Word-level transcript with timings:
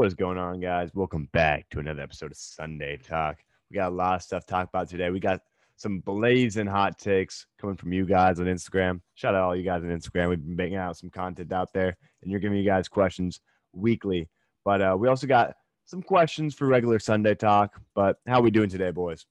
What 0.00 0.06
is 0.06 0.14
going 0.14 0.38
on, 0.38 0.60
guys? 0.60 0.88
Welcome 0.94 1.28
back 1.30 1.68
to 1.72 1.78
another 1.78 2.00
episode 2.00 2.30
of 2.30 2.38
Sunday 2.38 2.96
Talk. 2.96 3.36
We 3.70 3.74
got 3.74 3.92
a 3.92 3.94
lot 3.94 4.14
of 4.14 4.22
stuff 4.22 4.46
to 4.46 4.50
talk 4.50 4.70
about 4.70 4.88
today. 4.88 5.10
We 5.10 5.20
got 5.20 5.42
some 5.76 6.00
blazing 6.00 6.66
hot 6.66 6.98
takes 6.98 7.44
coming 7.60 7.76
from 7.76 7.92
you 7.92 8.06
guys 8.06 8.40
on 8.40 8.46
Instagram. 8.46 9.02
Shout 9.14 9.34
out 9.34 9.42
all 9.42 9.54
you 9.54 9.62
guys 9.62 9.82
on 9.82 9.90
Instagram. 9.90 10.30
We've 10.30 10.42
been 10.42 10.56
making 10.56 10.78
out 10.78 10.96
some 10.96 11.10
content 11.10 11.52
out 11.52 11.74
there, 11.74 11.98
and 12.22 12.30
you're 12.30 12.40
giving 12.40 12.56
you 12.56 12.64
guys 12.64 12.88
questions 12.88 13.42
weekly. 13.74 14.30
But 14.64 14.80
uh, 14.80 14.96
we 14.98 15.06
also 15.06 15.26
got 15.26 15.52
some 15.84 16.00
questions 16.00 16.54
for 16.54 16.66
regular 16.66 16.98
Sunday 16.98 17.34
Talk. 17.34 17.78
But 17.94 18.16
how 18.26 18.40
we 18.40 18.50
doing 18.50 18.70
today, 18.70 18.92
boys? 18.92 19.26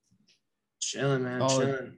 Chilling, 0.80 1.24
man. 1.24 1.42
Oh. 1.42 1.48
Chilling. 1.48 1.98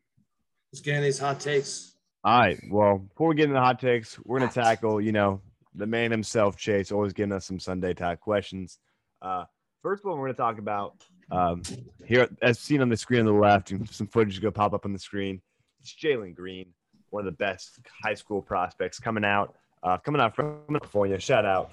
Let's 0.72 0.80
get 0.80 0.96
in 0.96 1.04
these 1.04 1.20
hot 1.20 1.42
takes. 1.42 1.94
All 2.24 2.40
right. 2.40 2.58
Well, 2.70 3.00
before 3.00 3.28
we 3.28 3.36
get 3.36 3.50
into 3.50 3.56
the 3.56 3.60
hot 3.60 3.82
takes, 3.82 4.18
we're 4.24 4.40
gonna 4.40 4.50
tackle, 4.50 5.02
you 5.02 5.12
know, 5.12 5.42
the 5.76 5.88
man 5.88 6.12
himself, 6.12 6.58
Chase, 6.58 6.92
always 6.92 7.14
giving 7.14 7.32
us 7.32 7.46
some 7.46 7.60
Sunday 7.60 7.94
talk 7.94 8.20
questions. 8.20 8.80
Uh, 9.22 9.46
first 9.82 10.04
one 10.04 10.18
we're 10.18 10.28
gonna 10.28 10.38
talk 10.38 10.60
about 10.60 11.04
um, 11.32 11.62
here, 12.06 12.28
as 12.42 12.60
seen 12.60 12.82
on 12.82 12.90
the 12.90 12.98
screen 12.98 13.22
on 13.22 13.26
the 13.26 13.32
left, 13.32 13.72
and 13.72 13.90
some 13.90 14.08
footage 14.08 14.34
is 14.34 14.40
gonna 14.40 14.52
pop 14.52 14.74
up 14.74 14.86
on 14.86 14.94
the 14.94 15.00
screen. 15.00 15.42
It's 15.80 15.96
Jalen 15.96 16.36
Green, 16.36 16.68
one 17.10 17.22
of 17.22 17.26
the 17.26 17.38
best 17.38 17.80
high 18.04 18.14
school 18.14 18.42
prospects 18.42 19.00
coming 19.00 19.26
out, 19.26 19.56
uh, 19.84 19.98
coming 19.98 20.22
out 20.22 20.36
from 20.36 20.60
California. 20.68 21.20
Shout 21.20 21.46
out, 21.46 21.72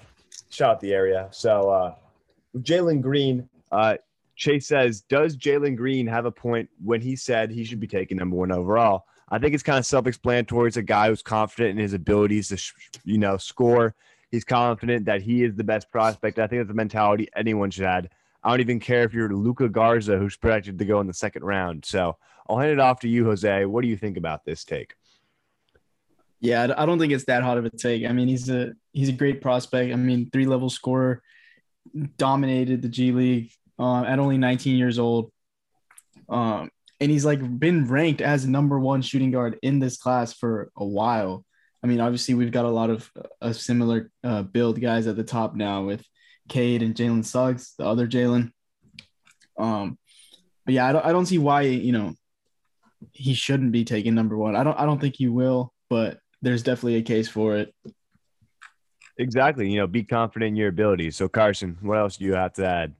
shout 0.49 0.71
out 0.71 0.79
the 0.79 0.93
area. 0.93 1.27
So, 1.31 1.69
uh, 1.69 1.95
Jalen 2.57 3.01
Green, 3.01 3.49
uh, 3.71 3.97
Chase 4.35 4.67
says, 4.67 5.01
does 5.01 5.35
Jalen 5.35 5.75
Green 5.75 6.07
have 6.07 6.25
a 6.25 6.31
point 6.31 6.69
when 6.83 7.01
he 7.01 7.15
said 7.15 7.51
he 7.51 7.65
should 7.65 7.79
be 7.79 7.87
taken 7.87 8.17
number 8.17 8.37
one 8.37 8.51
overall? 8.51 9.03
I 9.31 9.39
think 9.39 9.53
it's 9.53 9.63
kind 9.63 9.77
of 9.77 9.85
self-explanatory. 9.85 10.67
It's 10.67 10.77
a 10.77 10.81
guy 10.81 11.07
who's 11.09 11.21
confident 11.21 11.71
in 11.71 11.77
his 11.77 11.93
abilities 11.93 12.49
to, 12.49 12.99
you 13.03 13.17
know, 13.17 13.37
score. 13.37 13.95
He's 14.31 14.43
confident 14.43 15.05
that 15.05 15.21
he 15.21 15.43
is 15.43 15.55
the 15.55 15.63
best 15.63 15.91
prospect. 15.91 16.39
I 16.39 16.47
think 16.47 16.59
that's 16.61 16.67
the 16.67 16.73
mentality 16.73 17.27
anyone 17.35 17.71
should 17.71 17.85
have. 17.85 18.07
I 18.43 18.51
don't 18.51 18.61
even 18.61 18.79
care 18.79 19.03
if 19.03 19.13
you're 19.13 19.29
Luka 19.29 19.67
Garza, 19.69 20.17
who's 20.17 20.37
projected 20.37 20.79
to 20.79 20.85
go 20.85 20.99
in 21.01 21.07
the 21.07 21.13
second 21.13 21.43
round. 21.43 21.85
So 21.85 22.17
I'll 22.47 22.57
hand 22.57 22.71
it 22.71 22.79
off 22.79 22.99
to 23.01 23.09
you, 23.09 23.25
Jose. 23.25 23.65
What 23.65 23.81
do 23.81 23.87
you 23.87 23.97
think 23.97 24.17
about 24.17 24.45
this 24.45 24.63
take? 24.63 24.93
Yeah, 26.39 26.73
I- 26.77 26.85
don't 26.85 26.99
think 26.99 27.11
it's 27.11 27.25
that 27.25 27.43
hot 27.43 27.57
of 27.57 27.65
a 27.65 27.69
take. 27.69 28.05
I 28.05 28.13
mean, 28.13 28.29
he's 28.29 28.49
a 28.49 28.71
he's 28.93 29.09
a 29.09 29.13
great 29.13 29.41
prospect. 29.41 29.91
I 29.91 29.97
mean, 29.97 30.29
three 30.31 30.45
level 30.45 30.69
scorer, 30.69 31.21
dominated 32.17 32.81
the 32.81 32.87
G 32.87 33.11
League 33.11 33.51
uh, 33.77 34.03
at 34.03 34.19
only 34.19 34.37
19 34.37 34.77
years 34.77 34.99
old. 34.99 35.31
Um, 36.29 36.69
and 36.99 37.09
he's 37.09 37.25
like 37.25 37.39
been 37.59 37.87
ranked 37.87 38.21
as 38.21 38.45
number 38.45 38.79
one 38.79 39.01
shooting 39.01 39.31
guard 39.31 39.57
in 39.61 39.79
this 39.79 39.97
class 39.97 40.33
for 40.33 40.71
a 40.75 40.85
while. 40.85 41.45
I 41.83 41.87
mean, 41.87 42.01
obviously 42.01 42.33
we've 42.33 42.51
got 42.51 42.65
a 42.65 42.69
lot 42.69 42.89
of 42.89 43.09
uh, 43.41 43.53
similar 43.53 44.11
uh, 44.23 44.43
build 44.43 44.81
guys 44.81 45.07
at 45.07 45.15
the 45.15 45.23
top 45.23 45.55
now 45.55 45.83
with 45.83 46.03
Cade 46.49 46.83
and 46.83 46.95
Jalen 46.95 47.23
Suggs, 47.23 47.73
the 47.77 47.85
other 47.85 48.07
Jalen. 48.07 48.51
Um, 49.57 49.97
but 50.65 50.73
yeah, 50.73 50.87
I 50.87 50.91
don't, 50.91 51.05
I 51.05 51.11
don't 51.11 51.25
see 51.25 51.37
why 51.37 51.61
you 51.61 51.91
know 51.91 52.15
he 53.13 53.33
shouldn't 53.33 53.71
be 53.71 53.85
taken 53.85 54.13
number 54.15 54.37
one. 54.37 54.55
I 54.55 54.63
don't 54.63 54.77
I 54.77 54.85
don't 54.85 54.99
think 54.99 55.15
he 55.17 55.27
will, 55.27 55.73
but 55.89 56.19
there's 56.41 56.63
definitely 56.63 56.95
a 56.95 57.01
case 57.01 57.29
for 57.29 57.57
it. 57.57 57.73
Exactly. 59.17 59.69
You 59.69 59.79
know, 59.79 59.87
be 59.87 60.03
confident 60.03 60.49
in 60.49 60.55
your 60.55 60.69
abilities. 60.69 61.17
So, 61.17 61.27
Carson, 61.27 61.77
what 61.81 61.97
else 61.97 62.15
do 62.15 62.25
you 62.25 62.35
have 62.35 62.53
to 62.53 62.65
add? 62.65 62.95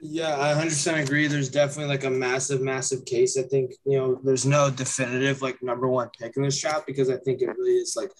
Yeah, 0.00 0.36
I 0.38 0.52
100% 0.54 1.02
agree. 1.02 1.26
There's 1.26 1.48
definitely 1.48 1.94
like 1.94 2.04
a 2.04 2.10
massive, 2.10 2.60
massive 2.60 3.04
case. 3.04 3.38
I 3.38 3.42
think, 3.42 3.72
you 3.86 3.98
know, 3.98 4.20
there's 4.22 4.44
no 4.44 4.70
definitive 4.70 5.40
like 5.40 5.62
number 5.62 5.88
one 5.88 6.10
pick 6.18 6.36
in 6.36 6.42
this 6.42 6.60
draft 6.60 6.86
because 6.86 7.08
I 7.10 7.16
think 7.18 7.40
it 7.40 7.48
really 7.56 7.76
is 7.76 7.94
like 7.96 8.10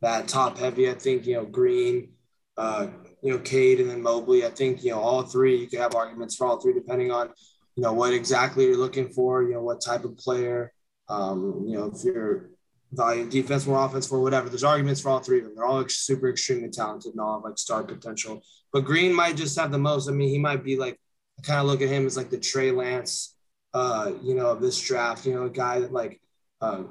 that 0.00 0.28
top 0.28 0.58
heavy. 0.58 0.90
I 0.90 0.94
think, 0.94 1.26
you 1.26 1.34
know, 1.34 1.44
Green, 1.44 2.12
uh, 2.56 2.88
you 3.22 3.32
know, 3.32 3.38
Cade 3.38 3.80
and 3.80 3.90
then 3.90 4.02
Mobley. 4.02 4.44
I 4.46 4.50
think, 4.50 4.84
you 4.84 4.90
know, 4.90 5.00
all 5.00 5.22
three, 5.22 5.56
you 5.56 5.66
could 5.66 5.80
have 5.80 5.94
arguments 5.94 6.36
for 6.36 6.46
all 6.46 6.60
three 6.60 6.74
depending 6.74 7.10
on, 7.10 7.30
you 7.76 7.82
know, 7.82 7.92
what 7.92 8.12
exactly 8.12 8.66
you're 8.66 8.76
looking 8.76 9.08
for, 9.08 9.42
you 9.42 9.54
know, 9.54 9.62
what 9.62 9.80
type 9.80 10.04
of 10.04 10.16
player, 10.18 10.72
um, 11.08 11.64
you 11.66 11.76
know, 11.78 11.92
if 11.94 12.04
you're 12.04 12.50
valuing 12.92 13.30
defense 13.30 13.66
more 13.66 13.84
offense 13.84 14.06
for 14.06 14.20
whatever. 14.20 14.48
There's 14.48 14.64
arguments 14.64 15.00
for 15.00 15.08
all 15.08 15.20
three 15.20 15.38
of 15.38 15.44
them. 15.44 15.54
They're 15.56 15.64
all 15.64 15.80
ex- 15.80 15.96
super 15.98 16.28
extremely 16.28 16.68
talented 16.68 17.12
and 17.12 17.20
all 17.20 17.38
have 17.38 17.44
like 17.44 17.58
star 17.58 17.82
potential. 17.82 18.42
But 18.72 18.84
Green 18.84 19.14
might 19.14 19.36
just 19.36 19.58
have 19.58 19.70
the 19.70 19.78
most. 19.78 20.08
I 20.08 20.12
mean, 20.12 20.28
he 20.28 20.38
might 20.38 20.62
be 20.62 20.76
like, 20.76 20.98
I 21.42 21.46
kind 21.46 21.60
of 21.60 21.66
look 21.66 21.82
at 21.82 21.88
him 21.88 22.06
as 22.06 22.16
like 22.16 22.30
the 22.30 22.38
Trey 22.38 22.70
Lance, 22.70 23.36
uh, 23.74 24.12
you 24.22 24.34
know, 24.34 24.46
of 24.46 24.60
this 24.60 24.80
draft. 24.80 25.26
You 25.26 25.34
know, 25.34 25.44
a 25.44 25.50
guy 25.50 25.80
that 25.80 25.92
like, 25.92 26.20
uh, 26.60 26.84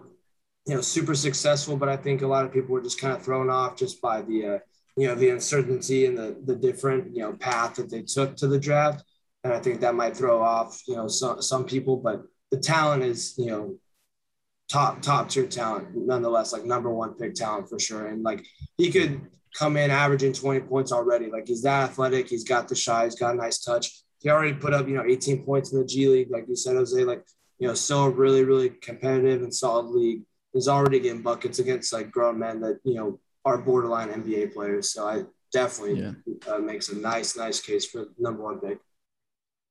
you 0.65 0.75
know, 0.75 0.81
super 0.81 1.15
successful. 1.15 1.77
But 1.77 1.89
I 1.89 1.97
think 1.97 2.21
a 2.21 2.27
lot 2.27 2.45
of 2.45 2.53
people 2.53 2.73
were 2.73 2.81
just 2.81 2.99
kind 2.99 3.15
of 3.15 3.23
thrown 3.23 3.49
off 3.49 3.77
just 3.77 4.01
by 4.01 4.21
the, 4.21 4.45
uh, 4.45 4.59
you 4.97 5.07
know, 5.07 5.15
the 5.15 5.29
uncertainty 5.29 6.05
and 6.05 6.17
the 6.17 6.37
the 6.43 6.55
different 6.55 7.15
you 7.15 7.21
know 7.21 7.33
path 7.33 7.75
that 7.75 7.89
they 7.89 8.01
took 8.01 8.35
to 8.37 8.47
the 8.47 8.59
draft. 8.59 9.03
And 9.43 9.53
I 9.53 9.59
think 9.59 9.81
that 9.81 9.95
might 9.95 10.15
throw 10.15 10.41
off 10.41 10.81
you 10.87 10.95
know 10.95 11.07
some 11.07 11.41
some 11.41 11.65
people. 11.65 11.97
But 11.97 12.23
the 12.51 12.57
talent 12.57 13.03
is 13.03 13.33
you 13.37 13.47
know 13.47 13.77
top 14.71 15.01
top 15.01 15.27
tier 15.29 15.45
talent 15.45 15.89
nonetheless 15.93 16.53
like 16.53 16.63
number 16.63 16.89
one 16.89 17.13
pick 17.15 17.33
talent 17.33 17.67
for 17.67 17.77
sure 17.77 18.07
and 18.07 18.23
like 18.23 18.45
he 18.77 18.89
could 18.89 19.19
come 19.53 19.75
in 19.75 19.91
averaging 19.91 20.31
20 20.31 20.61
points 20.61 20.93
already 20.93 21.29
like 21.29 21.45
he's 21.45 21.61
that 21.63 21.89
athletic 21.89 22.29
he's 22.29 22.45
got 22.45 22.69
the 22.69 22.75
shot 22.75 23.03
he's 23.03 23.15
got 23.15 23.33
a 23.33 23.37
nice 23.37 23.59
touch 23.59 24.00
he 24.21 24.29
already 24.29 24.53
put 24.53 24.73
up 24.73 24.87
you 24.87 24.95
know 24.95 25.03
18 25.03 25.43
points 25.43 25.71
in 25.73 25.79
the 25.79 25.85
g 25.85 26.07
league 26.07 26.29
like 26.31 26.45
you 26.47 26.55
said 26.55 26.75
jose 26.75 27.03
like 27.03 27.23
you 27.59 27.67
know 27.67 27.73
still 27.73 28.03
a 28.05 28.09
really 28.09 28.43
really 28.43 28.69
competitive 28.69 29.41
and 29.41 29.53
solid 29.53 29.87
league 29.87 30.21
he's 30.53 30.67
already 30.67 30.99
getting 30.99 31.21
buckets 31.21 31.59
against 31.59 31.91
like 31.93 32.11
grown 32.11 32.37
men 32.39 32.59
that 32.61 32.79
you 32.83 32.93
know 32.95 33.19
are 33.45 33.57
borderline 33.57 34.09
nba 34.09 34.53
players 34.53 34.91
so 34.93 35.07
i 35.07 35.23
definitely 35.53 35.99
Yeah. 36.01 36.13
uh, 36.53 36.59
makes 36.59 36.89
a 36.89 36.95
nice 36.97 37.35
nice 37.35 37.59
case 37.59 37.85
for 37.85 38.05
number 38.17 38.43
one 38.43 38.59
pick 38.59 38.79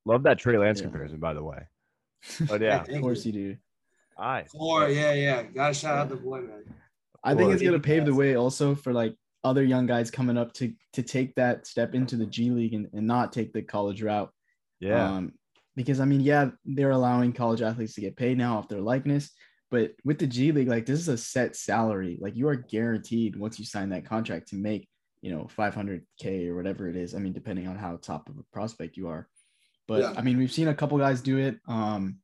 Love 0.07 0.23
that 0.23 0.39
Trey 0.39 0.57
Lance 0.57 0.79
Yeah. 0.81 0.85
comparison, 0.87 1.19
by 1.21 1.35
the 1.35 1.43
way. 1.43 1.59
But 2.49 2.63
yeah, 2.63 2.83
Of 2.89 3.01
course 3.03 3.25
you 3.27 3.33
do. 3.33 3.57
all 4.17 4.27
right. 4.27 4.49
Or 4.55 4.89
yeah, 4.89 5.13
yeah. 5.13 5.43
Gotta 5.43 5.75
shout 5.75 5.99
out 5.99 6.09
the 6.09 6.17
boy, 6.17 6.41
man. 6.41 6.65
I 7.23 7.35
think 7.35 7.53
it's 7.53 7.63
gonna 7.63 7.79
pave 7.79 8.07
the 8.07 8.15
way 8.15 8.35
also 8.35 8.75
for 8.75 8.95
like 8.95 9.15
other 9.45 9.63
young 9.63 9.85
guys 9.87 10.11
coming 10.11 10.39
up 10.39 10.55
to 10.55 10.73
to 10.95 11.03
take 11.03 11.35
that 11.35 11.67
step 11.67 11.95
into 11.95 12.17
the 12.17 12.25
G 12.25 12.51
League 12.51 12.73
and, 12.73 12.89
and 12.95 13.07
not 13.07 13.31
take 13.33 13.53
the 13.53 13.61
college 13.61 14.03
route. 14.03 14.31
Yeah. 14.81 15.09
Um, 15.09 15.33
because 15.77 16.01
I 16.01 16.05
mean, 16.05 16.21
yeah, 16.21 16.51
they're 16.65 16.91
allowing 16.91 17.33
college 17.33 17.63
athletes 17.63 17.95
to 17.95 18.01
get 18.01 18.17
paid 18.17 18.37
now 18.37 18.59
off 18.59 18.69
their 18.69 18.81
likeness, 18.81 19.31
but 19.71 19.93
with 20.05 20.19
the 20.19 20.27
G 20.27 20.51
League, 20.53 20.69
like 20.69 20.85
this 20.85 20.99
is 20.99 21.09
a 21.09 21.17
set 21.17 21.55
salary. 21.55 22.19
Like 22.21 22.37
you 22.37 22.49
are 22.49 22.57
guaranteed 22.57 23.37
once 23.37 23.59
you 23.59 23.65
sign 23.65 23.91
that 23.91 24.05
contract 24.05 24.49
to 24.49 24.57
make, 24.57 24.89
you 25.23 25.31
know, 25.31 25.49
500k 25.57 26.49
or 26.49 26.57
whatever 26.57 26.89
it 26.89 26.97
is. 26.97 27.15
I 27.15 27.19
mean, 27.19 27.33
depending 27.33 27.69
on 27.69 27.77
how 27.77 27.97
top 27.97 28.29
of 28.29 28.37
a 28.39 28.43
prospect 28.53 28.97
you 28.97 29.09
are. 29.09 29.29
But 29.87 30.01
Yeah. 30.01 30.15
I 30.17 30.23
mean, 30.23 30.39
we've 30.39 30.53
seen 30.53 30.69
a 30.69 30.75
couple 30.75 30.99
guys 30.99 31.21
do 31.21 31.39
it. 31.39 31.59
Um, 31.69 32.19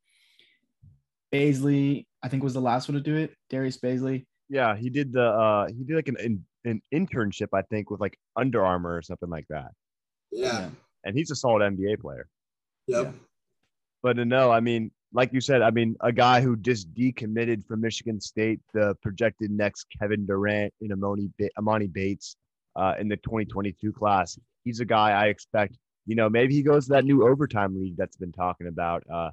Bazley, 1.33 2.07
I 2.23 2.29
think 2.29 2.43
was 2.43 2.55
the 2.55 2.61
last 2.61 2.89
one 2.89 2.95
to 2.95 3.01
do 3.01 3.17
it. 3.17 3.35
Darius 3.51 3.79
Bazley. 3.79 4.27
yeah. 4.49 4.77
He 4.77 4.91
did 4.91 5.13
the, 5.13 5.25
uh, 5.25 5.69
he 5.69 5.85
did 5.85 5.97
like 5.97 6.09
an, 6.09 6.17
an, 6.19 6.45
an 6.65 6.81
internship, 6.93 7.49
I 7.53 7.63
think, 7.63 7.91
with 7.91 8.01
like 8.01 8.19
Under 8.35 8.65
Armour 8.65 8.97
or 8.97 9.03
something 9.03 9.31
like 9.31 9.47
that. 9.51 9.71
Yeah. 10.33 10.71
And 11.05 11.17
he's 11.17 11.31
a 11.31 11.37
solid 11.37 11.61
NBA 11.61 12.01
player. 12.01 12.27
Yep. 12.87 13.15
But 14.03 14.19
uh, 14.19 14.25
no, 14.25 14.51
I 14.51 14.61
mean, 14.61 14.91
like 15.13 15.33
you 15.33 15.41
said, 15.41 15.63
I 15.63 15.71
mean, 15.71 15.97
a 16.01 16.13
guy 16.13 16.41
who 16.41 16.57
just 16.57 16.93
decommitted 16.95 17.67
from 17.67 17.81
Michigan 17.81 18.21
State, 18.21 18.61
the 18.75 18.95
projected 19.03 19.51
next 19.51 19.87
Kevin 19.99 20.27
Durant 20.27 20.73
in 20.81 20.91
Emoni, 20.91 21.31
Emoni 21.59 21.93
Bates 21.93 22.37
uh, 22.77 22.95
in 22.99 23.09
the 23.09 23.17
2022 23.17 23.93
class. 23.93 24.39
He's 24.65 24.81
a 24.81 24.85
guy 24.85 25.11
I 25.11 25.27
expect, 25.27 25.77
you 26.07 26.17
know, 26.17 26.29
maybe 26.29 26.55
he 26.55 26.63
goes 26.63 26.87
to 26.87 26.93
that 26.93 27.05
new 27.05 27.27
overtime 27.27 27.81
league 27.81 27.97
that's 27.97 28.17
been 28.17 28.33
talking 28.33 28.67
about. 28.67 29.05
Uh, 29.11 29.31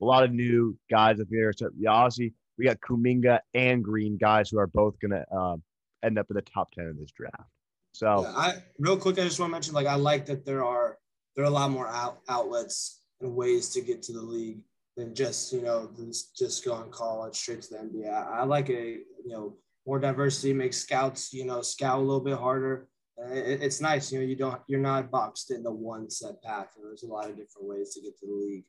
a 0.00 0.04
lot 0.04 0.24
of 0.24 0.32
new 0.32 0.76
guys 0.90 1.20
up 1.20 1.26
there. 1.30 1.52
So, 1.52 1.70
yeah, 1.78 1.90
obviously, 1.90 2.34
we 2.58 2.64
got 2.64 2.80
Kuminga 2.80 3.40
and 3.54 3.82
Green 3.82 4.16
guys 4.16 4.50
who 4.50 4.58
are 4.58 4.66
both 4.66 4.98
going 5.00 5.10
to 5.10 5.24
uh, 5.34 5.56
end 6.02 6.18
up 6.18 6.26
in 6.30 6.36
the 6.36 6.42
top 6.42 6.70
10 6.72 6.86
of 6.86 6.98
this 6.98 7.10
draft. 7.10 7.50
So, 7.92 8.22
Yeah, 8.22 8.32
I 8.36 8.54
real 8.78 8.96
quick, 8.96 9.18
I 9.18 9.24
just 9.24 9.40
want 9.40 9.50
to 9.50 9.52
mention 9.52 9.74
like 9.74 9.86
I 9.86 9.94
like 9.94 10.26
that 10.26 10.44
there 10.44 10.64
are 10.64 10.98
there 11.36 11.44
are 11.44 11.48
a 11.48 11.50
lot 11.50 11.70
more 11.70 11.88
out, 11.88 12.18
outlets 12.28 13.02
and 13.20 13.36
ways 13.36 13.68
to 13.70 13.80
get 13.80 14.02
to 14.02 14.12
the 14.12 14.22
league 14.22 14.60
than 14.96 15.14
just 15.14 15.52
you 15.52 15.62
know 15.62 15.90
just 15.96 16.36
just 16.36 16.64
going 16.64 16.90
college 16.90 17.36
straight 17.36 17.62
to 17.62 17.74
the 17.74 17.76
NBA. 17.76 18.10
I, 18.10 18.40
I 18.40 18.44
like 18.44 18.70
a 18.70 18.98
you 19.24 19.30
know 19.30 19.56
more 19.86 19.98
diversity 19.98 20.52
makes 20.52 20.78
scouts 20.78 21.32
you 21.32 21.44
know 21.44 21.62
scout 21.62 21.98
a 21.98 22.02
little 22.02 22.20
bit 22.20 22.38
harder. 22.38 22.88
It, 23.18 23.62
it's 23.62 23.80
nice, 23.80 24.10
you 24.10 24.18
know. 24.18 24.24
You 24.24 24.36
don't 24.36 24.60
you're 24.66 24.80
not 24.80 25.10
boxed 25.10 25.50
in 25.50 25.62
the 25.62 25.70
one 25.70 26.10
set 26.10 26.42
path. 26.42 26.72
And 26.76 26.84
there's 26.84 27.02
a 27.02 27.06
lot 27.06 27.28
of 27.28 27.36
different 27.36 27.68
ways 27.68 27.94
to 27.94 28.00
get 28.00 28.18
to 28.18 28.26
the 28.26 28.32
league. 28.32 28.64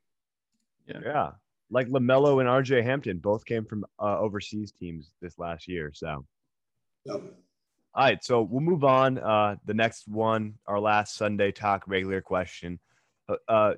yeah, 0.86 1.32
like 1.70 1.88
LaMelo 1.88 2.40
and 2.40 2.50
RJ 2.50 2.84
Hampton 2.84 3.18
both 3.18 3.46
came 3.46 3.66
from 3.66 3.86
uh, 4.00 4.20
overseas 4.20 4.72
teams 4.72 5.12
this 5.22 5.38
last 5.40 5.68
year. 5.68 5.92
So, 5.94 6.26
Yep. 7.06 7.22
All 7.98 8.04
right, 8.04 8.24
so 8.24 8.44
we'll 8.44 8.62
move 8.62 8.84
on. 8.84 9.18
Uh, 9.18 9.56
the 9.66 9.74
next 9.74 10.08
one, 10.08 10.54
our 10.68 10.80
last 10.80 11.16
Sunday 11.16 11.52
talk 11.52 11.84
regular 11.88 12.22
question. 12.22 12.78
Uh, 13.28 13.38
uh, 13.48 13.74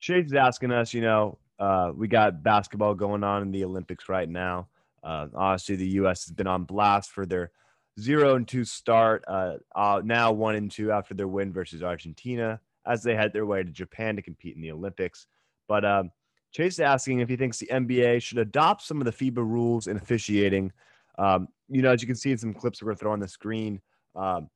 Chase 0.00 0.26
is 0.26 0.32
asking 0.32 0.72
us, 0.72 0.92
you 0.92 1.02
know, 1.02 1.38
uh, 1.60 1.92
we 1.94 2.08
got 2.08 2.42
basketball 2.42 2.96
going 2.96 3.22
on 3.22 3.42
in 3.42 3.52
the 3.52 3.62
Olympics 3.62 4.08
right 4.08 4.28
now. 4.28 4.66
Uh, 5.04 5.28
obviously, 5.36 5.76
the 5.76 5.86
U.S. 5.90 6.24
has 6.24 6.32
been 6.32 6.48
on 6.48 6.64
blast 6.64 7.12
for 7.12 7.26
their 7.26 7.52
zero 8.00 8.34
and 8.34 8.48
two 8.48 8.64
start. 8.64 9.24
Uh, 9.28 9.58
uh, 9.76 10.02
now 10.04 10.32
one 10.32 10.56
and 10.56 10.68
two 10.68 10.90
after 10.90 11.14
their 11.14 11.28
win 11.28 11.52
versus 11.52 11.80
Argentina. 11.80 12.60
as 12.84 13.04
they 13.04 13.14
head 13.14 13.32
their 13.32 13.46
way 13.46 13.62
to 13.62 13.70
Japan 13.70 14.16
to 14.16 14.22
compete 14.22 14.56
in 14.56 14.62
the 14.62 14.72
Olympics. 14.72 15.28
But 15.68 15.84
um, 15.84 16.10
Chase 16.50 16.72
is 16.72 16.80
asking 16.80 17.20
if 17.20 17.28
he 17.28 17.36
thinks 17.36 17.58
the 17.58 17.68
NBA 17.68 18.20
should 18.20 18.38
adopt 18.38 18.82
some 18.82 19.00
of 19.00 19.04
the 19.04 19.12
FIBA 19.12 19.36
rules 19.36 19.86
in 19.86 19.96
officiating. 19.96 20.72
Um, 21.18 21.48
you 21.68 21.82
know, 21.82 21.92
as 21.92 22.02
you 22.02 22.06
can 22.06 22.16
see 22.16 22.32
in 22.32 22.38
some 22.38 22.54
clips 22.54 22.82
we're 22.82 22.86
going 22.86 22.96
to 22.96 23.00
throw 23.00 23.12
on 23.12 23.20
the 23.20 23.28
screen, 23.28 23.80
um, 24.16 24.48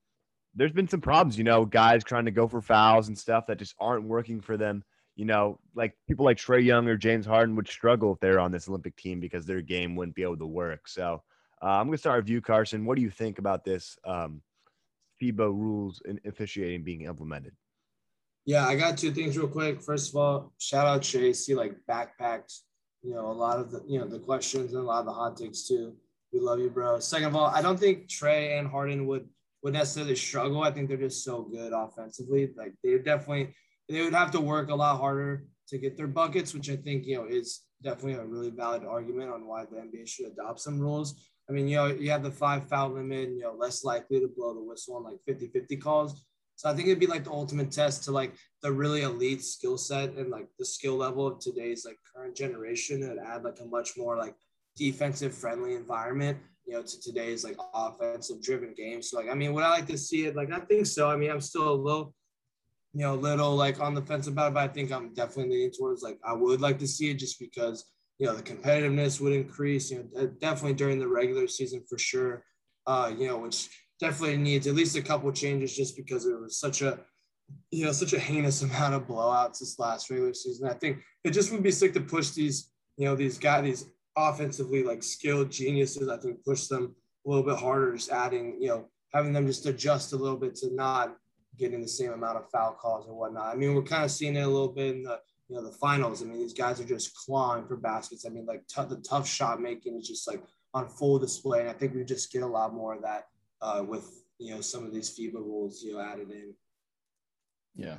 there's 0.55 0.73
been 0.73 0.89
some 0.89 1.01
problems, 1.01 1.39
you 1.39 1.45
know, 1.45 1.65
guys 1.65 2.03
trying 2.03 2.25
to 2.25 2.31
go 2.31 2.49
for 2.49 2.61
fouls 2.61 3.09
and 3.09 3.17
stuff 3.17 3.47
that 3.47 3.59
just 3.59 3.75
aren't 3.79 4.05
working 4.05 4.41
for 4.41 4.57
them. 4.57 4.83
You 5.15 5.25
know, 5.25 5.59
like 5.75 5.95
people 6.07 6.25
like 6.25 6.37
Trae 6.37 6.65
Young 6.65 6.87
or 6.89 6.97
James 6.97 7.27
Harden 7.27 7.57
would 7.57 7.69
struggle 7.69 8.13
if 8.13 8.21
they're 8.21 8.39
on 8.39 8.53
this 8.53 8.69
Olympic 8.69 8.97
team 8.97 9.19
because 9.19 9.47
their 9.47 9.61
game 9.61 9.97
wouldn't 9.97 10.15
be 10.15 10.23
able 10.23 10.39
to 10.39 10.47
work. 10.47 10.87
So 10.87 11.23
uh, 11.63 11.67
I'm 11.67 11.87
going 11.87 11.97
to 11.97 11.99
start 11.99 12.23
with 12.23 12.31
you, 12.31 12.41
Carson. 12.41 12.85
What 12.85 12.97
do 12.97 13.03
you 13.03 13.11
think 13.11 13.39
about 13.39 13.65
this 13.65 13.97
um, 14.05 14.43
FIBA 15.21 15.39
rules 15.39 16.01
in 16.05 16.21
officiating 16.25 16.85
being 16.85 17.03
implemented? 17.03 17.53
Yeah, 18.45 18.67
I 18.67 18.77
got 18.77 18.97
two 18.97 19.13
things 19.13 19.37
real 19.37 19.49
quick. 19.49 19.83
First 19.83 20.11
of 20.11 20.17
all, 20.17 20.53
shout 20.59 20.87
out 20.87 21.03
Chase. 21.03 21.47
He 21.47 21.55
like 21.55 21.75
backpacked, 21.91 22.61
you 23.03 23.13
know, 23.13 23.27
a 23.27 23.33
lot 23.33 23.59
of 23.59 23.71
the, 23.71 23.83
you 23.87 23.99
know, 23.99 24.07
the 24.07 24.21
questions 24.21 24.73
and 24.73 24.83
a 24.83 24.87
lot 24.87 25.01
of 25.01 25.07
the 25.07 25.13
hot 25.13 25.37
takes 25.37 25.67
too. 25.67 25.95
We 26.33 26.41
love 26.41 26.61
you, 26.61 26.71
bro. 26.71 26.99
Second 26.99 27.29
of 27.29 27.37
all, 27.37 27.47
I 27.47 27.63
don't 27.63 27.79
think 27.79 28.09
Trae 28.09 28.59
and 28.59 28.69
Harden 28.69 29.07
would 29.07 29.29
would 29.63 29.73
necessarily 29.73 30.15
struggle. 30.15 30.63
I 30.63 30.71
think 30.71 30.89
they're 30.89 30.97
just 30.97 31.25
so 31.25 31.43
good 31.43 31.73
offensively. 31.73 32.51
Like 32.57 32.75
they're 32.83 32.99
definitely 32.99 33.55
they 33.89 34.03
would 34.03 34.15
have 34.15 34.31
to 34.33 34.41
work 34.41 34.69
a 34.69 34.75
lot 34.75 34.99
harder 34.99 35.45
to 35.69 35.79
get 35.79 35.97
their 35.97 36.07
buckets, 36.07 36.55
which 36.55 36.71
I 36.71 36.77
think 36.77 37.07
you 37.07 37.17
know 37.17 37.27
is 37.27 37.63
definitely 37.83 38.15
a 38.15 38.25
really 38.25 38.51
valid 38.51 38.85
argument 38.85 39.31
on 39.31 39.47
why 39.47 39.65
the 39.65 39.77
NBA 39.77 40.07
should 40.09 40.27
adopt 40.27 40.61
some 40.61 40.79
rules. 40.79 41.15
I 41.49 41.53
mean, 41.53 41.67
you 41.67 41.77
know, 41.77 41.87
you 41.87 42.11
have 42.11 42.23
the 42.23 42.31
five 42.31 42.69
foul 42.69 42.91
limit, 42.91 43.31
you 43.31 43.41
know, 43.41 43.55
less 43.57 43.83
likely 43.83 44.21
to 44.21 44.29
blow 44.29 44.53
the 44.53 44.63
whistle 44.63 44.97
on 44.97 45.05
like 45.05 45.19
50 45.27 45.49
50 45.49 45.77
calls. 45.77 46.23
So 46.57 46.69
I 46.69 46.75
think 46.75 46.89
it'd 46.89 46.99
be 46.99 47.07
like 47.07 47.25
the 47.25 47.31
ultimate 47.31 47.71
test 47.71 48.05
to 48.05 48.11
like 48.11 48.35
the 48.63 48.73
really 48.73 49.03
elite 49.03 49.45
skill 49.45 49.79
set 49.79 50.15
and 50.15 50.29
like 50.29 50.49
the 50.59 50.65
skill 50.65 50.97
level 50.97 51.27
of 51.27 51.39
today's 51.39 51.87
like 51.87 51.97
current 52.15 52.35
generation 52.37 53.05
and 53.05 53.21
add 53.21 53.45
like 53.45 53.61
a 53.61 53.65
much 53.65 53.97
more 53.97 54.17
like 54.17 54.35
defensive 54.79 55.35
friendly 55.35 55.75
environment, 55.75 56.39
you 56.67 56.75
know, 56.75 56.83
to 56.83 57.01
today's 57.01 57.45
like 57.45 57.57
offensive 57.75 58.41
driven 58.43 58.75
game. 58.77 59.03
So 59.03 59.19
like, 59.19 59.29
I 59.29 59.35
mean, 59.35 59.53
would 59.53 59.65
I 59.65 59.71
like 59.71 59.87
to 59.89 59.99
see 59.99 60.27
it? 60.27 60.37
Like, 60.37 60.53
I 60.53 60.61
think 60.61 60.87
so. 60.87 61.11
I 61.11 61.17
mean, 61.17 61.31
I'm 61.31 61.41
still 61.41 61.71
a 61.71 61.75
little, 61.75 62.15
you 62.93 63.03
know, 63.03 63.15
little 63.15 63.57
like 63.57 63.81
on 63.81 63.95
the 63.95 64.03
fence 64.03 64.29
about 64.29 64.53
it, 64.53 64.55
but 64.55 64.71
I 64.71 64.73
think 64.73 64.93
I'm 64.93 65.13
definitely 65.15 65.57
leaning 65.57 65.73
towards 65.73 66.03
like 66.03 66.19
I 66.25 66.33
would 66.33 66.61
like 66.61 66.79
to 66.79 66.87
see 66.87 67.11
it 67.11 67.15
just 67.15 67.39
because 67.39 67.85
you 68.19 68.27
know 68.27 68.35
the 68.35 68.43
competitiveness 68.43 69.21
would 69.21 69.33
increase. 69.33 69.91
You 69.91 70.09
know, 70.13 70.27
definitely 70.27 70.75
during 70.75 70.99
the 70.99 71.09
regular 71.09 71.47
season 71.47 71.83
for 71.89 71.99
sure. 71.99 72.45
Uh, 72.87 73.13
you 73.17 73.27
know, 73.29 73.39
which 73.39 73.69
definitely 74.01 74.39
needs 74.39 74.67
at 74.67 74.75
least 74.75 74.97
a 74.97 75.03
couple 75.03 75.31
changes 75.33 75.77
just 75.77 75.97
because 75.97 76.25
it 76.27 76.41
was 76.41 76.59
such 76.59 76.83
a 76.83 77.01
you 77.71 77.85
know 77.85 77.93
such 77.93 78.13
a 78.13 78.19
heinous 78.19 78.63
amount 78.67 78.95
of 78.95 79.07
blowouts 79.07 79.61
this 79.61 79.79
last 79.79 80.11
regular 80.11 80.35
season. 80.35 80.69
I 80.69 80.75
think 80.75 80.99
it 81.25 81.31
just 81.31 81.53
would 81.53 81.63
be 81.63 81.71
sick 81.71 81.93
to 81.95 82.01
push 82.01 82.31
these 82.31 82.71
you 82.97 83.05
know 83.05 83.15
these 83.15 83.39
guys 83.39 83.65
these 83.65 83.87
offensively 84.19 84.83
like 84.83 85.03
skilled 85.03 85.51
geniuses. 85.51 86.09
I 86.09 86.17
think 86.17 86.45
push 86.45 86.67
them 86.67 86.95
a 87.27 87.29
little 87.31 87.45
bit 87.45 87.59
harder, 87.59 87.95
just 87.95 88.11
adding 88.11 88.59
you 88.61 88.69
know 88.69 88.89
having 89.15 89.33
them 89.33 89.47
just 89.47 89.67
adjust 89.67 90.13
a 90.13 90.17
little 90.17 90.37
bit 90.37 90.55
to 90.57 90.75
not 90.75 91.17
getting 91.57 91.81
the 91.81 91.89
same 91.89 92.13
amount 92.13 92.37
of 92.37 92.51
foul 92.51 92.73
calls 92.73 93.07
and 93.07 93.17
whatnot. 93.17 93.53
I 93.53 93.57
mean, 93.57 93.75
we're 93.75 93.83
kind 93.83 94.05
of 94.05 94.11
seeing 94.11 94.37
it 94.37 94.41
a 94.43 94.47
little 94.47 94.73
bit 94.73 94.95
in 94.97 95.03
the 95.03 95.19
you 95.49 95.57
know 95.57 95.65
the 95.65 95.73
finals. 95.73 96.23
I 96.23 96.27
mean, 96.27 96.39
these 96.39 96.53
guys 96.53 96.81
are 96.81 96.85
just 96.85 97.15
clawing 97.15 97.67
for 97.67 97.77
baskets. 97.77 98.27
I 98.27 98.31
mean, 98.31 98.47
like 98.47 98.67
t- 98.67 98.83
the 98.89 99.03
tough 99.09 99.27
shot 99.29 99.61
making 99.61 99.97
is 99.99 100.07
just 100.09 100.27
like 100.29 100.43
on 100.75 100.89
full 100.89 101.19
display, 101.19 101.61
and 101.61 101.69
I 101.71 101.73
think 101.73 101.95
we 101.95 102.05
just 102.05 102.33
get 102.33 102.43
a 102.43 102.47
lot 102.47 102.75
more 102.75 102.95
of 102.95 103.03
that 103.03 103.25
uh, 103.63 103.85
with 103.87 104.25
you 104.39 104.55
know 104.55 104.61
some 104.61 104.85
of 104.85 104.93
these 104.93 105.17
FIBA 105.17 105.35
rules 105.35 105.83
you 105.83 105.95
know 105.95 106.01
added 106.01 106.31
in. 106.31 106.55
Yeah. 107.75 107.99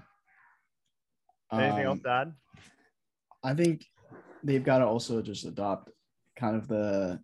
Anything 1.52 1.86
Um, 1.88 1.92
else 1.94 2.00
to 2.02 2.10
add? 2.10 2.34
I 3.44 3.54
think 3.56 3.86
they've 4.44 4.64
got 4.64 4.80
to 4.80 4.86
also 4.86 5.22
just 5.22 5.46
adopt 5.46 5.90
kind 6.40 6.56
of 6.56 6.68
the 6.68 7.20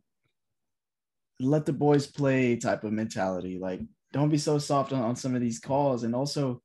let 1.39 1.65
the 1.65 1.73
boys 1.73 2.07
play 2.07 2.55
type 2.55 2.83
of 2.83 2.93
mentality. 2.93 3.57
Like, 3.59 3.81
don't 4.13 4.29
be 4.29 4.37
so 4.37 4.57
soft 4.57 4.93
on, 4.93 5.01
on 5.01 5.15
some 5.15 5.35
of 5.35 5.41
these 5.41 5.59
calls, 5.59 6.03
and 6.03 6.15
also 6.15 6.61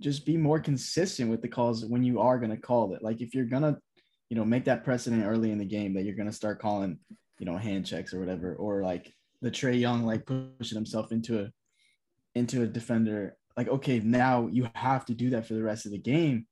just 0.00 0.24
be 0.24 0.36
more 0.36 0.60
consistent 0.60 1.30
with 1.30 1.42
the 1.42 1.48
calls 1.48 1.84
when 1.84 2.04
you 2.04 2.20
are 2.20 2.38
going 2.38 2.50
to 2.50 2.56
call 2.56 2.94
it. 2.94 3.02
Like, 3.02 3.20
if 3.20 3.34
you're 3.34 3.44
going 3.44 3.62
to, 3.62 3.78
you 4.30 4.36
know, 4.36 4.44
make 4.44 4.64
that 4.64 4.84
precedent 4.84 5.24
early 5.24 5.50
in 5.50 5.58
the 5.58 5.64
game 5.64 5.94
that 5.94 6.04
you're 6.04 6.16
going 6.16 6.28
to 6.28 6.32
start 6.32 6.60
calling, 6.60 6.98
you 7.38 7.46
know, 7.46 7.56
hand 7.56 7.86
checks 7.86 8.12
or 8.12 8.20
whatever, 8.20 8.54
or 8.54 8.82
like 8.82 9.12
the 9.42 9.50
Trae 9.50 9.78
Young, 9.78 10.04
like 10.04 10.26
pushing 10.26 10.76
himself 10.76 11.12
into 11.12 11.40
a 11.40 11.52
into 12.34 12.62
a 12.62 12.66
defender. 12.66 13.36
Like, 13.56 13.68
okay, 13.68 13.98
now 14.00 14.48
you 14.52 14.68
have 14.74 15.04
to 15.06 15.14
do 15.14 15.30
that 15.30 15.46
for 15.46 15.54
the 15.54 15.62
rest 15.62 15.86
of 15.86 15.92
the 15.92 15.98
game. 15.98 16.46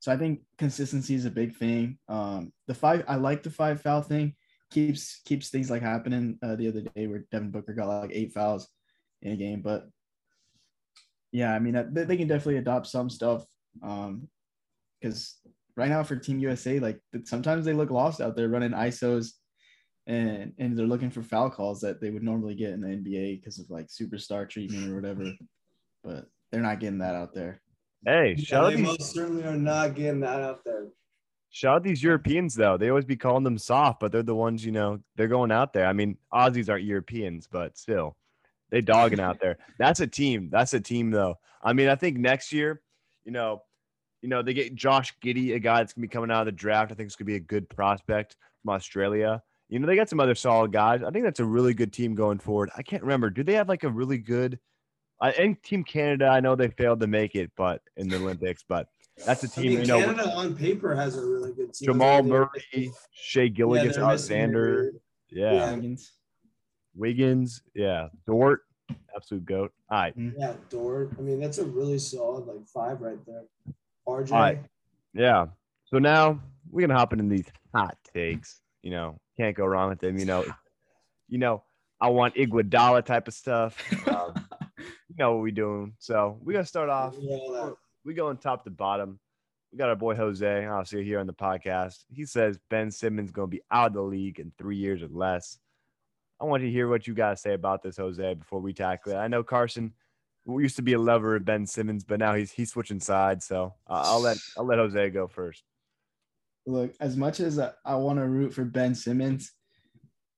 So 0.00 0.12
I 0.12 0.16
think 0.16 0.40
consistency 0.58 1.14
is 1.14 1.24
a 1.24 1.30
big 1.30 1.56
thing. 1.56 1.98
Um, 2.08 2.52
the 2.66 2.74
five, 2.74 3.04
I 3.08 3.16
like 3.16 3.42
the 3.42 3.50
five 3.50 3.80
foul 3.80 4.02
thing. 4.02 4.34
Keeps 4.70 5.20
keeps 5.24 5.48
things 5.48 5.70
like 5.70 5.82
happening. 5.82 6.38
Uh, 6.42 6.56
the 6.56 6.68
other 6.68 6.80
day 6.80 7.06
where 7.06 7.24
Devin 7.30 7.50
Booker 7.50 7.72
got 7.72 7.86
like 7.86 8.10
eight 8.12 8.32
fouls 8.32 8.68
in 9.22 9.32
a 9.32 9.36
game, 9.36 9.62
but 9.62 9.88
yeah, 11.32 11.52
I 11.54 11.58
mean 11.58 11.74
they, 11.92 12.04
they 12.04 12.16
can 12.16 12.28
definitely 12.28 12.58
adopt 12.58 12.86
some 12.86 13.08
stuff. 13.08 13.44
Um, 13.82 14.28
because 15.00 15.36
right 15.76 15.88
now 15.88 16.02
for 16.02 16.16
Team 16.16 16.38
USA, 16.40 16.78
like 16.78 17.00
sometimes 17.24 17.64
they 17.64 17.72
look 17.72 17.90
lost 17.90 18.20
out 18.20 18.36
there 18.36 18.48
running 18.48 18.72
ISOs, 18.72 19.32
and 20.06 20.52
and 20.58 20.76
they're 20.76 20.86
looking 20.86 21.10
for 21.10 21.22
foul 21.22 21.50
calls 21.50 21.80
that 21.80 22.00
they 22.00 22.10
would 22.10 22.22
normally 22.22 22.54
get 22.54 22.72
in 22.72 22.80
the 22.80 22.88
NBA 22.88 23.40
because 23.40 23.58
of 23.58 23.70
like 23.70 23.86
superstar 23.86 24.48
treatment 24.48 24.90
or 24.90 24.96
whatever, 24.96 25.32
but 26.02 26.26
they're 26.50 26.62
not 26.62 26.80
getting 26.80 26.98
that 26.98 27.14
out 27.14 27.34
there. 27.34 27.60
Hey, 28.04 28.34
Yeah, 28.36 28.44
shout 28.44 28.70
they 28.70 28.76
these 28.76 28.86
most 28.86 29.12
certainly 29.12 29.44
are 29.44 29.56
not 29.56 29.94
getting 29.94 30.20
that 30.20 30.40
out 30.40 30.64
there. 30.64 30.88
Shout 31.50 31.76
out 31.76 31.82
these 31.82 32.02
Europeans 32.02 32.54
though. 32.54 32.76
They 32.76 32.90
always 32.90 33.04
be 33.04 33.16
calling 33.16 33.44
them 33.44 33.58
soft, 33.58 34.00
but 34.00 34.12
they're 34.12 34.22
the 34.22 34.34
ones, 34.34 34.64
you 34.64 34.72
know, 34.72 35.00
they're 35.16 35.28
going 35.28 35.50
out 35.50 35.72
there. 35.72 35.86
I 35.86 35.92
mean, 35.92 36.18
Aussies 36.32 36.68
aren't 36.68 36.84
Europeans, 36.84 37.48
but 37.50 37.78
still, 37.78 38.16
they 38.70 38.80
dogging 38.80 39.20
out 39.20 39.40
there. 39.40 39.58
That's 39.78 40.00
a 40.00 40.06
team. 40.06 40.50
That's 40.50 40.74
a 40.74 40.80
team 40.80 41.10
though. 41.10 41.36
I 41.62 41.72
mean, 41.72 41.88
I 41.88 41.94
think 41.94 42.18
next 42.18 42.52
year, 42.52 42.82
you 43.24 43.32
know, 43.32 43.62
you 44.22 44.28
know, 44.28 44.42
they 44.42 44.54
get 44.54 44.74
Josh 44.74 45.14
Giddey, 45.22 45.54
a 45.54 45.58
guy 45.58 45.78
that's 45.78 45.92
gonna 45.92 46.02
be 46.02 46.08
coming 46.08 46.30
out 46.30 46.40
of 46.40 46.46
the 46.46 46.52
draft. 46.52 46.90
I 46.90 46.94
think 46.94 47.06
it's 47.06 47.16
gonna 47.16 47.26
be 47.26 47.36
a 47.36 47.40
good 47.40 47.68
prospect 47.68 48.36
from 48.62 48.74
Australia. 48.74 49.42
You 49.68 49.78
know, 49.78 49.86
they 49.86 49.96
got 49.96 50.08
some 50.08 50.20
other 50.20 50.34
solid 50.34 50.72
guys. 50.72 51.02
I 51.02 51.10
think 51.10 51.24
that's 51.24 51.40
a 51.40 51.44
really 51.44 51.74
good 51.74 51.92
team 51.92 52.14
going 52.14 52.38
forward. 52.38 52.70
I 52.76 52.82
can't 52.82 53.02
remember. 53.02 53.30
Do 53.30 53.42
they 53.42 53.54
have 53.54 53.68
like 53.68 53.84
a 53.84 53.88
really 53.88 54.18
good 54.18 54.58
I 55.20 55.30
and 55.32 55.62
Team 55.62 55.84
Canada, 55.84 56.26
I 56.26 56.40
know 56.40 56.56
they 56.56 56.68
failed 56.68 57.00
to 57.00 57.06
make 57.06 57.34
it, 57.34 57.50
but 57.56 57.82
in 57.96 58.08
the 58.08 58.16
Olympics, 58.16 58.64
but 58.68 58.88
that's 59.24 59.42
a 59.44 59.48
team, 59.48 59.70
mean, 59.70 59.80
you 59.80 59.86
know, 59.86 60.00
Canada 60.00 60.30
on 60.34 60.54
paper 60.54 60.94
has 60.94 61.16
a 61.16 61.24
really 61.24 61.52
good 61.52 61.72
team. 61.72 61.86
Jamal 61.86 62.22
Murray, 62.22 62.92
Shai 63.12 63.42
yeah, 63.42 63.48
Gilligan, 63.48 63.92
they're 63.92 64.04
Alexander. 64.04 64.92
Yeah. 65.30 65.52
Yeah. 65.52 65.74
Wiggins. 65.74 66.12
Wiggins. 66.94 67.62
Yeah. 67.74 68.08
Dort. 68.26 68.62
Absolute 69.14 69.44
goat. 69.46 69.72
All 69.90 69.98
right. 69.98 70.14
Yeah, 70.16 70.52
Dort. 70.68 71.12
I 71.18 71.22
mean, 71.22 71.40
that's 71.40 71.58
a 71.58 71.64
really 71.64 71.98
solid 71.98 72.46
like 72.46 72.66
five 72.66 73.00
right 73.00 73.18
there. 73.26 73.44
RJ. 74.06 74.32
All 74.32 74.38
right. 74.38 74.60
Yeah. 75.14 75.46
So 75.86 75.98
now 75.98 76.40
we're 76.70 76.86
gonna 76.86 76.98
hop 76.98 77.12
into 77.12 77.24
these 77.24 77.46
hot 77.74 77.96
takes. 78.14 78.60
You 78.82 78.90
know, 78.90 79.18
can't 79.36 79.56
go 79.56 79.64
wrong 79.64 79.88
with 79.88 80.00
them. 80.00 80.18
You 80.18 80.26
know, 80.26 80.44
you 81.28 81.38
know, 81.38 81.64
I 82.00 82.10
want 82.10 82.34
Iguodala 82.34 83.04
type 83.04 83.28
of 83.28 83.34
stuff. 83.34 83.82
Um, 84.06 84.32
you 84.36 84.45
know 85.18 85.32
what 85.32 85.42
we're 85.42 85.52
doing. 85.52 85.94
So 85.98 86.38
we're 86.42 86.52
gonna 86.52 86.64
start 86.64 86.88
off. 86.88 87.14
Yeah. 87.18 87.70
We 88.04 88.14
going 88.14 88.36
top 88.38 88.64
to 88.64 88.70
bottom. 88.70 89.18
We 89.72 89.78
got 89.78 89.88
our 89.88 89.96
boy 89.96 90.14
Jose, 90.14 90.66
obviously 90.66 91.04
here 91.04 91.18
on 91.18 91.26
the 91.26 91.34
podcast. 91.34 92.04
He 92.08 92.24
says 92.24 92.58
Ben 92.70 92.90
Simmons 92.90 93.32
gonna 93.32 93.48
be 93.48 93.62
out 93.70 93.88
of 93.88 93.94
the 93.94 94.02
league 94.02 94.38
in 94.38 94.52
three 94.58 94.76
years 94.76 95.02
or 95.02 95.08
less. 95.08 95.58
I 96.40 96.44
want 96.44 96.62
to 96.62 96.70
hear 96.70 96.88
what 96.88 97.06
you 97.06 97.14
guys 97.14 97.40
say 97.40 97.54
about 97.54 97.82
this, 97.82 97.96
Jose, 97.96 98.34
before 98.34 98.60
we 98.60 98.74
tackle 98.74 99.12
it. 99.12 99.16
I 99.16 99.28
know 99.28 99.42
Carson 99.42 99.94
used 100.46 100.76
to 100.76 100.82
be 100.82 100.92
a 100.92 100.98
lover 100.98 101.36
of 101.36 101.44
Ben 101.44 101.66
Simmons, 101.66 102.04
but 102.04 102.18
now 102.18 102.34
he's 102.34 102.52
he's 102.52 102.70
switching 102.70 103.00
sides. 103.00 103.46
So 103.46 103.74
uh, 103.88 104.02
I'll 104.04 104.20
let 104.20 104.38
I'll 104.56 104.66
let 104.66 104.78
Jose 104.78 105.10
go 105.10 105.26
first. 105.26 105.64
Look, 106.66 106.94
as 107.00 107.16
much 107.16 107.40
as 107.40 107.58
I, 107.58 107.70
I 107.84 107.94
want 107.96 108.18
to 108.18 108.26
root 108.26 108.52
for 108.52 108.64
Ben 108.64 108.94
Simmons, 108.94 109.52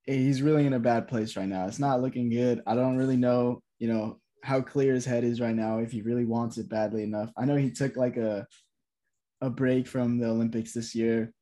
eh, 0.07 0.13
he's 0.13 0.41
really 0.41 0.65
in 0.65 0.73
a 0.73 0.79
bad 0.79 1.07
place 1.07 1.35
right 1.35 1.47
now. 1.47 1.67
It's 1.67 1.79
not 1.79 2.01
looking 2.01 2.29
good. 2.29 2.61
I 2.67 2.75
don't 2.75 2.97
really 2.97 3.17
know, 3.17 3.61
you 3.79 3.87
know, 3.91 4.19
how 4.43 4.61
clear 4.61 4.93
his 4.93 5.05
head 5.05 5.23
is 5.23 5.41
right 5.41 5.55
now 5.55 5.79
if 5.79 5.91
he 5.91 6.01
really 6.01 6.25
wants 6.25 6.57
it 6.57 6.69
badly 6.69 7.03
enough. 7.03 7.31
I 7.37 7.45
know 7.45 7.55
he 7.55 7.71
took 7.71 7.95
like 7.95 8.17
a 8.17 8.47
a 9.41 9.49
break 9.49 9.87
from 9.87 10.17
the 10.17 10.27
Olympics 10.27 10.73
this 10.73 10.93
year 10.93 11.33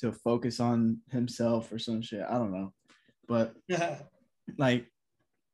to 0.00 0.12
focus 0.12 0.60
on 0.60 0.98
himself 1.10 1.72
or 1.72 1.78
some 1.78 2.02
shit. 2.02 2.24
I 2.28 2.34
don't 2.34 2.52
know. 2.52 2.72
But 3.26 3.54
like 4.58 4.86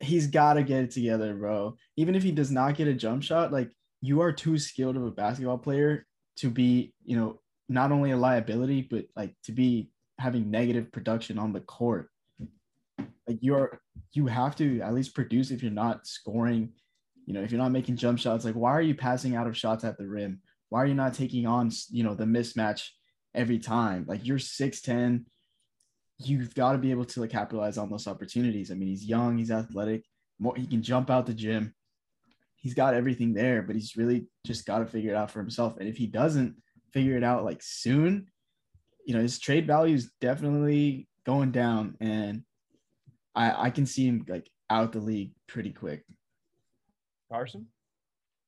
he's 0.00 0.26
got 0.26 0.54
to 0.54 0.62
get 0.62 0.84
it 0.84 0.90
together, 0.90 1.34
bro. 1.34 1.76
Even 1.96 2.14
if 2.14 2.22
he 2.22 2.32
does 2.32 2.50
not 2.50 2.76
get 2.76 2.88
a 2.88 2.94
jump 2.94 3.22
shot, 3.22 3.52
like 3.52 3.70
you 4.00 4.20
are 4.20 4.32
too 4.32 4.58
skilled 4.58 4.96
of 4.96 5.04
a 5.04 5.10
basketball 5.10 5.58
player 5.58 6.06
to 6.36 6.50
be, 6.50 6.92
you 7.04 7.16
know, 7.16 7.40
not 7.68 7.92
only 7.92 8.10
a 8.10 8.16
liability, 8.16 8.82
but 8.82 9.06
like 9.16 9.34
to 9.44 9.52
be 9.52 9.90
having 10.18 10.50
negative 10.50 10.92
production 10.92 11.38
on 11.38 11.52
the 11.52 11.60
court. 11.60 12.10
Like 13.26 13.38
you're, 13.40 13.80
you 14.12 14.26
have 14.26 14.56
to 14.56 14.80
at 14.80 14.94
least 14.94 15.14
produce 15.14 15.50
if 15.50 15.62
you're 15.62 15.72
not 15.72 16.06
scoring 16.06 16.72
You 17.26 17.34
know, 17.34 17.42
if 17.42 17.50
you're 17.50 17.60
not 17.60 17.72
making 17.72 17.96
jump 17.96 18.18
shots, 18.18 18.44
like 18.44 18.54
why 18.54 18.72
are 18.72 18.82
you 18.82 18.94
passing 18.94 19.34
out 19.34 19.46
of 19.46 19.56
shots 19.56 19.84
at 19.84 19.96
the 19.96 20.06
rim? 20.06 20.40
Why 20.68 20.82
are 20.82 20.86
you 20.86 20.94
not 20.94 21.14
taking 21.14 21.46
on, 21.46 21.70
you 21.90 22.04
know, 22.04 22.14
the 22.14 22.24
mismatch 22.24 22.88
every 23.34 23.58
time? 23.58 24.04
Like 24.06 24.26
you're 24.26 24.38
6'10, 24.38 25.24
you've 26.18 26.54
got 26.54 26.72
to 26.72 26.78
be 26.78 26.90
able 26.90 27.04
to 27.06 27.20
like 27.20 27.30
capitalize 27.30 27.78
on 27.78 27.90
those 27.90 28.06
opportunities. 28.06 28.70
I 28.70 28.74
mean, 28.74 28.88
he's 28.88 29.04
young, 29.04 29.38
he's 29.38 29.50
athletic, 29.50 30.04
more 30.38 30.56
he 30.56 30.66
can 30.66 30.82
jump 30.82 31.10
out 31.10 31.26
the 31.26 31.34
gym. 31.34 31.74
He's 32.56 32.74
got 32.74 32.94
everything 32.94 33.34
there, 33.34 33.62
but 33.62 33.76
he's 33.76 33.96
really 33.96 34.26
just 34.46 34.66
got 34.66 34.78
to 34.78 34.86
figure 34.86 35.12
it 35.12 35.16
out 35.16 35.30
for 35.30 35.40
himself. 35.40 35.76
And 35.78 35.88
if 35.88 35.96
he 35.96 36.06
doesn't 36.06 36.56
figure 36.92 37.16
it 37.16 37.24
out 37.24 37.44
like 37.44 37.62
soon, 37.62 38.26
you 39.06 39.14
know, 39.14 39.20
his 39.20 39.38
trade 39.38 39.66
value 39.66 39.94
is 39.94 40.10
definitely 40.20 41.08
going 41.26 41.52
down. 41.52 41.96
And 42.00 42.42
I 43.34 43.66
I 43.66 43.70
can 43.70 43.86
see 43.86 44.06
him 44.06 44.24
like 44.28 44.48
out 44.70 44.92
the 44.92 45.00
league 45.00 45.32
pretty 45.48 45.70
quick. 45.70 46.04
Carson? 47.30 47.66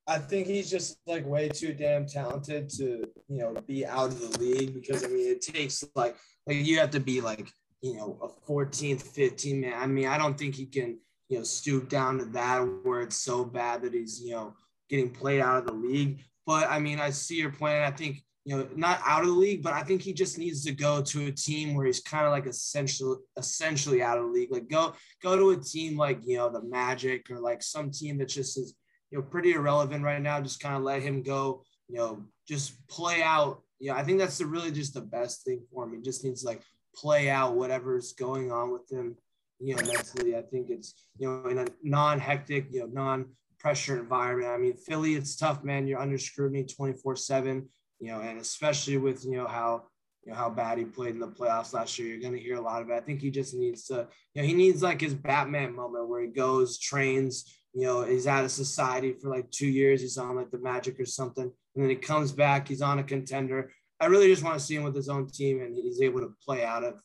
I 0.09 0.19
think 0.19 0.47
he's 0.47 0.71
just 0.71 0.99
like 1.07 1.27
way 1.27 1.49
too 1.49 1.75
damn 1.75 2.07
talented 2.07 2.69
to, 2.71 3.05
you 3.29 3.39
know, 3.39 3.55
be 3.67 3.85
out 3.85 4.13
of 4.13 4.21
the 4.21 4.39
league 4.39 4.75
because 4.75 5.05
I 5.05 5.09
mean 5.09 5.29
it 5.29 5.43
takes 5.43 5.83
like 5.95 6.17
like 6.47 6.59
you 6.59 6.79
have 6.79 6.91
to 6.91 7.01
be 7.01 7.21
like, 7.21 7.49
you 7.83 7.97
know, 7.97 8.19
a 8.23 8.51
14th, 8.51 9.03
15th 9.03 9.61
man. 9.61 9.75
I 9.77 9.87
mean, 9.87 10.07
I 10.07 10.17
don't 10.17 10.39
think 10.39 10.55
he 10.55 10.67
can, 10.67 10.99
you 11.29 11.39
know, 11.39 11.45
stoop 11.45 11.89
down 11.89 12.19
to 12.19 12.25
that 12.27 12.61
where 12.85 13.01
it's 13.01 13.17
so 13.17 13.45
bad 13.45 13.83
that 13.83 13.95
he's, 13.95 14.21
you 14.21 14.33
know, 14.33 14.55
getting 14.89 15.11
played 15.11 15.41
out 15.41 15.59
of 15.59 15.67
the 15.67 15.73
league. 15.73 16.23
But 16.47 16.71
I 16.71 16.79
mean, 16.79 17.01
I 17.01 17.11
see 17.11 17.37
your 17.37 17.51
point. 17.51 17.75
I 17.75 17.91
think, 17.91 18.23
you 18.47 18.57
know, 18.57 18.69
not 18.77 19.01
out 19.05 19.23
of 19.23 19.27
the 19.27 19.35
league, 19.35 19.61
but 19.65 19.73
I 19.73 19.83
think 19.83 20.03
he 20.03 20.13
just 20.13 20.39
needs 20.39 20.65
to 20.65 20.73
go 20.73 21.03
to 21.03 21.27
a 21.27 21.33
team 21.33 21.75
where 21.75 21.85
he's 21.85 21.99
kind 21.99 22.27
of 22.27 22.31
like 22.31 22.47
essentially 22.47 23.19
essentially 23.37 24.03
out 24.03 24.19
of 24.19 24.27
the 24.27 24.31
league. 24.31 24.53
Like 24.53 24.71
go 24.71 24.95
go 25.21 25.37
to 25.37 25.51
a 25.51 25.57
team 25.57 25.97
like, 25.97 26.21
you 26.25 26.37
know, 26.37 26.49
the 26.49 26.63
Magic 26.63 27.29
or 27.29 27.41
like 27.41 27.61
some 27.61 27.91
team 27.91 28.19
that 28.19 28.29
just 28.29 28.57
is 28.57 28.77
you 29.11 29.19
know, 29.19 29.25
pretty 29.25 29.55
irrelevant 29.55 30.05
right 30.05 30.23
now. 30.23 30.41
Just 30.41 30.61
kind 30.61 30.77
of 30.77 30.85
let 30.85 31.03
him 31.03 31.25
go, 31.25 31.65
you 31.89 31.97
know, 31.97 32.23
just 32.47 32.87
play 32.87 33.21
out. 33.21 33.63
You 33.81 33.91
know, 33.91 33.97
I 33.97 34.05
think 34.05 34.21
that's 34.21 34.39
the, 34.39 34.47
really 34.47 34.71
just 34.71 34.95
the 34.95 35.01
best 35.01 35.45
thing 35.45 35.63
for 35.73 35.83
him. 35.83 35.95
He 35.95 36.01
just 36.01 36.23
needs 36.23 36.43
to 36.43 36.47
like 36.47 36.63
play 36.95 37.29
out 37.29 37.57
whatever's 37.57 38.13
going 38.13 38.53
on 38.53 38.71
with 38.71 38.89
him, 38.89 39.17
you 39.59 39.75
know, 39.75 39.83
mentally. 39.93 40.37
I 40.37 40.43
think 40.43 40.71
it's, 40.71 40.95
you 41.19 41.29
know, 41.29 41.51
in 41.51 41.59
a 41.59 41.67
non 41.83 42.21
hectic, 42.21 42.69
you 42.71 42.81
know, 42.81 42.91
non 42.93 43.27
pressure 43.59 43.99
environment. 43.99 44.51
I 44.53 44.57
mean, 44.57 44.77
Philly, 44.77 45.15
it's 45.15 45.35
tough, 45.35 45.65
man. 45.65 45.89
You're 45.89 46.01
under 46.01 46.17
scrutiny 46.17 46.65
24 46.65 47.17
7, 47.17 47.69
you 48.01 48.09
know, 48.09 48.21
and 48.21 48.39
especially 48.39 48.97
with, 48.97 49.25
you 49.25 49.37
know, 49.37 49.47
how, 49.47 49.85
you 50.25 50.33
know, 50.33 50.39
how 50.39 50.51
bad 50.51 50.79
he 50.79 50.85
played 50.85 51.15
in 51.15 51.21
the 51.21 51.29
playoffs 51.29 51.73
last 51.73 51.99
year. 51.99 52.09
You're 52.09 52.21
going 52.21 52.35
to 52.35 52.41
hear 52.41 52.57
a 52.57 52.61
lot 52.61 52.83
of 52.83 52.91
it. 52.91 52.95
I 52.95 53.01
think 53.01 53.21
he 53.21 53.31
just 53.31 53.55
needs 53.55 53.87
to, 53.87 54.09
you 54.35 54.43
know, 54.43 54.49
he 54.49 54.55
needs 54.55 54.83
like 54.83 55.01
his 55.01 55.15
Batman 55.15 55.75
moment 55.75 56.09
where 56.09 56.21
he 56.21 56.29
goes, 56.29 56.79
trains, 56.79 57.59
you 57.73 57.83
know, 57.83 58.03
he's 58.03 58.27
out 58.27 58.45
of 58.45 58.51
society 58.51 59.13
for 59.13 59.29
like 59.29 59.51
two 59.51 59.69
years. 59.69 60.01
He's 60.01 60.19
on 60.19 60.37
like 60.37 60.51
the 60.51 60.59
Magic 60.59 60.99
or 60.99 61.07
something. 61.07 61.45
And 61.45 61.83
then 61.83 61.91
he 61.91 61.97
comes 61.97 62.33
back, 62.33 62.69
he's 62.69 62.83
on 62.83 62.99
a 62.99 63.05
contender. 63.05 63.71
I 64.01 64.07
really 64.07 64.29
just 64.29 64.43
want 64.43 64.59
to 64.59 64.65
see 64.65 64.77
him 64.77 64.83
with 64.83 64.95
his 64.95 65.09
own 65.09 65.29
team 65.29 65.61
and 65.61 65.75
he's 65.75 66.01
able 66.01 66.21
to 66.21 66.35
play 66.45 66.65
out 66.65 66.85
of, 66.85 67.01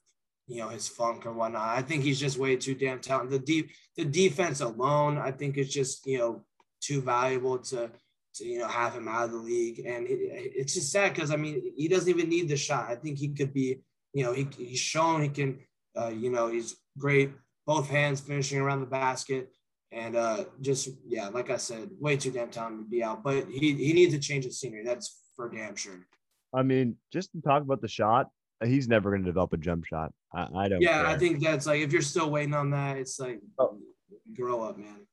you 0.47 0.57
know, 0.57 0.69
his 0.69 0.87
funk 0.87 1.25
or 1.25 1.33
whatnot. 1.33 1.77
I 1.77 1.81
think 1.81 2.03
he's 2.03 2.19
just 2.19 2.37
way 2.37 2.55
too 2.55 2.75
damn 2.75 2.99
talented. 2.99 3.39
The 3.41 3.45
deep, 3.45 3.71
the 3.95 4.05
defense 4.05 4.61
alone, 4.61 5.17
I 5.17 5.31
think 5.31 5.57
is 5.57 5.71
just, 5.71 6.05
you 6.05 6.17
know, 6.17 6.45
too 6.81 7.01
valuable 7.01 7.59
to, 7.59 7.91
to, 8.35 8.45
you 8.45 8.59
know, 8.59 8.67
have 8.67 8.93
him 8.93 9.07
out 9.07 9.25
of 9.25 9.31
the 9.31 9.37
league. 9.37 9.79
And 9.79 10.07
it, 10.07 10.19
it's 10.21 10.73
just 10.73 10.91
sad 10.91 11.13
because, 11.13 11.31
I 11.31 11.35
mean, 11.35 11.73
he 11.75 11.87
doesn't 11.87 12.09
even 12.09 12.29
need 12.29 12.49
the 12.49 12.57
shot. 12.57 12.89
I 12.89 12.95
think 12.95 13.17
he 13.17 13.29
could 13.29 13.53
be, 13.53 13.81
you 14.13 14.23
know, 14.23 14.33
he, 14.33 14.47
he's 14.57 14.79
shown 14.79 15.21
he 15.21 15.29
can, 15.29 15.59
uh, 15.97 16.09
you 16.09 16.29
know, 16.29 16.47
he's 16.47 16.75
great, 16.97 17.31
both 17.65 17.89
hands 17.89 18.21
finishing 18.21 18.59
around 18.59 18.81
the 18.81 18.85
basket 18.85 19.49
and 19.91 20.15
uh, 20.15 20.45
just 20.61 20.89
yeah, 21.05 21.27
like 21.27 21.49
I 21.49 21.57
said, 21.57 21.89
way 21.99 22.15
too 22.15 22.31
damn 22.31 22.49
talented 22.49 22.85
to 22.85 22.89
be 22.89 23.03
out. 23.03 23.23
But 23.23 23.47
he 23.49 23.73
he 23.73 23.93
needs 23.93 24.13
to 24.13 24.19
change 24.19 24.45
his 24.45 24.59
scenery. 24.59 24.83
That's 24.85 25.21
for 25.35 25.49
damn 25.49 25.75
sure. 25.75 26.07
I 26.53 26.63
mean, 26.63 26.95
just 27.11 27.31
to 27.33 27.41
talk 27.41 27.63
about 27.63 27.81
the 27.81 27.87
shot, 27.87 28.27
he's 28.63 28.87
never 28.87 29.09
going 29.09 29.23
to 29.23 29.29
develop 29.29 29.53
a 29.53 29.57
jump 29.57 29.85
shot. 29.85 30.13
I, 30.33 30.47
I 30.55 30.67
don't. 30.69 30.81
Yeah, 30.81 31.01
care. 31.01 31.07
I 31.07 31.17
think 31.17 31.43
that's 31.43 31.65
like 31.65 31.81
if 31.81 31.91
you're 31.91 32.01
still 32.01 32.29
waiting 32.29 32.53
on 32.53 32.71
that, 32.71 32.97
it's 32.97 33.19
like 33.19 33.41
oh. 33.59 33.79
grow 34.33 34.63
up, 34.63 34.77
man. 34.77 35.07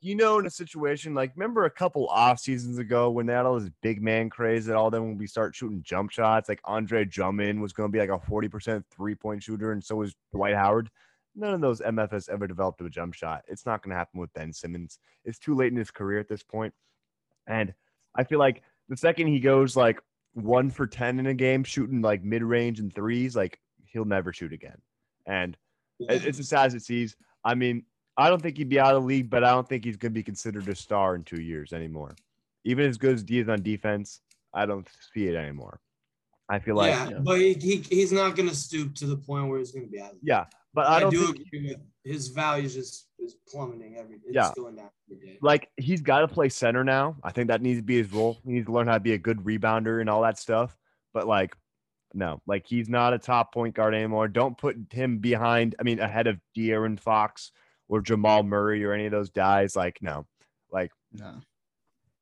You 0.00 0.14
know, 0.16 0.38
in 0.38 0.46
a 0.46 0.50
situation 0.50 1.14
like 1.14 1.32
remember 1.36 1.64
a 1.64 1.70
couple 1.70 2.06
off 2.08 2.38
seasons 2.38 2.78
ago 2.78 3.10
when 3.10 3.26
they 3.26 3.32
had 3.32 3.46
all 3.46 3.58
this 3.58 3.70
big 3.82 4.02
man 4.02 4.30
craze 4.30 4.66
that 4.66 4.76
all 4.76 4.90
them 4.90 5.04
when 5.04 5.18
we 5.18 5.26
start 5.26 5.54
shooting 5.54 5.82
jump 5.82 6.10
shots, 6.10 6.48
like 6.48 6.60
Andre 6.64 7.04
Drummond 7.04 7.60
was 7.60 7.72
going 7.72 7.90
to 7.90 7.92
be 7.92 7.98
like 7.98 8.10
a 8.10 8.18
40% 8.30 8.84
three 8.90 9.14
point 9.14 9.42
shooter, 9.42 9.72
and 9.72 9.82
so 9.82 9.96
was 9.96 10.14
Dwight 10.32 10.54
Howard 10.54 10.90
none 11.34 11.54
of 11.54 11.60
those 11.60 11.80
MFs 11.80 12.28
ever 12.28 12.46
developed 12.46 12.80
a 12.80 12.88
jump 12.88 13.14
shot. 13.14 13.42
It's 13.48 13.66
not 13.66 13.82
going 13.82 13.90
to 13.90 13.96
happen 13.96 14.20
with 14.20 14.32
Ben 14.34 14.52
Simmons. 14.52 14.98
It's 15.24 15.38
too 15.38 15.54
late 15.54 15.72
in 15.72 15.78
his 15.78 15.90
career 15.90 16.18
at 16.18 16.28
this 16.28 16.42
point. 16.42 16.72
And 17.46 17.74
I 18.14 18.24
feel 18.24 18.38
like 18.38 18.62
the 18.88 18.96
second 18.96 19.28
he 19.28 19.40
goes 19.40 19.76
like 19.76 20.00
one 20.34 20.70
for 20.70 20.86
10 20.86 21.18
in 21.18 21.26
a 21.26 21.34
game, 21.34 21.64
shooting 21.64 22.02
like 22.02 22.22
mid 22.22 22.42
range 22.42 22.80
and 22.80 22.94
threes, 22.94 23.34
like 23.34 23.58
he'll 23.86 24.04
never 24.04 24.32
shoot 24.32 24.52
again. 24.52 24.78
And 25.26 25.56
it's 26.00 26.38
as 26.38 26.48
sad 26.48 26.66
as 26.66 26.74
it 26.74 26.82
sees. 26.82 27.16
I 27.44 27.54
mean, 27.54 27.84
I 28.16 28.28
don't 28.28 28.40
think 28.40 28.56
he'd 28.58 28.68
be 28.68 28.78
out 28.78 28.94
of 28.94 29.02
the 29.02 29.06
league, 29.06 29.30
but 29.30 29.44
I 29.44 29.50
don't 29.50 29.68
think 29.68 29.84
he's 29.84 29.96
going 29.96 30.12
to 30.12 30.14
be 30.14 30.22
considered 30.22 30.68
a 30.68 30.74
star 30.74 31.16
in 31.16 31.24
two 31.24 31.40
years 31.40 31.72
anymore. 31.72 32.14
Even 32.64 32.88
as 32.88 32.96
good 32.96 33.14
as 33.14 33.24
he 33.26 33.40
is 33.40 33.48
on 33.48 33.62
defense, 33.62 34.20
I 34.52 34.66
don't 34.66 34.88
see 35.12 35.26
it 35.26 35.34
anymore. 35.34 35.80
I 36.48 36.58
feel 36.58 36.76
like 36.76 36.90
yeah, 36.90 37.18
but 37.20 37.40
he, 37.40 37.54
he, 37.54 37.76
he's 37.88 38.12
not 38.12 38.36
going 38.36 38.48
to 38.48 38.54
stoop 38.54 38.94
to 38.96 39.06
the 39.06 39.16
point 39.16 39.48
where 39.48 39.58
he's 39.58 39.72
going 39.72 39.86
to 39.86 39.90
be 39.90 40.00
out. 40.00 40.12
Of 40.12 40.18
yeah, 40.22 40.44
but 40.74 40.86
I, 40.86 41.06
I 41.06 41.10
do 41.10 41.24
think, 41.24 41.46
agree 41.46 41.68
with 41.68 41.78
his 42.04 42.28
values 42.28 42.76
is 42.76 43.06
is 43.18 43.36
plummeting 43.48 43.96
every. 43.96 44.16
It's 44.16 44.34
yeah. 44.34 44.52
going 44.54 44.76
down 44.76 44.90
every 45.10 45.26
day. 45.26 45.38
Like 45.40 45.70
he's 45.78 46.02
got 46.02 46.20
to 46.20 46.28
play 46.28 46.50
center 46.50 46.84
now. 46.84 47.16
I 47.24 47.32
think 47.32 47.48
that 47.48 47.62
needs 47.62 47.78
to 47.78 47.84
be 47.84 47.96
his 47.96 48.12
role. 48.12 48.38
He 48.44 48.52
needs 48.52 48.66
to 48.66 48.72
learn 48.72 48.86
how 48.86 48.94
to 48.94 49.00
be 49.00 49.14
a 49.14 49.18
good 49.18 49.38
rebounder 49.38 50.00
and 50.00 50.10
all 50.10 50.20
that 50.22 50.38
stuff. 50.38 50.76
But 51.14 51.26
like, 51.26 51.56
no, 52.12 52.42
like 52.46 52.66
he's 52.66 52.90
not 52.90 53.14
a 53.14 53.18
top 53.18 53.54
point 53.54 53.74
guard 53.74 53.94
anymore. 53.94 54.28
Don't 54.28 54.58
put 54.58 54.76
him 54.90 55.18
behind. 55.18 55.76
I 55.80 55.82
mean, 55.82 55.98
ahead 55.98 56.26
of 56.26 56.38
De'Aaron 56.56 57.00
Fox 57.00 57.52
or 57.88 58.00
Jamal 58.00 58.42
Murray 58.42 58.84
or 58.84 58.92
any 58.92 59.06
of 59.06 59.12
those 59.12 59.30
guys. 59.30 59.76
Like, 59.76 59.98
no, 60.00 60.26
like 60.70 60.90
no. 61.12 61.40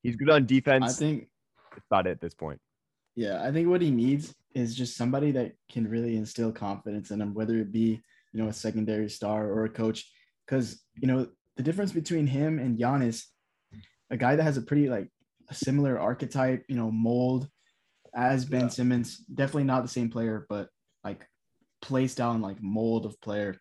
He's 0.03 0.17
good 0.17 0.31
on 0.31 0.47
defense. 0.47 0.85
I 0.85 0.93
think 0.93 1.29
it's 1.77 1.87
about 1.87 2.07
it 2.07 2.11
at 2.11 2.21
this 2.21 2.35
point. 2.35 2.61
Yeah, 3.15 3.43
I 3.43 3.53
think 3.53 3.69
what 3.69 3.83
he 3.83 3.91
needs 3.91 4.35
is 4.55 4.75
just 4.75 4.97
somebody 4.97 5.31
that 5.33 5.53
can 5.71 5.89
really 5.89 6.17
instill 6.17 6.53
confidence 6.53 7.11
in 7.11 7.21
him, 7.21 7.35
whether 7.35 7.59
it 7.59 7.73
be 7.73 8.03
you 8.33 8.43
know 8.43 8.49
a 8.49 8.53
secondary 8.53 9.09
star 9.09 9.47
or 9.47 9.65
a 9.65 9.71
coach, 9.71 10.11
because 10.47 10.83
you 10.95 11.07
know 11.07 11.29
the 11.57 11.63
difference 11.63 11.93
between 11.93 12.27
him 12.27 12.59
and 12.59 12.79
Giannis, 12.79 13.25
a 14.11 14.17
guy 14.17 14.37
that 14.37 14.43
has 14.43 14.57
a 14.57 14.63
pretty 14.63 14.89
like 14.89 15.09
a 15.49 15.55
similar 15.55 15.99
archetype, 15.99 16.65
you 16.69 16.77
know, 16.77 16.91
mold 16.91 17.49
as 18.15 18.45
Ben 18.45 18.63
yeah. 18.63 18.69
Simmons, 18.69 19.19
definitely 19.33 19.65
not 19.65 19.83
the 19.83 19.89
same 19.89 20.11
player, 20.11 20.47
but 20.49 20.69
like 21.05 21.27
play 21.81 22.07
style 22.07 22.33
and 22.33 22.43
like 22.43 22.63
mold 22.63 23.07
of 23.07 23.21
player. 23.21 23.57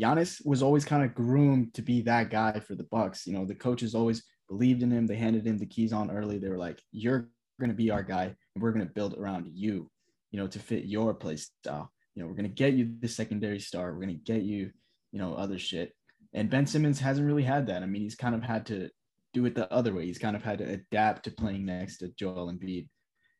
Giannis 0.00 0.44
was 0.44 0.62
always 0.62 0.84
kind 0.84 1.04
of 1.04 1.14
groomed 1.14 1.74
to 1.74 1.82
be 1.82 2.02
that 2.02 2.30
guy 2.30 2.60
for 2.60 2.74
the 2.74 2.84
Bucks. 2.84 3.26
You 3.26 3.32
know, 3.32 3.44
the 3.44 3.54
coaches 3.54 3.94
always 3.94 4.22
believed 4.48 4.82
in 4.82 4.90
him. 4.90 5.06
They 5.06 5.16
handed 5.16 5.46
him 5.46 5.58
the 5.58 5.66
keys 5.66 5.92
on 5.92 6.10
early. 6.10 6.38
They 6.38 6.48
were 6.48 6.58
like, 6.58 6.80
"You're 6.92 7.28
going 7.58 7.70
to 7.70 7.76
be 7.76 7.90
our 7.90 8.02
guy, 8.02 8.24
and 8.24 8.62
we're 8.62 8.72
going 8.72 8.86
to 8.86 8.92
build 8.92 9.16
around 9.18 9.48
you, 9.52 9.90
you 10.30 10.38
know, 10.38 10.46
to 10.46 10.58
fit 10.58 10.84
your 10.84 11.14
play 11.14 11.36
style. 11.36 11.90
You 12.14 12.22
know, 12.22 12.28
we're 12.28 12.36
going 12.36 12.48
to 12.48 12.54
get 12.54 12.74
you 12.74 12.94
the 13.00 13.08
secondary 13.08 13.60
star. 13.60 13.92
We're 13.92 14.04
going 14.04 14.18
to 14.18 14.32
get 14.32 14.42
you, 14.42 14.70
you 15.12 15.18
know, 15.18 15.34
other 15.34 15.58
shit. 15.58 15.92
And 16.32 16.50
Ben 16.50 16.66
Simmons 16.66 17.00
hasn't 17.00 17.26
really 17.26 17.42
had 17.42 17.66
that. 17.66 17.82
I 17.82 17.86
mean, 17.86 18.02
he's 18.02 18.14
kind 18.14 18.34
of 18.34 18.42
had 18.42 18.66
to 18.66 18.90
do 19.32 19.44
it 19.46 19.54
the 19.54 19.72
other 19.72 19.94
way. 19.94 20.06
He's 20.06 20.18
kind 20.18 20.36
of 20.36 20.42
had 20.42 20.58
to 20.58 20.64
adapt 20.64 21.24
to 21.24 21.30
playing 21.30 21.64
next 21.64 21.98
to 21.98 22.08
Joel 22.08 22.52
Embiid, 22.52 22.88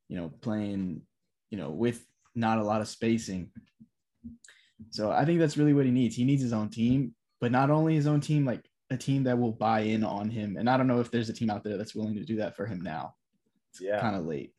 you 0.08 0.16
know, 0.16 0.30
playing, 0.40 1.02
you 1.50 1.58
know, 1.58 1.70
with 1.70 2.04
not 2.34 2.58
a 2.58 2.64
lot 2.64 2.80
of 2.80 2.88
spacing. 2.88 3.50
So 4.90 5.10
I 5.10 5.24
think 5.24 5.40
that's 5.40 5.56
really 5.56 5.74
what 5.74 5.86
he 5.86 5.90
needs. 5.90 6.16
He 6.16 6.24
needs 6.24 6.42
his 6.42 6.52
own 6.52 6.68
team, 6.68 7.14
but 7.40 7.52
not 7.52 7.70
only 7.70 7.94
his 7.94 8.06
own 8.06 8.20
team, 8.20 8.44
like 8.44 8.64
a 8.90 8.96
team 8.96 9.24
that 9.24 9.38
will 9.38 9.52
buy 9.52 9.80
in 9.80 10.04
on 10.04 10.30
him. 10.30 10.56
And 10.56 10.68
I 10.68 10.76
don't 10.76 10.86
know 10.86 11.00
if 11.00 11.10
there's 11.10 11.28
a 11.28 11.32
team 11.32 11.50
out 11.50 11.64
there 11.64 11.76
that's 11.76 11.94
willing 11.94 12.14
to 12.14 12.24
do 12.24 12.36
that 12.36 12.56
for 12.56 12.66
him 12.66 12.80
now 12.80 13.14
yeah. 13.80 14.00
kind 14.00 14.16
of 14.16 14.26
late. 14.26 14.52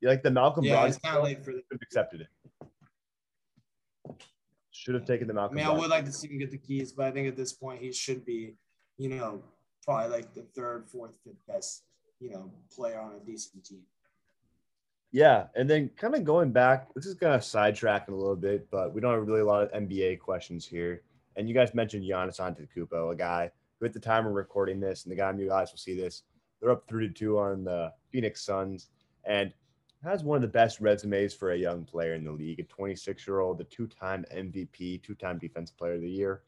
You 0.00 0.08
like 0.08 0.22
the 0.22 0.30
Malcolm 0.30 0.64
yeah, 0.64 0.76
Brogdon? 0.76 0.88
it's 0.88 0.98
kind 0.98 1.16
of 1.16 1.24
late 1.24 1.44
for 1.44 1.52
the. 1.52 1.62
Accepted 1.82 2.22
it. 2.22 2.28
Should 4.70 4.94
have 4.94 5.04
taken 5.04 5.28
the 5.28 5.34
Malcolm. 5.34 5.56
I 5.58 5.62
mean, 5.62 5.70
I 5.70 5.78
would 5.78 5.90
like 5.90 6.04
to 6.04 6.12
see 6.12 6.28
him 6.28 6.38
get 6.38 6.50
the 6.50 6.58
keys, 6.58 6.92
but 6.92 7.06
I 7.06 7.10
think 7.10 7.28
at 7.28 7.36
this 7.36 7.52
point 7.52 7.80
he 7.80 7.92
should 7.92 8.24
be, 8.24 8.54
you 8.98 9.08
know, 9.08 9.42
probably 9.82 10.10
like 10.10 10.34
the 10.34 10.42
third, 10.54 10.88
fourth, 10.88 11.16
fifth 11.24 11.46
best, 11.46 11.84
you 12.20 12.30
know, 12.30 12.50
player 12.74 13.00
on 13.00 13.12
a 13.14 13.24
decent 13.24 13.64
team. 13.64 13.82
Yeah, 15.14 15.46
and 15.54 15.70
then 15.70 15.90
kind 15.96 16.16
of 16.16 16.24
going 16.24 16.50
back, 16.50 16.92
this 16.92 17.06
is 17.06 17.14
kind 17.14 17.34
of 17.34 17.42
sidetracking 17.42 18.08
a 18.08 18.16
little 18.16 18.34
bit, 18.34 18.68
but 18.68 18.92
we 18.92 19.00
don't 19.00 19.14
have 19.14 19.24
really 19.24 19.42
a 19.42 19.44
lot 19.44 19.62
of 19.62 19.70
NBA 19.70 20.18
questions 20.18 20.66
here. 20.66 21.02
And 21.36 21.48
you 21.48 21.54
guys 21.54 21.72
mentioned 21.72 22.02
Giannis 22.02 22.40
Antetokounmpo, 22.40 23.12
a 23.12 23.14
guy 23.14 23.52
who 23.78 23.86
at 23.86 23.92
the 23.92 24.00
time 24.00 24.26
of 24.26 24.32
recording 24.32 24.80
this, 24.80 25.04
and 25.04 25.12
the 25.12 25.16
guy 25.16 25.32
you 25.32 25.46
guys 25.46 25.70
will 25.70 25.78
see 25.78 25.94
this, 25.94 26.24
they're 26.60 26.72
up 26.72 26.88
three 26.88 27.06
to 27.06 27.14
two 27.14 27.38
on 27.38 27.62
the 27.62 27.92
Phoenix 28.10 28.44
Suns, 28.44 28.88
and 29.24 29.54
has 30.02 30.24
one 30.24 30.34
of 30.34 30.42
the 30.42 30.48
best 30.48 30.80
resumes 30.80 31.32
for 31.32 31.52
a 31.52 31.56
young 31.56 31.84
player 31.84 32.14
in 32.14 32.24
the 32.24 32.32
league. 32.32 32.58
A 32.58 32.64
26 32.64 33.24
year 33.24 33.38
old, 33.38 33.60
a 33.60 33.64
two 33.64 33.86
time 33.86 34.24
MVP, 34.34 35.00
two 35.04 35.14
time 35.14 35.38
Defensive 35.38 35.76
Player 35.76 35.94
of 35.94 36.00
the 36.00 36.10
Year. 36.10 36.42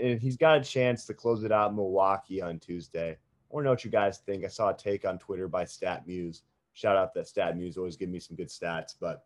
And 0.00 0.20
he's 0.20 0.36
got 0.36 0.58
a 0.58 0.64
chance 0.64 1.06
to 1.06 1.14
close 1.14 1.42
it 1.42 1.50
out 1.50 1.70
in 1.70 1.76
Milwaukee 1.76 2.40
on 2.40 2.60
Tuesday. 2.60 3.10
I 3.10 3.16
want 3.50 3.64
to 3.64 3.66
know 3.66 3.72
what 3.72 3.84
you 3.84 3.90
guys 3.90 4.18
think. 4.18 4.44
I 4.44 4.48
saw 4.48 4.70
a 4.70 4.76
take 4.76 5.04
on 5.04 5.18
Twitter 5.18 5.48
by 5.48 5.64
StatMuse. 5.64 6.42
Shout 6.74 6.96
out 6.96 7.14
that 7.14 7.26
Stat 7.28 7.54
StatMuse 7.56 7.78
always 7.78 7.96
give 7.96 8.08
me 8.10 8.18
some 8.20 8.36
good 8.36 8.48
stats. 8.48 8.94
But 9.00 9.24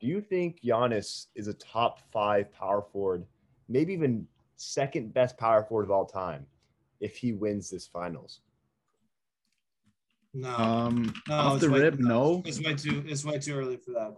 do 0.00 0.06
you 0.06 0.20
think 0.20 0.60
Giannis 0.62 1.26
is 1.34 1.46
a 1.48 1.54
top 1.54 2.00
five 2.12 2.52
power 2.52 2.82
forward, 2.82 3.24
maybe 3.68 3.92
even 3.92 4.26
second 4.56 5.14
best 5.14 5.38
power 5.38 5.62
forward 5.62 5.84
of 5.84 5.90
all 5.92 6.04
time, 6.04 6.44
if 7.00 7.16
he 7.16 7.32
wins 7.32 7.70
this 7.70 7.86
finals? 7.86 8.40
No, 10.34 10.48
Um, 10.56 11.12
no, 11.28 11.34
off 11.34 11.60
the 11.60 11.70
way- 11.70 11.80
rip, 11.82 11.98
no. 11.98 12.42
It's 12.46 12.60
way 12.60 12.74
too. 12.74 13.04
It's 13.06 13.24
way 13.24 13.38
too 13.38 13.54
early 13.54 13.76
for 13.76 13.92
that. 13.92 14.16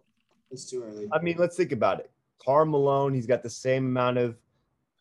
It's 0.51 0.65
too 0.71 0.83
early. 0.83 1.09
I 1.13 1.19
mean, 1.21 1.37
let's 1.39 1.57
think 1.57 1.73
about 1.73 2.01
it. 2.01 2.11
Karl 2.39 2.65
Malone, 2.67 3.13
he's 3.15 3.27
got 3.27 3.43
the 3.43 3.51
same 3.51 3.87
amount 3.87 4.19
of 4.19 4.39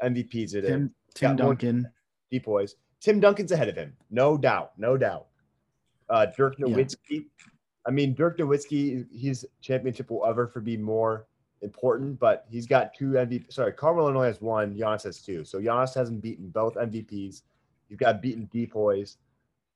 MVPs 0.01 0.55
at 0.55 0.63
him. 0.63 0.89
Tim 0.89 0.95
Tim 1.13 1.35
Got 1.37 1.45
one- 1.45 1.55
Duncan. 1.55 1.91
Depoys. 2.31 2.75
Tim 2.99 3.19
Duncan's 3.19 3.51
ahead 3.51 3.69
of 3.69 3.75
him, 3.75 3.95
no 4.09 4.37
doubt, 4.37 4.77
no 4.79 4.97
doubt. 4.97 5.27
Uh, 6.09 6.25
Dirk 6.35 6.55
Yeah. 6.57 6.65
Nowitzki. 7.85 7.87
I 7.87 7.91
mean, 7.91 8.13
Dirk 8.13 8.37
Nowitzki, 8.37 9.05
his 9.17 9.45
championship 9.61 10.09
will 10.09 10.25
ever 10.25 10.47
for 10.47 10.61
be 10.61 10.77
more 10.77 11.27
important, 11.61 12.19
but 12.19 12.45
he's 12.49 12.67
got 12.67 12.93
two 12.93 13.11
MVP. 13.11 13.51
Sorry, 13.51 13.71
Carmelo 13.71 14.09
only 14.09 14.27
has 14.27 14.41
one. 14.41 14.75
Giannis 14.75 15.03
has 15.03 15.21
two. 15.21 15.43
So 15.43 15.59
Giannis 15.59 15.93
hasn't 15.95 16.21
beaten 16.21 16.49
both 16.49 16.75
MVPs. 16.75 17.41
He's 17.89 17.97
got 17.97 18.21
beaten 18.21 18.49
Depoys. 18.53 19.17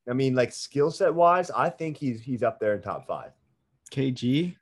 I 0.10 0.14
mean, 0.14 0.36
like 0.36 0.54
skill 0.54 0.92
set 0.92 1.14
wise, 1.14 1.52
I 1.52 1.70
think 1.70 1.98
he's 1.98 2.22
he's 2.22 2.44
up 2.44 2.60
there 2.60 2.76
in 2.76 2.82
top 2.82 3.06
five. 3.08 3.32
KG. 3.92 4.56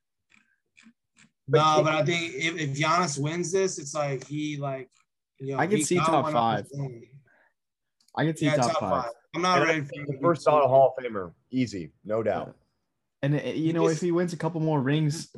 no, 1.48 1.82
but 1.84 1.94
I 1.94 2.04
think 2.04 2.34
if, 2.34 2.58
if 2.58 2.78
Giannis 2.78 3.20
wins 3.20 3.52
this, 3.52 3.78
it's 3.78 3.94
like 3.94 4.26
he 4.28 4.58
like. 4.58 4.90
You 5.40 5.54
know, 5.54 5.60
I 5.60 5.68
can 5.68 5.84
see 5.84 5.98
top 5.98 6.24
one 6.24 6.36
up 6.36 6.60
his 6.60 6.72
five. 6.72 6.82
I 8.18 8.26
can 8.26 8.38
see 8.38 8.46
Yeah, 8.46 8.56
top, 8.56 8.80
five. 8.80 9.12
I'm 9.36 9.42
not 9.42 9.60
And 9.60 9.68
ready 9.68 9.82
for 9.82 10.06
the 10.14 10.18
first 10.22 10.46
be- 10.46 10.52
ballot 10.52 10.70
Hall 10.70 10.96
of 10.98 11.04
Famer, 11.04 11.34
easy, 11.52 11.92
no 12.06 12.24
doubt. 12.24 12.56
And 13.26 13.42
you 13.58 13.74
know, 13.74 13.88
if 13.88 14.02
he 14.02 14.12
wins 14.12 14.34
a 14.34 14.38
couple 14.38 14.62
more 14.62 14.80
rings, 14.80 15.36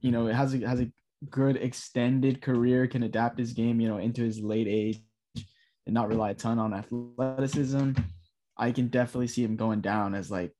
you 0.00 0.10
know, 0.10 0.28
it 0.28 0.34
has 0.34 0.54
a 0.54 0.66
has 0.66 0.80
a 0.80 0.90
good 1.28 1.56
extended 1.56 2.40
career, 2.40 2.86
can 2.86 3.02
adapt 3.02 3.38
his 3.38 3.52
game, 3.52 3.78
you 3.78 3.88
know, 3.88 3.98
into 3.98 4.22
his 4.22 4.40
late 4.40 4.66
age, 4.66 4.98
and 5.34 5.92
not 5.92 6.08
rely 6.08 6.30
a 6.30 6.34
ton 6.34 6.58
on 6.58 6.72
athleticism. 6.72 7.92
I 8.56 8.72
can 8.72 8.88
definitely 8.88 9.26
see 9.26 9.44
him 9.44 9.56
going 9.56 9.82
down 9.82 10.14
as 10.14 10.30
like, 10.30 10.52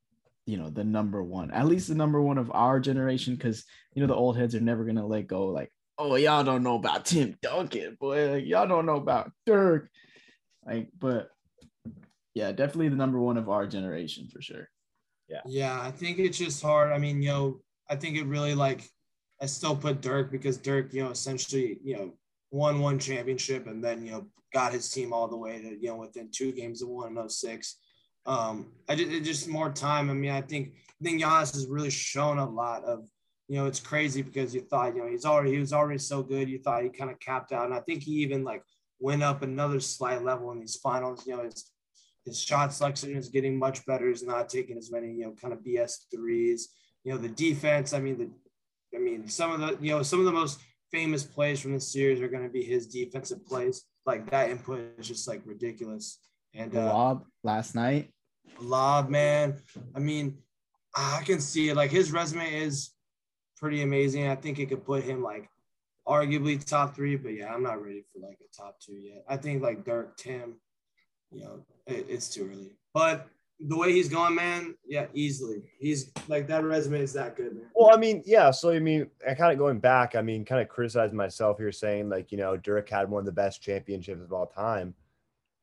you 0.44 0.58
know, 0.58 0.68
the 0.68 0.84
number 0.84 1.22
one, 1.22 1.50
at 1.50 1.66
least 1.66 1.88
the 1.88 1.94
number 1.94 2.20
one 2.20 2.36
of 2.36 2.50
our 2.52 2.78
generation, 2.78 3.36
because 3.36 3.64
you 3.94 4.02
know 4.02 4.08
the 4.08 4.14
old 4.14 4.36
heads 4.36 4.54
are 4.54 4.60
never 4.60 4.84
gonna 4.84 5.06
let 5.06 5.28
go. 5.28 5.46
Like, 5.46 5.72
oh, 5.96 6.16
y'all 6.16 6.44
don't 6.44 6.62
know 6.62 6.76
about 6.76 7.06
Tim 7.06 7.38
Duncan, 7.40 7.96
boy. 7.98 8.32
Like, 8.32 8.44
y'all 8.44 8.68
don't 8.68 8.84
know 8.84 8.96
about 8.96 9.32
Dirk. 9.46 9.88
Like, 10.66 10.90
but 10.98 11.30
yeah, 12.34 12.52
definitely 12.52 12.90
the 12.90 12.96
number 12.96 13.18
one 13.18 13.38
of 13.38 13.48
our 13.48 13.66
generation 13.66 14.28
for 14.30 14.42
sure. 14.42 14.68
Yeah, 15.30 15.40
Yeah, 15.46 15.80
I 15.80 15.90
think 15.90 16.18
it's 16.18 16.38
just 16.38 16.62
hard. 16.62 16.92
I 16.92 16.98
mean, 16.98 17.22
you 17.22 17.28
know, 17.28 17.60
I 17.88 17.96
think 17.96 18.16
it 18.16 18.26
really 18.26 18.54
like 18.54 18.88
I 19.40 19.46
still 19.46 19.76
put 19.76 20.02
Dirk 20.02 20.30
because 20.30 20.58
Dirk, 20.58 20.92
you 20.92 21.04
know, 21.04 21.10
essentially, 21.10 21.78
you 21.82 21.96
know, 21.96 22.12
won 22.50 22.80
one 22.80 22.98
championship 22.98 23.66
and 23.66 23.82
then, 23.82 24.04
you 24.04 24.12
know, 24.12 24.26
got 24.52 24.72
his 24.72 24.90
team 24.90 25.12
all 25.12 25.28
the 25.28 25.36
way 25.36 25.60
to, 25.60 25.80
you 25.80 25.88
know, 25.88 25.96
within 25.96 26.28
two 26.30 26.52
games 26.52 26.82
of 26.82 26.88
one 26.88 27.16
and 27.16 27.30
06. 27.30 27.76
Um, 28.26 28.72
I 28.88 28.96
just 28.96 29.10
it 29.10 29.20
just 29.20 29.48
more 29.48 29.70
time. 29.70 30.10
I 30.10 30.14
mean, 30.14 30.30
I 30.30 30.42
think 30.42 30.74
I 31.00 31.04
think 31.04 31.22
Giannis 31.22 31.54
has 31.54 31.66
really 31.68 31.90
shown 31.90 32.38
a 32.38 32.48
lot 32.48 32.84
of, 32.84 33.08
you 33.48 33.56
know, 33.56 33.66
it's 33.66 33.80
crazy 33.80 34.22
because 34.22 34.54
you 34.54 34.60
thought, 34.60 34.94
you 34.94 35.02
know, 35.02 35.08
he's 35.08 35.24
already 35.24 35.52
he 35.52 35.58
was 35.58 35.72
already 35.72 35.98
so 35.98 36.22
good. 36.22 36.48
You 36.48 36.58
thought 36.58 36.82
he 36.82 36.90
kind 36.90 37.10
of 37.10 37.18
capped 37.20 37.52
out. 37.52 37.64
And 37.64 37.74
I 37.74 37.80
think 37.80 38.02
he 38.02 38.12
even 38.22 38.44
like 38.44 38.62
went 38.98 39.22
up 39.22 39.42
another 39.42 39.80
slight 39.80 40.22
level 40.22 40.52
in 40.52 40.60
these 40.60 40.76
finals. 40.76 41.26
You 41.26 41.36
know, 41.36 41.44
his 41.44 41.70
his 42.24 42.40
shot 42.40 42.72
selection 42.72 43.16
is 43.16 43.28
getting 43.28 43.58
much 43.58 43.84
better. 43.86 44.08
He's 44.08 44.22
not 44.22 44.48
taking 44.48 44.76
as 44.76 44.90
many, 44.90 45.12
you 45.12 45.24
know, 45.24 45.34
kind 45.40 45.52
of 45.52 45.60
BS 45.60 46.10
threes. 46.14 46.68
You 47.04 47.12
know, 47.12 47.18
the 47.18 47.28
defense. 47.28 47.92
I 47.92 48.00
mean, 48.00 48.18
the, 48.18 48.30
I 48.96 49.00
mean, 49.00 49.28
some 49.28 49.52
of 49.52 49.60
the, 49.60 49.84
you 49.84 49.92
know, 49.92 50.02
some 50.02 50.20
of 50.20 50.26
the 50.26 50.32
most 50.32 50.60
famous 50.92 51.24
plays 51.24 51.60
from 51.60 51.72
this 51.72 51.90
series 51.90 52.20
are 52.20 52.28
going 52.28 52.42
to 52.42 52.50
be 52.50 52.62
his 52.62 52.86
defensive 52.86 53.46
plays. 53.46 53.84
Like 54.04 54.30
that 54.30 54.50
input 54.50 54.80
is 54.98 55.08
just 55.08 55.28
like 55.28 55.42
ridiculous. 55.44 56.18
And 56.54 56.72
The 56.72 56.82
uh, 56.82 56.92
lob 56.92 57.24
last 57.42 57.74
night. 57.74 58.10
Lob, 58.60 59.08
man. 59.08 59.56
I 59.94 60.00
mean, 60.00 60.38
I 60.94 61.22
can 61.24 61.40
see 61.40 61.68
it. 61.68 61.76
Like 61.76 61.90
his 61.90 62.12
resume 62.12 62.62
is 62.62 62.90
pretty 63.56 63.82
amazing. 63.82 64.26
I 64.28 64.34
think 64.34 64.58
it 64.58 64.68
could 64.68 64.84
put 64.84 65.04
him 65.04 65.22
like 65.22 65.48
arguably 66.06 66.62
top 66.64 66.96
three, 66.96 67.16
but 67.16 67.34
yeah, 67.34 67.52
I'm 67.52 67.62
not 67.62 67.82
ready 67.82 68.04
for 68.12 68.26
like 68.26 68.38
a 68.40 68.56
top 68.56 68.78
two 68.80 68.94
yet. 68.94 69.24
I 69.28 69.36
think 69.36 69.62
like 69.62 69.84
Dirk, 69.84 70.16
Tim, 70.16 70.56
you 71.32 71.44
know, 71.44 71.60
it, 71.86 72.06
it's 72.08 72.28
too 72.28 72.50
early. 72.50 72.70
But 72.92 73.28
the 73.60 73.76
way 73.76 73.92
he's 73.92 74.08
going, 74.08 74.34
man, 74.34 74.74
yeah, 74.86 75.06
easily. 75.12 75.62
He's 75.78 76.12
like 76.28 76.46
that 76.48 76.64
resume 76.64 77.00
is 77.00 77.12
that 77.12 77.36
good, 77.36 77.54
man. 77.54 77.66
Well, 77.74 77.94
I 77.94 77.98
mean, 77.98 78.22
yeah. 78.24 78.50
So 78.50 78.70
I 78.70 78.78
mean, 78.78 79.08
I 79.28 79.34
kind 79.34 79.52
of 79.52 79.58
going 79.58 79.80
back. 79.80 80.16
I 80.16 80.22
mean, 80.22 80.44
kind 80.44 80.62
of 80.62 80.68
criticizing 80.68 81.16
myself 81.16 81.58
here, 81.58 81.72
saying 81.72 82.08
like, 82.08 82.32
you 82.32 82.38
know, 82.38 82.56
Dirk 82.56 82.88
had 82.88 83.10
one 83.10 83.20
of 83.20 83.26
the 83.26 83.32
best 83.32 83.62
championships 83.62 84.22
of 84.22 84.32
all 84.32 84.46
time. 84.46 84.94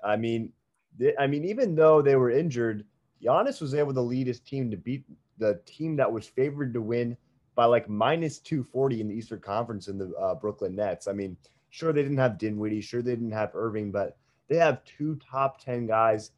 I 0.03 0.15
mean, 0.15 0.51
th- 0.99 1.15
I 1.19 1.27
mean, 1.27 1.43
even 1.43 1.75
though 1.75 2.01
they 2.01 2.15
were 2.15 2.29
injured, 2.29 2.85
Giannis 3.23 3.61
was 3.61 3.73
able 3.73 3.93
to 3.95 4.01
lead 4.01 4.27
his 4.27 4.39
team 4.39 4.69
to 4.69 4.77
beat 4.77 5.03
the 5.39 5.59
team 5.65 5.95
that 5.95 6.11
was 6.11 6.27
favored 6.27 6.73
to 6.75 6.81
win 6.81 7.17
by 7.55 7.65
like 7.65 7.89
minus 7.89 8.37
two 8.37 8.63
forty 8.63 9.01
in 9.01 9.07
the 9.07 9.15
Eastern 9.15 9.39
Conference 9.39 9.87
in 9.87 9.97
the 9.97 10.13
uh, 10.19 10.35
Brooklyn 10.35 10.75
Nets. 10.75 11.07
I 11.07 11.13
mean, 11.13 11.35
sure 11.71 11.91
they 11.91 12.03
didn't 12.03 12.17
have 12.17 12.37
Dinwiddie, 12.37 12.81
sure 12.81 13.01
they 13.01 13.15
didn't 13.15 13.31
have 13.31 13.55
Irving, 13.55 13.91
but 13.91 14.17
they 14.49 14.57
have 14.57 14.83
two 14.85 15.17
top 15.29 15.63
ten 15.63 15.87
guys, 15.87 16.31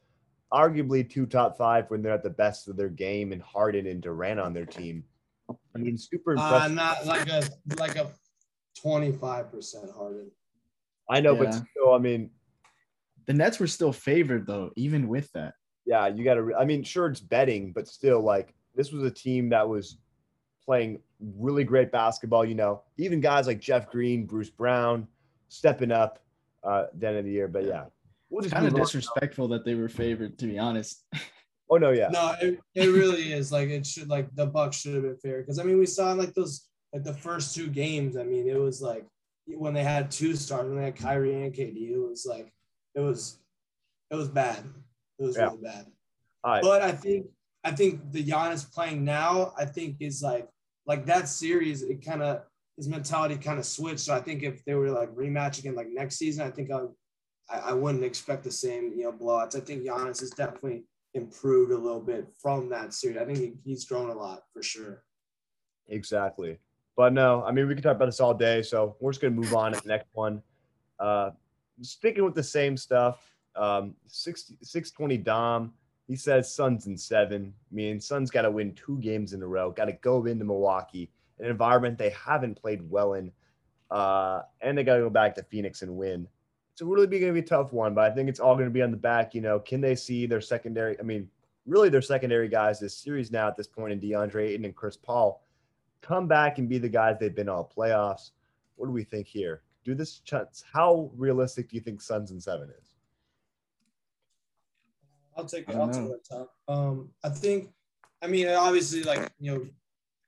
arguably 0.51 1.07
two 1.09 1.25
top 1.25 1.57
five 1.57 1.89
when 1.89 2.01
they're 2.01 2.13
at 2.13 2.23
the 2.23 2.29
best 2.29 2.67
of 2.67 2.75
their 2.77 2.89
game, 2.89 3.31
and 3.31 3.41
Harden 3.41 3.87
and 3.87 4.01
Durant 4.01 4.39
on 4.39 4.53
their 4.53 4.65
team. 4.65 5.03
I 5.75 5.77
mean, 5.79 5.97
super 5.97 6.37
Uh, 6.37 6.43
impressive. 6.43 6.75
not 6.75 7.05
like 7.05 7.29
a 7.29 7.43
like 7.77 7.95
a 7.95 8.11
25% 8.83 9.93
Harden. 9.95 10.31
I 11.09 11.21
know, 11.21 11.35
but 11.35 11.53
still, 11.53 11.93
I 11.93 11.97
mean, 11.97 12.29
The 13.25 13.33
Nets 13.33 13.59
were 13.59 13.67
still 13.67 13.91
favored 13.91 14.45
though, 14.47 14.71
even 14.75 15.07
with 15.07 15.31
that. 15.33 15.53
yeah, 15.85 16.07
you 16.07 16.23
got 16.23 16.35
to. 16.35 16.53
I 16.55 16.65
mean, 16.65 16.83
sure, 16.83 17.07
it's 17.07 17.19
betting, 17.19 17.71
but 17.73 17.87
still, 17.87 18.21
like 18.21 18.53
this 18.75 18.91
was 18.91 19.03
a 19.03 19.11
team 19.11 19.49
that 19.49 19.67
was 19.67 19.97
playing 20.63 21.01
really 21.37 21.63
great 21.63 21.91
basketball. 21.91 22.45
You 22.45 22.55
know, 22.55 22.83
even 22.97 23.21
guys 23.21 23.47
like 23.47 23.59
Jeff 23.59 23.89
Green, 23.89 24.25
Bruce 24.25 24.49
Brown, 24.51 25.07
stepping 25.47 25.91
up 25.91 26.19
uh, 26.63 26.85
at 26.93 26.99
the 26.99 27.07
end 27.07 27.17
of 27.17 27.25
the 27.25 27.31
year. 27.31 27.47
But 27.47 27.65
yeah, 27.65 27.85
we'll 28.29 28.39
It's 28.39 28.47
just 28.51 28.55
kind 28.55 28.65
of 28.67 28.73
move 28.73 28.81
on. 28.81 28.85
disrespectful 28.85 29.47
that 29.49 29.65
they 29.65 29.75
were 29.75 29.89
favored, 29.89 30.37
to 30.39 30.45
be 30.47 30.57
honest. 30.59 31.03
Oh 31.71 31.77
no, 31.77 31.91
yeah, 31.91 32.07
No, 32.11 32.35
it, 32.41 32.59
it 32.73 32.87
really 32.87 33.31
is. 33.31 33.51
Like 33.51 33.69
it 33.69 33.85
should 33.85 34.09
like 34.09 34.33
the 34.35 34.45
Bucks 34.47 34.77
should 34.77 34.95
have 34.95 35.03
been 35.03 35.17
fair. 35.17 35.41
Because 35.41 35.59
I 35.59 35.63
mean 35.63 35.77
we 35.77 35.85
saw 35.85 36.11
in 36.11 36.17
like 36.17 36.33
those 36.33 36.67
like 36.93 37.03
the 37.03 37.13
first 37.13 37.53
two 37.55 37.67
games, 37.67 38.17
I 38.17 38.23
mean, 38.23 38.47
it 38.47 38.57
was 38.59 38.81
like 38.81 39.05
when 39.45 39.73
they 39.73 39.83
had 39.83 40.09
two 40.09 40.35
stars, 40.35 40.67
when 40.67 40.77
they 40.77 40.85
had 40.85 40.95
Kyrie 40.95 41.43
and 41.43 41.53
KD, 41.53 41.91
it 41.91 41.97
was 41.97 42.25
like 42.27 42.51
it 42.95 42.99
was 43.01 43.37
it 44.09 44.15
was 44.15 44.29
bad. 44.29 44.63
It 45.19 45.23
was 45.23 45.37
Yeah. 45.37 45.45
really 45.45 45.57
bad. 45.61 45.85
all 46.43 46.51
right. 46.53 46.61
But 46.63 46.81
I 46.81 46.91
think 46.91 47.27
I 47.63 47.71
think 47.71 48.11
the 48.11 48.23
Giannis 48.23 48.71
playing 48.73 49.03
now, 49.05 49.53
I 49.57 49.65
think 49.65 49.97
is 49.99 50.23
like 50.23 50.47
like 50.87 51.05
that 51.05 51.27
series, 51.29 51.83
it 51.83 52.03
kind 52.03 52.23
of 52.23 52.41
his 52.77 52.87
mentality 52.87 53.35
kind 53.37 53.59
of 53.59 53.65
switched. 53.65 53.99
So 53.99 54.15
I 54.15 54.21
think 54.21 54.41
if 54.41 54.65
they 54.65 54.73
were 54.73 54.89
like 54.89 55.13
rematching 55.13 55.65
in 55.65 55.75
like 55.75 55.89
next 55.91 56.15
season, 56.17 56.47
I 56.47 56.49
think 56.49 56.71
I, 56.71 56.79
I 57.49 57.59
I 57.59 57.73
wouldn't 57.73 58.03
expect 58.03 58.43
the 58.43 58.51
same 58.51 58.93
you 58.95 59.03
know 59.03 59.11
blowouts. 59.11 59.55
I 59.55 59.59
think 59.59 59.83
Giannis 59.83 60.19
has 60.21 60.31
definitely 60.31 60.83
improved 61.13 61.71
a 61.71 61.77
little 61.77 62.01
bit 62.01 62.27
from 62.37 62.69
that 62.69 62.93
series. 62.93 63.17
I 63.17 63.25
think 63.25 63.37
he, 63.37 63.53
he's 63.63 63.85
grown 63.85 64.09
a 64.09 64.13
lot 64.13 64.43
for 64.53 64.61
sure. 64.61 65.03
Exactly. 65.87 66.59
But 66.95 67.13
no, 67.13 67.43
I 67.43 67.51
mean, 67.51 67.67
we 67.67 67.73
can 67.73 67.83
talk 67.83 67.95
about 67.95 68.05
this 68.05 68.19
all 68.19 68.33
day. 68.33 68.61
So 68.61 68.95
we're 68.99 69.11
just 69.11 69.21
going 69.21 69.33
to 69.33 69.39
move 69.39 69.55
on 69.55 69.71
to 69.71 69.81
the 69.81 69.87
next 69.87 70.09
one. 70.13 70.41
Uh, 70.99 71.31
sticking 71.81 72.25
with 72.25 72.35
the 72.35 72.43
same 72.43 72.75
stuff, 72.75 73.33
um, 73.55 73.95
60, 74.07 74.57
620 74.61 75.17
Dom, 75.17 75.73
he 76.07 76.15
says 76.15 76.53
Suns 76.53 76.87
in 76.87 76.97
seven. 76.97 77.53
I 77.71 77.73
mean, 77.73 77.99
Suns 77.99 78.31
got 78.31 78.41
to 78.41 78.51
win 78.51 78.73
two 78.73 78.97
games 78.99 79.33
in 79.33 79.41
a 79.41 79.47
row, 79.47 79.71
got 79.71 79.85
to 79.85 79.93
go 79.93 80.25
into 80.25 80.43
Milwaukee, 80.43 81.09
an 81.39 81.45
environment 81.45 81.97
they 81.97 82.09
haven't 82.09 82.59
played 82.59 82.81
well 82.89 83.13
in. 83.13 83.31
Uh, 83.89 84.41
and 84.61 84.77
they 84.77 84.83
got 84.83 84.95
to 84.95 85.01
go 85.01 85.09
back 85.09 85.35
to 85.35 85.43
Phoenix 85.43 85.81
and 85.81 85.95
win. 85.95 86.27
It's 86.79 86.87
really 86.87 87.07
be 87.07 87.19
going 87.19 87.33
to 87.33 87.41
be 87.41 87.45
a 87.45 87.49
tough 87.49 87.73
one, 87.73 87.93
but 87.93 88.09
I 88.09 88.15
think 88.15 88.29
it's 88.29 88.39
all 88.39 88.55
going 88.55 88.69
to 88.69 88.73
be 88.73 88.81
on 88.81 88.89
the 88.89 88.95
back. 88.95 89.35
You 89.35 89.41
know, 89.41 89.59
can 89.59 89.81
they 89.81 89.95
see 89.95 90.25
their 90.25 90.39
secondary? 90.39 90.97
I 90.97 91.03
mean, 91.03 91.27
really 91.65 91.89
their 91.89 92.01
secondary 92.01 92.47
guys 92.47 92.79
this 92.79 92.95
series 92.95 93.31
now 93.31 93.49
at 93.49 93.57
this 93.57 93.67
point 93.67 93.91
in 93.91 93.99
DeAndre 93.99 94.47
Ayton 94.47 94.63
and 94.63 94.73
Chris 94.73 94.95
Paul 94.95 95.43
come 96.01 96.25
back 96.25 96.57
and 96.57 96.69
be 96.69 96.77
the 96.77 96.87
guys 96.87 97.17
they've 97.19 97.35
been 97.35 97.49
all 97.49 97.69
playoffs. 97.77 98.31
What 98.77 98.85
do 98.85 98.93
we 98.93 99.03
think 99.03 99.27
here? 99.27 99.61
Do 99.83 99.93
this 99.93 100.19
chance? 100.19 100.63
How 100.71 101.11
realistic 101.17 101.67
do 101.67 101.75
you 101.75 101.81
think 101.81 102.01
Suns 102.01 102.31
and 102.31 102.41
seven 102.41 102.69
is? 102.69 102.95
I'll 105.35 105.43
take 105.43 105.67
it. 105.67 105.73
don't 105.73 105.81
I'll 105.81 105.89
take 105.89 106.13
it. 106.13 106.27
Tom. 106.31 106.47
Um, 106.69 107.09
I 107.25 107.29
think. 107.29 107.73
I 108.21 108.27
mean, 108.27 108.47
obviously, 108.47 109.03
like 109.03 109.29
you 109.37 109.53
know, 109.53 109.65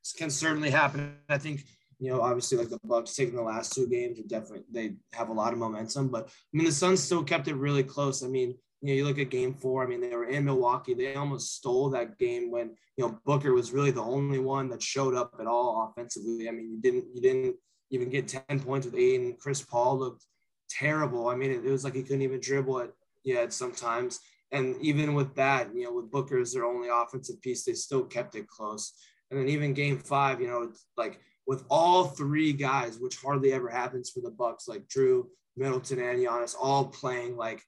this 0.04 0.12
can 0.12 0.30
certainly 0.30 0.70
happen. 0.70 1.16
I 1.30 1.38
think 1.38 1.64
you 2.02 2.12
know, 2.12 2.22
obviously, 2.22 2.58
like 2.58 2.70
the 2.70 2.80
Bucks 2.84 3.16
taking 3.16 3.36
the 3.36 3.44
last 3.44 3.74
two 3.74 3.88
games, 3.88 4.20
are 4.20 4.24
definitely 4.24 4.64
they 4.72 4.96
have 5.14 5.30
a 5.30 5.34
lot 5.34 5.54
of 5.54 5.60
momentum. 5.60 6.10
But 6.10 6.30
I 6.30 6.58
mean, 6.58 6.66
the 6.66 6.72
Suns 6.72 7.02
still 7.02 7.24
kept 7.24 7.48
it 7.48 7.56
really 7.56 7.84
close. 7.84 8.24
I 8.24 8.28
mean, 8.28 8.56
you 8.82 8.88
know, 8.88 8.94
you 8.94 9.06
look 9.06 9.20
at 9.20 9.30
game 9.30 9.54
four, 9.54 9.84
I 9.84 9.88
mean, 9.88 10.02
they 10.02 10.16
were 10.16 10.26
in 10.26 10.46
Milwaukee. 10.46 10.96
They 10.96 11.14
almost 11.14 11.56
stole 11.56 11.92
that 11.92 12.18
game 12.18 12.50
when, 12.50 12.72
you 12.98 13.06
know, 13.06 13.20
Booker 13.24 13.54
was 13.54 13.72
really 13.72 13.92
the 13.92 14.02
only 14.02 14.40
one 14.40 14.68
that 14.70 14.82
showed 14.82 15.14
up 15.16 15.36
at 15.40 15.46
all 15.46 15.92
offensively. 15.92 16.50
I 16.50 16.52
mean, 16.52 16.72
you 16.72 16.82
didn't, 16.82 17.06
you 17.14 17.22
didn't 17.22 17.56
even 17.92 18.10
get 18.10 18.28
10 18.28 18.62
points 18.62 18.88
with 18.88 18.96
Ayton. 18.96 19.38
Chris 19.40 19.62
Paul 19.62 20.00
looked 20.00 20.26
terrible. 20.72 21.28
I 21.28 21.36
mean, 21.36 21.52
it, 21.52 21.64
it 21.64 21.72
was 21.72 21.84
like 21.84 21.94
he 21.94 22.02
couldn't 22.02 22.24
even 22.24 22.40
dribble 22.40 22.80
it 22.80 22.94
yet 23.24 23.54
sometimes. 23.54 24.20
And 24.52 24.76
even 24.82 25.14
with 25.14 25.36
that, 25.36 25.74
you 25.76 25.84
know, 25.84 25.94
with 25.94 26.10
Booker 26.10 26.40
as 26.40 26.52
their 26.52 26.66
only 26.66 26.90
offensive 26.92 27.40
piece, 27.44 27.64
they 27.64 27.74
still 27.74 28.04
kept 28.04 28.34
it 28.34 28.48
close. 28.48 28.94
And 29.30 29.40
then 29.40 29.48
even 29.48 29.74
game 29.76 30.00
five, 30.00 30.42
you 30.42 30.48
know, 30.48 30.64
it's 30.64 30.86
like 30.98 31.20
with 31.48 31.64
all 31.70 32.06
three 32.06 32.54
guys, 32.54 33.00
which 33.00 33.18
hardly 33.18 33.54
ever 33.54 33.70
happens 33.70 34.10
for 34.10 34.22
the 34.22 34.32
Bucks, 34.32 34.68
like 34.68 34.88
Jrue, 34.88 35.26
Middleton, 35.58 36.00
and 36.00 36.20
Giannis, 36.20 36.56
all 36.60 36.86
playing 36.86 37.36
like 37.36 37.62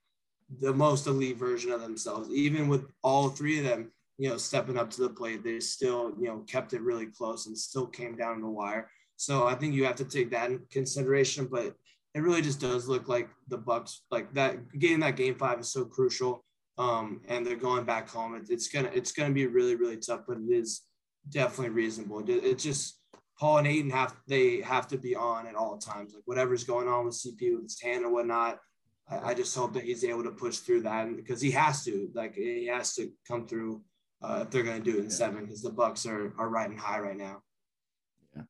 the 0.60 0.72
most 0.72 1.06
elite 1.06 1.36
version 1.36 1.72
of 1.72 1.80
themselves. 1.80 2.30
Even 2.30 2.68
with 2.68 2.86
all 3.02 3.28
three 3.28 3.58
of 3.58 3.64
them, 3.64 3.90
you 4.18 4.28
know, 4.28 4.36
stepping 4.36 4.78
up 4.78 4.90
to 4.90 5.02
the 5.02 5.08
plate, 5.08 5.42
they 5.42 5.60
still, 5.60 6.12
you 6.18 6.28
know, 6.28 6.44
kept 6.46 6.72
it 6.72 6.82
really 6.82 7.06
close 7.06 7.46
and 7.46 7.58
still 7.58 7.86
came 7.86 8.16
down 8.16 8.40
the 8.40 8.48
wire. 8.48 8.90
So 9.16 9.46
I 9.46 9.54
think 9.54 9.74
you 9.74 9.84
have 9.84 9.96
to 9.96 10.04
take 10.04 10.30
that 10.30 10.50
in 10.50 10.60
consideration. 10.70 11.48
But 11.50 11.74
it 12.14 12.22
really 12.22 12.42
just 12.42 12.60
does 12.60 12.88
look 12.88 13.08
like 13.08 13.28
the 13.48 13.58
Bucks, 13.58 14.02
like 14.10 14.32
that 14.34 14.78
getting 14.78 15.00
that 15.00 15.16
game 15.16 15.34
five 15.34 15.60
is 15.60 15.72
so 15.72 15.84
crucial. 15.84 16.44
Um, 16.76 17.20
and 17.28 17.46
they're 17.46 17.56
going 17.56 17.84
back 17.84 18.08
home. 18.08 18.34
It, 18.34 18.50
it's 18.50 18.68
gonna 18.68 18.90
it's 18.92 19.12
gonna 19.12 19.32
be 19.32 19.46
really 19.46 19.76
really 19.76 19.96
tough, 19.96 20.22
but 20.26 20.38
it 20.38 20.52
is 20.52 20.82
definitely 21.28 21.70
reasonable. 21.70 22.18
It, 22.20 22.44
it 22.44 22.58
just 22.58 22.98
Paul 23.38 23.58
and 23.58 23.66
Ayton 23.66 23.90
have 23.90 24.14
they 24.28 24.60
have 24.60 24.86
to 24.88 24.98
be 24.98 25.16
on 25.16 25.46
at 25.46 25.54
all 25.54 25.76
times. 25.78 26.14
Like 26.14 26.22
whatever's 26.24 26.64
going 26.64 26.88
on 26.88 27.06
with 27.06 27.14
CP 27.14 27.54
with 27.54 27.64
his 27.64 27.80
hand 27.80 28.04
or 28.04 28.12
whatnot, 28.12 28.60
I, 29.08 29.30
I 29.30 29.34
just 29.34 29.56
hope 29.56 29.72
that 29.74 29.84
he's 29.84 30.04
able 30.04 30.22
to 30.24 30.30
push 30.30 30.58
through 30.58 30.82
that 30.82 31.14
because 31.16 31.40
he 31.40 31.50
has 31.52 31.84
to. 31.84 32.08
Like 32.14 32.34
he 32.34 32.66
has 32.66 32.94
to 32.94 33.10
come 33.26 33.46
through 33.46 33.82
uh, 34.22 34.40
if 34.42 34.50
they're 34.50 34.62
going 34.62 34.82
to 34.82 34.90
do 34.90 34.96
it 34.96 35.00
in 35.00 35.10
yeah. 35.10 35.16
seven 35.16 35.44
because 35.44 35.62
the 35.62 35.70
Bucks 35.70 36.06
are 36.06 36.32
are 36.38 36.48
riding 36.48 36.78
high 36.78 37.00
right 37.00 37.16
now. 37.16 37.42
Yeah, 38.36 38.42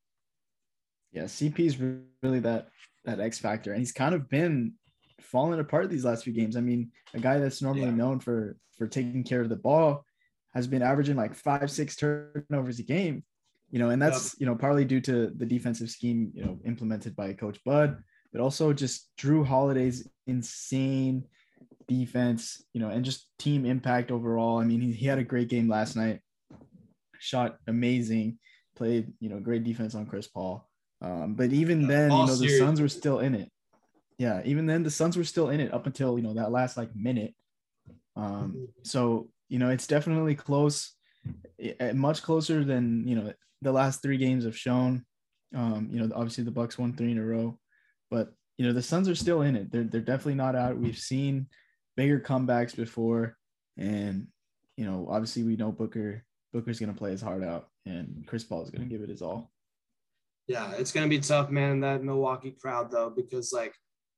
yeah. 1.11 1.23
CP 1.23 1.59
is 1.59 1.77
really 2.21 2.39
that 2.41 2.69
that 3.05 3.19
X 3.19 3.39
factor, 3.39 3.71
and 3.71 3.79
he's 3.79 3.91
kind 3.91 4.13
of 4.13 4.29
been 4.29 4.73
falling 5.19 5.59
apart 5.59 5.89
these 5.89 6.05
last 6.05 6.23
few 6.23 6.33
games. 6.33 6.55
I 6.55 6.61
mean, 6.61 6.91
a 7.15 7.19
guy 7.19 7.39
that's 7.39 7.61
normally 7.61 7.85
yeah. 7.85 7.91
known 7.95 8.19
for 8.19 8.57
for 8.77 8.87
taking 8.87 9.23
care 9.23 9.41
of 9.41 9.49
the 9.49 9.55
ball 9.55 10.05
has 10.53 10.67
been 10.67 10.83
averaging 10.83 11.15
like 11.15 11.33
five 11.33 11.71
six 11.71 11.95
turnovers 11.95 12.79
a 12.79 12.83
game 12.83 13.23
you 13.71 13.79
know, 13.79 13.89
and 13.89 14.01
that's, 14.01 14.35
you 14.39 14.45
know, 14.45 14.55
partly 14.55 14.85
due 14.85 15.01
to 15.01 15.27
the 15.35 15.45
defensive 15.45 15.89
scheme, 15.89 16.31
you 16.33 16.43
know, 16.43 16.59
implemented 16.65 17.15
by 17.15 17.33
Coach 17.33 17.59
Bud, 17.65 17.97
but 18.31 18.41
also 18.41 18.73
just 18.73 19.09
Jrue 19.17 19.45
Holiday's 19.45 20.07
insane 20.27 21.23
defense, 21.87 22.63
you 22.73 22.81
know, 22.81 22.89
and 22.89 23.05
just 23.05 23.27
team 23.39 23.65
impact 23.65 24.11
overall. 24.11 24.59
I 24.59 24.65
mean, 24.65 24.81
he, 24.81 24.91
he 24.91 25.05
had 25.07 25.19
a 25.19 25.23
great 25.23 25.49
game 25.49 25.67
last 25.67 25.95
night, 25.95 26.21
shot 27.19 27.57
amazing, 27.67 28.39
played, 28.75 29.11
you 29.19 29.29
know, 29.29 29.39
great 29.39 29.63
defense 29.63 29.95
on 29.95 30.05
Chris 30.05 30.27
Paul. 30.27 30.67
Um, 31.01 31.35
but 31.35 31.51
even 31.51 31.87
then, 31.87 32.11
you 32.11 32.25
know, 32.25 32.35
the 32.35 32.57
Suns 32.57 32.81
were 32.81 32.87
still 32.87 33.19
in 33.19 33.35
it. 33.35 33.51
Yeah, 34.17 34.41
even 34.45 34.65
then 34.65 34.83
the 34.83 34.91
Suns 34.91 35.17
were 35.17 35.23
still 35.25 35.49
in 35.49 35.59
it 35.59 35.73
up 35.73 35.85
until, 35.85 36.17
you 36.17 36.23
know, 36.23 36.33
that 36.35 36.51
last 36.51 36.77
like 36.77 36.95
minute. 36.95 37.33
Um, 38.15 38.53
mm-hmm. 38.55 38.63
so, 38.83 39.29
you 39.49 39.59
know, 39.59 39.69
it's 39.69 39.87
definitely 39.87 40.35
close, 40.35 40.93
eh, 41.59 41.91
much 41.91 42.23
closer 42.23 42.63
than, 42.63 43.07
you 43.07 43.15
know, 43.15 43.33
the 43.65 43.71
last 43.71 44.01
three 44.01 44.17
games 44.17 44.45
have 44.45 44.57
shown. 44.57 45.03
Um, 45.53 45.89
you 45.91 45.99
know, 45.99 46.13
obviously 46.15 46.43
the 46.43 46.51
Bucks 46.51 46.77
won 46.77 46.93
three 46.93 47.11
in 47.11 47.17
a 47.17 47.25
row, 47.25 47.59
but 48.09 48.33
you 48.57 48.65
know 48.65 48.73
the 48.73 48.81
Suns 48.81 49.09
are 49.09 49.15
still 49.15 49.41
in 49.41 49.55
it. 49.55 49.71
They're 49.71 49.83
they're 49.83 50.01
definitely 50.01 50.35
not 50.35 50.55
out. 50.55 50.77
We've 50.77 50.97
seen 50.97 51.47
bigger 51.97 52.19
comebacks 52.19 52.75
before, 52.75 53.37
and 53.77 54.27
you 54.77 54.85
know, 54.85 55.07
obviously 55.09 55.43
we 55.43 55.55
know 55.55 55.71
Booker 55.71 56.23
Booker's 56.53 56.79
gonna 56.79 56.93
play 56.93 57.11
his 57.11 57.21
heart 57.21 57.43
out, 57.43 57.67
and 57.85 58.23
Chris 58.27 58.43
Paul 58.43 58.63
is 58.63 58.69
gonna 58.69 58.85
give 58.85 59.01
it 59.01 59.09
his 59.09 59.21
all. 59.21 59.51
Yeah, 60.47 60.71
it's 60.77 60.91
gonna 60.91 61.07
be 61.07 61.19
tough, 61.19 61.49
man. 61.49 61.79
That 61.79 62.03
Milwaukee 62.03 62.55
crowd 62.61 62.91
though, 62.91 63.09
because 63.09 63.51
like 63.51 63.73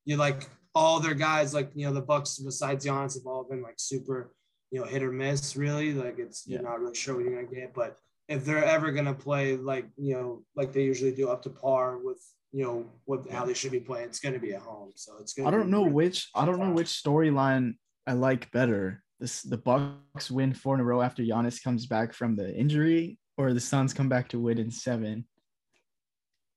you 0.06 0.18
like 0.18 0.50
all 0.76 1.00
their 1.00 1.14
guys, 1.14 1.54
like 1.54 1.72
you 1.74 1.88
know 1.88 1.94
the 1.94 2.02
Bucks 2.02 2.38
besides 2.38 2.86
Giannis 2.86 3.16
have 3.16 3.26
all 3.26 3.46
been 3.50 3.62
like 3.62 3.76
super, 3.78 4.34
you 4.72 4.82
know, 4.82 4.86
hit 4.86 5.04
or 5.04 5.12
miss. 5.12 5.56
Really, 5.56 5.94
like 5.94 6.20
it's 6.20 6.44
yeah. 6.46 6.56
you're 6.56 6.70
not 6.70 6.82
really 6.82 6.96
sure 6.96 7.16
what 7.16 7.24
you're 7.24 7.42
gonna 7.42 7.56
get, 7.56 7.74
but 7.74 7.98
if 8.28 8.44
they're 8.44 8.64
ever 8.64 8.92
going 8.92 9.06
to 9.06 9.14
play 9.14 9.56
like 9.56 9.88
you 9.98 10.14
know 10.14 10.44
like 10.56 10.74
they 10.74 10.84
usually 10.84 11.12
do 11.12 11.30
up 11.30 11.42
to 11.42 11.50
par 11.50 11.98
with 11.98 12.22
you 12.52 12.64
know 12.64 12.86
what 13.06 13.30
how 13.30 13.46
they 13.46 13.54
should 13.54 13.72
be 13.72 13.80
playing 13.80 14.06
it's 14.06 14.20
going 14.20 14.34
to 14.34 14.40
be 14.40 14.54
at 14.54 14.62
home 14.62 14.92
so 14.96 15.14
it's 15.20 15.34
going 15.34 15.48
i 15.48 15.52
don't 15.52 15.70
know 15.70 15.84
which 15.84 16.30
i 16.36 16.46
don't 16.46 16.60
know 16.60 16.72
which 16.72 16.88
storyline 16.88 17.74
i 18.06 18.14
like 18.14 18.50
better 18.52 19.04
this 19.20 19.42
the 19.42 19.58
bucks 19.58 20.30
win 20.30 20.54
four 20.54 20.76
in 20.76 20.82
a 20.82 20.84
row 20.84 21.02
after 21.02 21.24
Giannis 21.24 21.64
comes 21.64 21.86
back 21.86 22.14
from 22.14 22.36
the 22.36 22.56
injury 22.56 23.18
or 23.38 23.54
the 23.54 23.60
suns 23.60 23.94
come 23.94 24.10
back 24.10 24.30
to 24.30 24.40
win 24.40 24.58
in 24.58 24.72
seven 24.72 25.26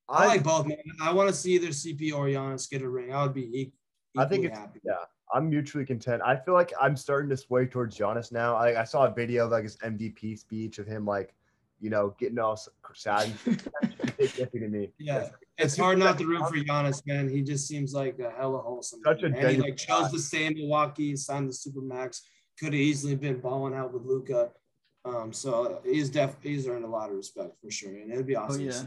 i, 0.08 0.24
I 0.24 0.26
like 0.26 0.42
both 0.44 0.66
man 0.66 0.78
i 1.02 1.12
want 1.12 1.28
to 1.28 1.34
see 1.34 1.54
either 1.54 1.68
cp 1.68 2.12
or 2.12 2.26
Giannis 2.26 2.70
get 2.70 2.82
a 2.82 2.88
ring 2.88 3.12
i 3.12 3.22
would 3.22 3.34
be 3.34 3.46
equally 3.46 3.72
i 4.18 4.24
think 4.26 4.44
it's 4.44 4.58
happy. 4.58 4.80
yeah 4.84 5.04
I'm 5.32 5.48
mutually 5.48 5.84
content. 5.84 6.22
I 6.26 6.34
feel 6.34 6.54
like 6.54 6.72
I'm 6.80 6.96
starting 6.96 7.30
to 7.30 7.36
sway 7.36 7.64
towards 7.64 7.96
Giannis 7.96 8.32
now. 8.32 8.56
I, 8.56 8.80
I 8.80 8.82
saw 8.82 9.06
a 9.06 9.14
video 9.14 9.44
of 9.44 9.52
like 9.52 9.62
his 9.62 9.76
MVP 9.76 10.36
speech 10.36 10.80
of 10.80 10.88
him 10.88 11.04
like 11.04 11.32
you 11.80 11.90
know, 11.90 12.14
getting 12.18 12.38
all 12.38 12.58
sad. 12.94 13.32
to 13.44 14.68
me. 14.68 14.90
Yeah, 14.98 15.28
it's 15.56 15.76
hard 15.76 15.98
not 15.98 16.18
to 16.18 16.26
root 16.26 16.46
for 16.48 16.56
Giannis, 16.56 17.06
man. 17.06 17.28
He 17.28 17.42
just 17.42 17.66
seems 17.66 17.94
like 17.94 18.18
a 18.18 18.30
hella 18.30 18.58
wholesome. 18.58 19.00
Such 19.04 19.22
man. 19.22 19.34
a 19.34 19.38
and 19.38 19.50
he 19.50 19.56
like 19.56 19.76
chose 19.76 20.10
to 20.12 20.18
stay 20.18 20.46
in 20.46 20.54
Milwaukee, 20.54 21.16
signed 21.16 21.48
the 21.48 21.52
supermax. 21.52 22.20
Could 22.58 22.72
have 22.72 22.74
easily 22.74 23.14
been 23.14 23.40
balling 23.40 23.74
out 23.74 23.92
with 23.92 24.04
Luka. 24.04 24.50
Um, 25.04 25.32
so 25.32 25.80
he's 25.84 26.10
def 26.10 26.36
he's 26.42 26.66
earned 26.66 26.84
a 26.84 26.88
lot 26.88 27.08
of 27.08 27.16
respect 27.16 27.54
for 27.62 27.70
sure, 27.70 27.96
and 27.96 28.12
it'd 28.12 28.26
be 28.26 28.36
oh, 28.36 28.42
awesome. 28.42 28.60
Oh, 28.60 28.64
yeah. 28.64 28.82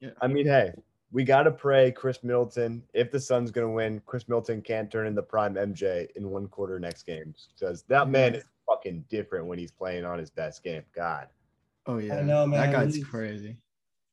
yeah. 0.00 0.10
I 0.20 0.26
mean, 0.26 0.46
hey, 0.46 0.72
we 1.12 1.22
got 1.22 1.44
to 1.44 1.52
pray 1.52 1.92
Khris 1.92 2.24
Middleton. 2.24 2.82
If 2.92 3.12
the 3.12 3.20
Suns 3.20 3.50
going 3.50 3.66
to 3.66 3.72
win, 3.72 4.02
Khris 4.04 4.28
Middleton 4.28 4.62
can't 4.62 4.90
turn 4.90 5.06
in 5.06 5.14
the 5.14 5.22
prime 5.22 5.54
MJ 5.54 6.08
in 6.16 6.30
one 6.30 6.48
quarter 6.48 6.80
next 6.80 7.04
game 7.04 7.34
because 7.54 7.84
that 7.84 8.08
man 8.08 8.34
is 8.34 8.44
fucking 8.68 9.04
different 9.08 9.46
when 9.46 9.58
he's 9.58 9.70
playing 9.70 10.04
on 10.04 10.18
his 10.18 10.30
best 10.30 10.64
game. 10.64 10.82
God. 10.94 11.28
Oh 11.86 11.98
yeah, 11.98 12.18
I 12.18 12.22
know, 12.22 12.46
man. 12.46 12.60
That 12.60 12.72
guy's 12.72 12.94
he's, 12.94 13.04
crazy. 13.04 13.56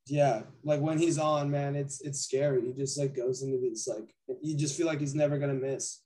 Yeah, 0.08 0.44
like 0.64 0.82
when 0.82 0.98
he's 0.98 1.18
on, 1.18 1.50
man, 1.50 1.76
it's 1.76 2.02
it's 2.02 2.22
scary. 2.22 2.62
He 2.62 2.74
just 2.74 3.00
like 3.00 3.16
goes 3.16 3.42
into 3.42 3.58
this 3.58 3.88
like 3.88 4.14
you 4.42 4.56
just 4.56 4.78
feel 4.78 4.88
like 4.88 5.00
he's 5.00 5.16
never 5.16 5.38
gonna 5.38 5.54
miss. 5.54 6.02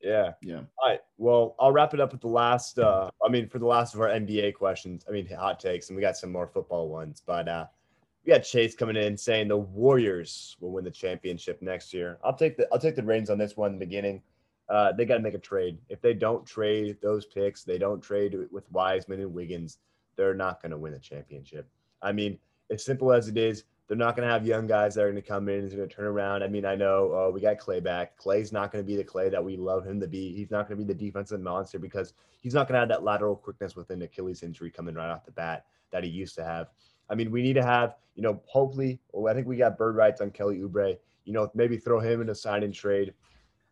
Yeah. 0.00 0.32
Yeah. 0.42 0.60
All 0.78 0.88
right. 0.88 1.00
Well, 1.16 1.56
I'll 1.58 1.72
wrap 1.72 1.92
it 1.92 2.00
up 2.00 2.12
with 2.12 2.20
the 2.20 2.28
last. 2.28 2.78
uh 2.78 3.10
I 3.24 3.28
mean, 3.28 3.48
for 3.48 3.58
the 3.58 3.66
last 3.66 3.94
of 3.94 4.00
our 4.00 4.08
NBA 4.08 4.54
questions. 4.54 5.04
I 5.08 5.12
mean, 5.12 5.26
hot 5.26 5.58
takes, 5.58 5.88
and 5.88 5.96
we 5.96 6.02
got 6.02 6.16
some 6.16 6.30
more 6.30 6.46
football 6.46 6.88
ones. 6.88 7.22
But 7.26 7.48
uh 7.48 7.66
we 8.24 8.32
got 8.32 8.40
Chase 8.40 8.74
coming 8.74 8.96
in 8.96 9.16
saying 9.16 9.48
the 9.48 9.56
Warriors 9.56 10.56
will 10.60 10.72
win 10.72 10.84
the 10.84 10.90
championship 10.90 11.62
next 11.62 11.92
year. 11.94 12.18
I'll 12.22 12.36
take 12.36 12.56
the 12.56 12.68
I'll 12.72 12.78
take 12.78 12.96
the 12.96 13.02
reins 13.02 13.30
on 13.30 13.38
this 13.38 13.56
one 13.56 13.72
in 13.72 13.78
the 13.78 13.84
beginning. 13.84 14.22
Uh, 14.68 14.92
they 14.92 15.06
got 15.06 15.14
to 15.14 15.22
make 15.22 15.32
a 15.32 15.38
trade. 15.38 15.78
If 15.88 16.02
they 16.02 16.12
don't 16.12 16.44
trade 16.44 16.98
those 17.00 17.24
picks, 17.24 17.64
they 17.64 17.78
don't 17.78 18.02
trade 18.02 18.36
with 18.52 18.70
Wiseman 18.70 19.20
and 19.20 19.32
Wiggins 19.32 19.78
they're 20.18 20.34
not 20.34 20.60
going 20.60 20.72
to 20.72 20.76
win 20.76 20.92
a 20.92 20.98
championship. 20.98 21.66
I 22.02 22.12
mean, 22.12 22.38
as 22.70 22.84
simple 22.84 23.12
as 23.12 23.28
it 23.28 23.38
is, 23.38 23.64
they're 23.86 23.96
not 23.96 24.14
going 24.14 24.28
to 24.28 24.32
have 24.32 24.46
young 24.46 24.66
guys 24.66 24.94
that 24.94 25.04
are 25.04 25.10
going 25.10 25.22
to 25.22 25.26
come 25.26 25.48
in 25.48 25.60
and 25.60 25.74
going 25.74 25.88
to 25.88 25.94
turn 25.94 26.04
around. 26.04 26.42
I 26.42 26.48
mean, 26.48 26.66
I 26.66 26.74
know 26.74 27.14
uh, 27.14 27.30
we 27.30 27.40
got 27.40 27.58
Clay 27.58 27.80
back. 27.80 28.18
Clay's 28.18 28.52
not 28.52 28.70
going 28.70 28.84
to 28.84 28.86
be 28.86 28.96
the 28.96 29.04
Clay 29.04 29.30
that 29.30 29.42
we 29.42 29.56
love 29.56 29.86
him 29.86 29.98
to 30.00 30.06
be. 30.06 30.34
He's 30.34 30.50
not 30.50 30.68
going 30.68 30.78
to 30.78 30.84
be 30.84 30.92
the 30.92 30.98
defensive 30.98 31.40
monster 31.40 31.78
because 31.78 32.12
he's 32.42 32.52
not 32.52 32.68
going 32.68 32.74
to 32.74 32.80
have 32.80 32.88
that 32.90 33.02
lateral 33.02 33.34
quickness 33.34 33.76
with 33.76 33.88
an 33.88 34.02
Achilles 34.02 34.42
injury 34.42 34.70
coming 34.70 34.94
right 34.94 35.08
off 35.08 35.24
the 35.24 35.32
bat 35.32 35.64
that 35.90 36.04
he 36.04 36.10
used 36.10 36.34
to 36.34 36.44
have. 36.44 36.68
I 37.08 37.14
mean, 37.14 37.30
we 37.30 37.40
need 37.40 37.54
to 37.54 37.64
have, 37.64 37.94
you 38.14 38.22
know, 38.22 38.42
hopefully, 38.44 39.00
well, 39.12 39.32
I 39.32 39.34
think 39.34 39.46
we 39.46 39.56
got 39.56 39.78
bird 39.78 39.96
rights 39.96 40.20
on 40.20 40.32
Kelly 40.32 40.58
Oubre. 40.58 40.98
You 41.24 41.32
know, 41.32 41.50
maybe 41.54 41.78
throw 41.78 42.00
him 42.00 42.20
in 42.20 42.28
a 42.28 42.34
sign 42.34 42.62
and 42.62 42.74
trade. 42.74 43.14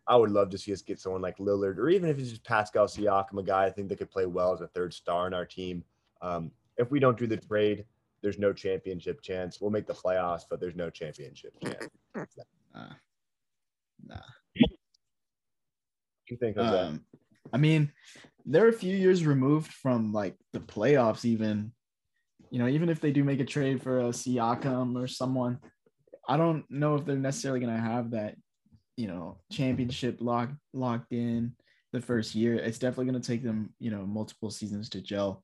I 0.07 0.15
would 0.15 0.31
love 0.31 0.49
to 0.51 0.57
see 0.57 0.73
us 0.73 0.81
get 0.81 0.99
someone 0.99 1.21
like 1.21 1.37
Lillard, 1.37 1.77
or 1.77 1.89
even 1.89 2.09
if 2.09 2.17
it's 2.17 2.29
just 2.29 2.43
Pascal 2.43 2.85
Siakam, 2.85 3.39
a 3.39 3.43
guy 3.43 3.65
I 3.65 3.69
think 3.69 3.89
that 3.89 3.97
could 3.97 4.09
play 4.09 4.25
well 4.25 4.53
as 4.53 4.61
a 4.61 4.67
third 4.67 4.93
star 4.93 5.27
in 5.27 5.33
our 5.33 5.45
team. 5.45 5.83
Um, 6.21 6.51
if 6.77 6.91
we 6.91 6.99
don't 6.99 7.17
do 7.17 7.27
the 7.27 7.37
trade, 7.37 7.85
there's 8.21 8.39
no 8.39 8.53
championship 8.53 9.21
chance. 9.21 9.61
We'll 9.61 9.71
make 9.71 9.87
the 9.87 9.93
playoffs, 9.93 10.43
but 10.49 10.59
there's 10.59 10.75
no 10.75 10.89
championship 10.89 11.53
chance. 11.63 11.87
Nah. 12.73 12.87
Nah. 14.05 14.15
you 16.29 16.37
think 16.37 16.57
of 16.57 16.65
um, 16.65 16.73
that? 16.73 17.19
I 17.53 17.57
mean, 17.57 17.91
they're 18.45 18.69
a 18.69 18.73
few 18.73 18.95
years 18.95 19.25
removed 19.25 19.71
from 19.71 20.13
like 20.13 20.35
the 20.53 20.59
playoffs, 20.59 21.25
even. 21.25 21.71
You 22.49 22.59
know, 22.59 22.67
even 22.67 22.87
if 22.87 23.01
they 23.01 23.11
do 23.11 23.25
make 23.25 23.41
a 23.41 23.45
trade 23.45 23.83
for 23.83 23.99
a 23.99 24.09
Siakam 24.09 24.95
or 24.95 25.05
someone, 25.07 25.59
I 26.29 26.37
don't 26.37 26.63
know 26.69 26.95
if 26.95 27.05
they're 27.05 27.17
necessarily 27.17 27.59
going 27.59 27.75
to 27.75 27.81
have 27.81 28.11
that, 28.11 28.35
you 28.95 29.07
know, 29.07 29.39
championship 29.51 30.17
locked 30.21 30.53
locked 30.73 31.11
in 31.11 31.53
the 31.91 31.99
first 31.99 32.35
year. 32.35 32.55
It's 32.55 32.79
definitely 32.79 33.11
going 33.11 33.21
to 33.21 33.27
take 33.27 33.43
them, 33.43 33.73
you 33.79 33.91
know, 33.91 34.05
multiple 34.05 34.49
seasons 34.49 34.89
to 34.91 35.01
gel. 35.01 35.43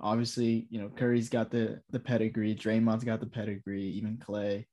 Obviously, 0.00 0.66
you 0.70 0.80
know 0.80 0.88
Curry's 0.88 1.28
got 1.28 1.50
the 1.50 1.80
the 1.90 2.00
pedigree, 2.00 2.54
Draymond's 2.54 3.04
got 3.04 3.20
the 3.20 3.26
pedigree, 3.26 3.84
even 3.84 4.18
Clay. 4.18 4.66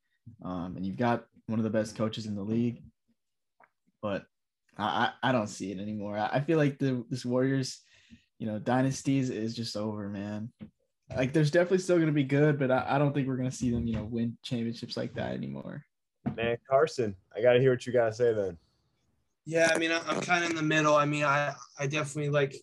um, 0.44 0.76
and 0.76 0.86
you've 0.86 0.98
got 0.98 1.26
one 1.48 1.60
of 1.60 1.64
the 1.64 1.70
best 1.70 1.96
coaches 1.96 2.26
in 2.26 2.36
the 2.36 2.42
league. 2.42 2.82
But 4.02 4.26
I 4.78 5.12
I 5.22 5.32
don't 5.32 5.48
see 5.48 5.72
it 5.72 5.80
anymore. 5.80 6.18
I 6.18 6.40
feel 6.42 6.58
like 6.58 6.80
the 6.80 7.06
this 7.10 7.26
Warriors, 7.26 7.82
you 8.40 8.48
know, 8.48 8.60
dynasties 8.60 9.30
is 9.30 9.56
just 9.56 9.78
over, 9.78 10.10
man. 10.10 10.52
Like 11.16 11.34
there's 11.34 11.52
definitely 11.52 11.80
still 11.80 12.00
gonna 12.00 12.12
be 12.12 12.24
good, 12.24 12.58
but 12.58 12.72
I, 12.72 12.86
I 12.88 12.98
don't 12.98 13.14
think 13.14 13.28
we're 13.28 13.38
gonna 13.38 13.52
see 13.52 13.70
them, 13.70 13.86
you 13.86 13.96
know, 13.96 14.04
win 14.04 14.38
championships 14.44 14.98
like 14.98 15.14
that 15.16 15.34
anymore. 15.34 15.86
Man, 16.36 16.58
Carson, 16.70 17.16
I 17.36 17.42
gotta 17.42 17.60
hear 17.60 17.72
what 17.72 17.86
you 17.86 17.94
gotta 17.94 18.14
say 18.14 18.34
then. 18.34 18.58
Yeah, 19.46 19.70
I 19.74 19.78
mean, 19.78 19.92
I'm 19.92 20.22
kind 20.22 20.44
of 20.44 20.52
in 20.52 20.56
the 20.56 20.62
middle. 20.62 20.96
I 20.96 21.06
mean, 21.06 21.24
I 21.24 21.54
I 21.78 21.88
definitely 21.88 22.30
like, 22.30 22.56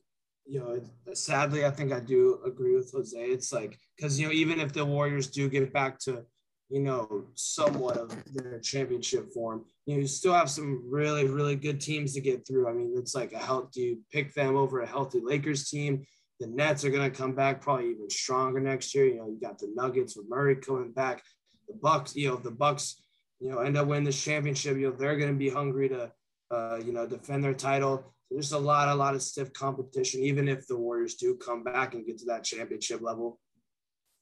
you 0.48 0.60
know, 0.60 0.80
sadly, 1.14 1.66
I 1.66 1.70
think 1.70 1.92
I 1.92 2.00
do 2.00 2.40
agree 2.46 2.74
with 2.74 2.90
Jose. 2.92 3.18
It's 3.18 3.52
like 3.52 3.78
because 3.96 4.18
you 4.18 4.26
know, 4.26 4.32
even 4.32 4.60
if 4.60 4.72
the 4.72 4.84
Warriors 4.84 5.28
do 5.28 5.48
get 5.48 5.72
back 5.72 5.98
to 6.00 6.24
you 6.70 6.80
know, 6.80 7.24
somewhat 7.34 7.96
of 7.96 8.14
their 8.34 8.58
championship 8.60 9.32
form. 9.32 9.64
You 9.86 9.94
know, 9.94 10.00
you 10.02 10.06
still 10.06 10.34
have 10.34 10.50
some 10.50 10.84
really, 10.88 11.26
really 11.26 11.56
good 11.56 11.80
teams 11.80 12.12
to 12.14 12.20
get 12.20 12.46
through. 12.46 12.68
I 12.68 12.72
mean, 12.72 12.94
it's 12.96 13.14
like 13.14 13.32
a 13.32 13.38
health. 13.38 13.72
Do 13.72 13.80
you 13.80 14.00
pick 14.12 14.34
them 14.34 14.56
over 14.56 14.80
a 14.80 14.86
healthy 14.86 15.20
Lakers 15.22 15.68
team? 15.70 16.04
The 16.40 16.46
Nets 16.46 16.84
are 16.84 16.90
going 16.90 17.10
to 17.10 17.16
come 17.16 17.34
back 17.34 17.62
probably 17.62 17.90
even 17.90 18.10
stronger 18.10 18.60
next 18.60 18.94
year. 18.94 19.06
You 19.06 19.16
know, 19.16 19.28
you 19.28 19.40
got 19.40 19.58
the 19.58 19.72
Nuggets 19.74 20.16
with 20.16 20.28
Murray 20.28 20.56
coming 20.56 20.92
back. 20.92 21.22
The 21.68 21.74
Bucks, 21.74 22.14
you 22.14 22.28
know, 22.28 22.36
the 22.36 22.50
Bucks, 22.50 23.02
you 23.40 23.50
know, 23.50 23.58
end 23.58 23.76
up 23.76 23.86
winning 23.86 24.04
this 24.04 24.22
championship. 24.22 24.76
You 24.76 24.90
know, 24.90 24.96
they're 24.96 25.16
going 25.16 25.32
to 25.32 25.38
be 25.38 25.48
hungry 25.48 25.88
to, 25.88 26.12
uh, 26.50 26.80
you 26.84 26.92
know, 26.92 27.06
defend 27.06 27.42
their 27.42 27.54
title. 27.54 28.04
There's 28.30 28.52
a 28.52 28.58
lot, 28.58 28.88
a 28.88 28.94
lot 28.94 29.14
of 29.14 29.22
stiff 29.22 29.52
competition, 29.52 30.22
even 30.22 30.48
if 30.48 30.66
the 30.66 30.76
Warriors 30.76 31.14
do 31.14 31.34
come 31.36 31.64
back 31.64 31.94
and 31.94 32.06
get 32.06 32.18
to 32.18 32.26
that 32.26 32.44
championship 32.44 33.00
level, 33.00 33.40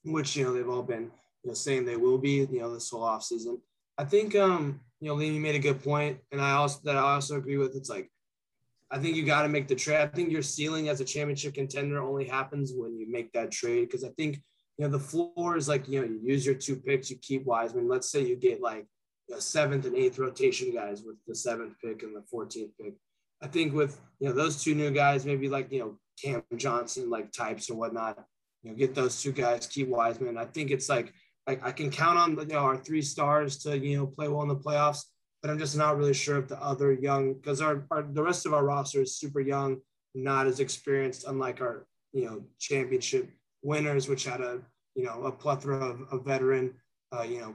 which 0.03 0.35
you 0.35 0.45
know 0.45 0.53
they've 0.53 0.69
all 0.69 0.83
been 0.83 1.11
you 1.43 1.51
know, 1.51 1.53
saying 1.53 1.85
they 1.85 1.97
will 1.97 2.17
be, 2.17 2.47
you 2.51 2.59
know, 2.59 2.73
this 2.73 2.89
whole 2.89 3.03
offseason. 3.03 3.59
I 3.97 4.05
think, 4.05 4.35
um, 4.35 4.81
you 4.99 5.07
know, 5.07 5.15
Lee 5.15 5.37
made 5.39 5.55
a 5.55 5.59
good 5.59 5.83
point, 5.83 6.19
and 6.31 6.41
I 6.41 6.51
also 6.51 6.79
that 6.83 6.95
I 6.95 7.01
also 7.01 7.37
agree 7.37 7.57
with. 7.57 7.75
It's 7.75 7.89
like, 7.89 8.09
I 8.91 8.99
think 8.99 9.15
you 9.15 9.25
got 9.25 9.43
to 9.43 9.49
make 9.49 9.67
the 9.67 9.75
trade. 9.75 10.01
I 10.01 10.07
think 10.07 10.31
your 10.31 10.41
ceiling 10.41 10.89
as 10.89 11.01
a 11.01 11.05
championship 11.05 11.53
contender 11.53 12.01
only 12.01 12.25
happens 12.25 12.73
when 12.75 12.97
you 12.97 13.09
make 13.09 13.31
that 13.33 13.51
trade 13.51 13.85
because 13.85 14.03
I 14.03 14.09
think 14.09 14.41
you 14.77 14.85
know 14.85 14.91
the 14.91 14.99
floor 14.99 15.55
is 15.57 15.67
like 15.67 15.87
you 15.87 16.01
know 16.01 16.07
you 16.07 16.19
use 16.23 16.45
your 16.45 16.55
two 16.55 16.75
picks, 16.75 17.09
you 17.09 17.17
keep 17.21 17.45
Wiseman. 17.45 17.87
Let's 17.87 18.11
say 18.11 18.21
you 18.23 18.35
get 18.35 18.61
like 18.61 18.85
a 19.35 19.41
seventh 19.41 19.85
and 19.85 19.95
eighth 19.95 20.19
rotation 20.19 20.73
guys 20.73 21.03
with 21.03 21.17
the 21.27 21.35
seventh 21.35 21.75
pick 21.83 22.03
and 22.03 22.15
the 22.15 22.23
14th 22.33 22.71
pick. 22.81 22.93
I 23.41 23.47
think 23.47 23.73
with 23.73 23.99
you 24.19 24.29
know 24.29 24.33
those 24.33 24.63
two 24.63 24.75
new 24.75 24.91
guys, 24.91 25.25
maybe 25.25 25.49
like 25.49 25.71
you 25.71 25.79
know 25.79 25.99
Cam 26.21 26.43
Johnson 26.55 27.09
like 27.09 27.31
types 27.31 27.69
or 27.69 27.75
whatnot, 27.75 28.23
you 28.63 28.71
know 28.71 28.77
get 28.77 28.95
those 28.95 29.21
two 29.21 29.31
guys, 29.31 29.67
keep 29.67 29.87
Wiseman. 29.87 30.37
I 30.37 30.45
think 30.45 30.71
it's 30.71 30.89
like 30.89 31.13
I, 31.47 31.57
I 31.63 31.71
can 31.71 31.89
count 31.89 32.17
on 32.17 32.37
you 32.37 32.45
know, 32.45 32.59
our 32.59 32.77
three 32.77 33.01
stars 33.01 33.57
to 33.59 33.77
you 33.77 33.97
know 33.97 34.07
play 34.07 34.27
well 34.27 34.41
in 34.41 34.47
the 34.47 34.55
playoffs, 34.55 35.03
but 35.41 35.51
I'm 35.51 35.59
just 35.59 35.77
not 35.77 35.97
really 35.97 36.13
sure 36.13 36.39
if 36.39 36.47
the 36.47 36.61
other 36.61 36.93
young 36.93 37.33
because 37.33 37.61
our, 37.61 37.85
our 37.91 38.03
the 38.03 38.23
rest 38.23 38.45
of 38.45 38.53
our 38.53 38.63
roster 38.63 39.01
is 39.01 39.17
super 39.17 39.39
young, 39.39 39.77
not 40.15 40.47
as 40.47 40.59
experienced, 40.59 41.25
unlike 41.27 41.61
our 41.61 41.85
you 42.13 42.25
know 42.25 42.43
championship 42.59 43.29
winners, 43.61 44.07
which 44.09 44.25
had 44.25 44.41
a 44.41 44.61
you 44.95 45.03
know 45.03 45.23
a 45.23 45.31
plethora 45.31 45.77
of, 45.77 46.01
of 46.11 46.25
veteran, 46.25 46.73
uh, 47.15 47.21
you 47.21 47.39
know, 47.39 47.53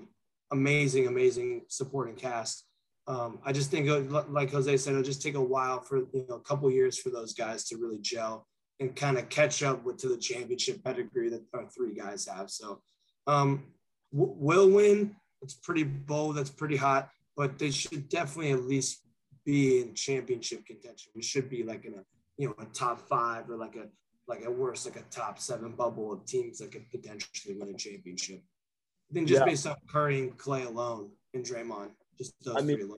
amazing, 0.52 1.06
amazing 1.06 1.62
supporting 1.68 2.14
cast. 2.14 2.64
Um, 3.06 3.40
I 3.44 3.52
just 3.52 3.70
think, 3.70 3.88
like 4.28 4.52
Jose 4.52 4.76
said, 4.76 4.92
it'll 4.92 5.02
just 5.02 5.22
take 5.22 5.34
a 5.34 5.42
while 5.42 5.80
for 5.80 5.98
you 6.12 6.24
know 6.28 6.36
a 6.36 6.40
couple 6.40 6.70
years 6.70 6.98
for 6.98 7.10
those 7.10 7.34
guys 7.34 7.64
to 7.64 7.76
really 7.76 7.98
gel 7.98 8.46
and 8.80 8.94
kind 8.94 9.18
of 9.18 9.28
catch 9.28 9.62
up 9.62 9.84
with 9.84 9.98
to 9.98 10.08
the 10.08 10.16
championship 10.16 10.82
pedigree 10.84 11.28
that 11.30 11.42
our 11.54 11.66
three 11.68 11.94
guys 11.94 12.26
have. 12.26 12.50
So 12.50 12.80
um, 13.26 13.64
w- 14.12 14.34
will 14.36 14.70
win. 14.70 15.16
It's 15.42 15.54
pretty 15.54 15.82
bold. 15.82 16.36
That's 16.36 16.50
pretty 16.50 16.76
hot, 16.76 17.10
but 17.36 17.58
they 17.58 17.70
should 17.70 18.08
definitely 18.08 18.52
at 18.52 18.62
least 18.62 19.00
be 19.44 19.80
in 19.80 19.94
championship 19.94 20.64
contention. 20.64 21.12
We 21.14 21.22
should 21.22 21.50
be 21.50 21.64
like 21.64 21.84
in 21.84 21.94
a 21.94 22.04
you 22.38 22.48
know 22.48 22.54
a 22.60 22.66
top 22.66 23.08
five 23.08 23.50
or 23.50 23.56
like 23.56 23.76
a 23.76 23.86
like 24.28 24.42
at 24.42 24.52
worst 24.52 24.86
like 24.86 24.96
a 24.96 25.04
top 25.10 25.40
seven 25.40 25.72
bubble 25.72 26.12
of 26.12 26.24
teams 26.24 26.58
that 26.58 26.70
could 26.70 26.88
potentially 26.90 27.56
win 27.58 27.74
a 27.74 27.76
championship. 27.76 28.42
I 29.10 29.14
think 29.14 29.28
just 29.28 29.40
yeah. 29.40 29.44
based 29.44 29.66
on 29.66 29.76
Curry 29.90 30.20
and 30.20 30.36
Clay 30.38 30.62
alone 30.62 31.10
and 31.34 31.44
Draymond, 31.44 31.90
just 32.18 32.34
I 32.54 32.60
mean. 32.60 32.90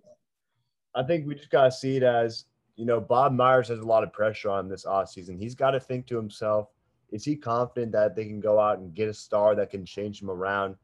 I 0.97 1.03
think 1.03 1.27
we 1.27 1.35
just 1.35 1.51
gotta 1.51 1.73
see 1.73 1.97
it 1.97 2.03
as 2.03 2.45
you 2.77 2.85
know 2.85 3.01
Bob 3.01 3.33
Myers 3.33 3.69
has 3.69 3.81
a 3.81 3.85
lot 3.85 4.05
of 4.05 4.13
pressure 4.13 4.51
on 4.51 4.69
this 4.69 4.87
off 4.87 5.11
season. 5.11 5.39
He's 5.39 5.55
got 5.55 5.73
to 5.73 5.81
think 5.81 6.07
to 6.07 6.17
himself, 6.17 6.69
is 7.11 7.25
he 7.25 7.35
confident 7.37 7.93
that 7.93 8.15
they 8.15 8.25
can 8.27 8.41
go 8.41 8.61
out 8.61 8.79
and 8.79 8.95
get 8.95 9.09
a 9.09 9.15
star 9.15 9.55
that 9.57 9.71
can 9.71 9.85
change 9.85 10.23
him 10.23 10.31
around? 10.31 10.77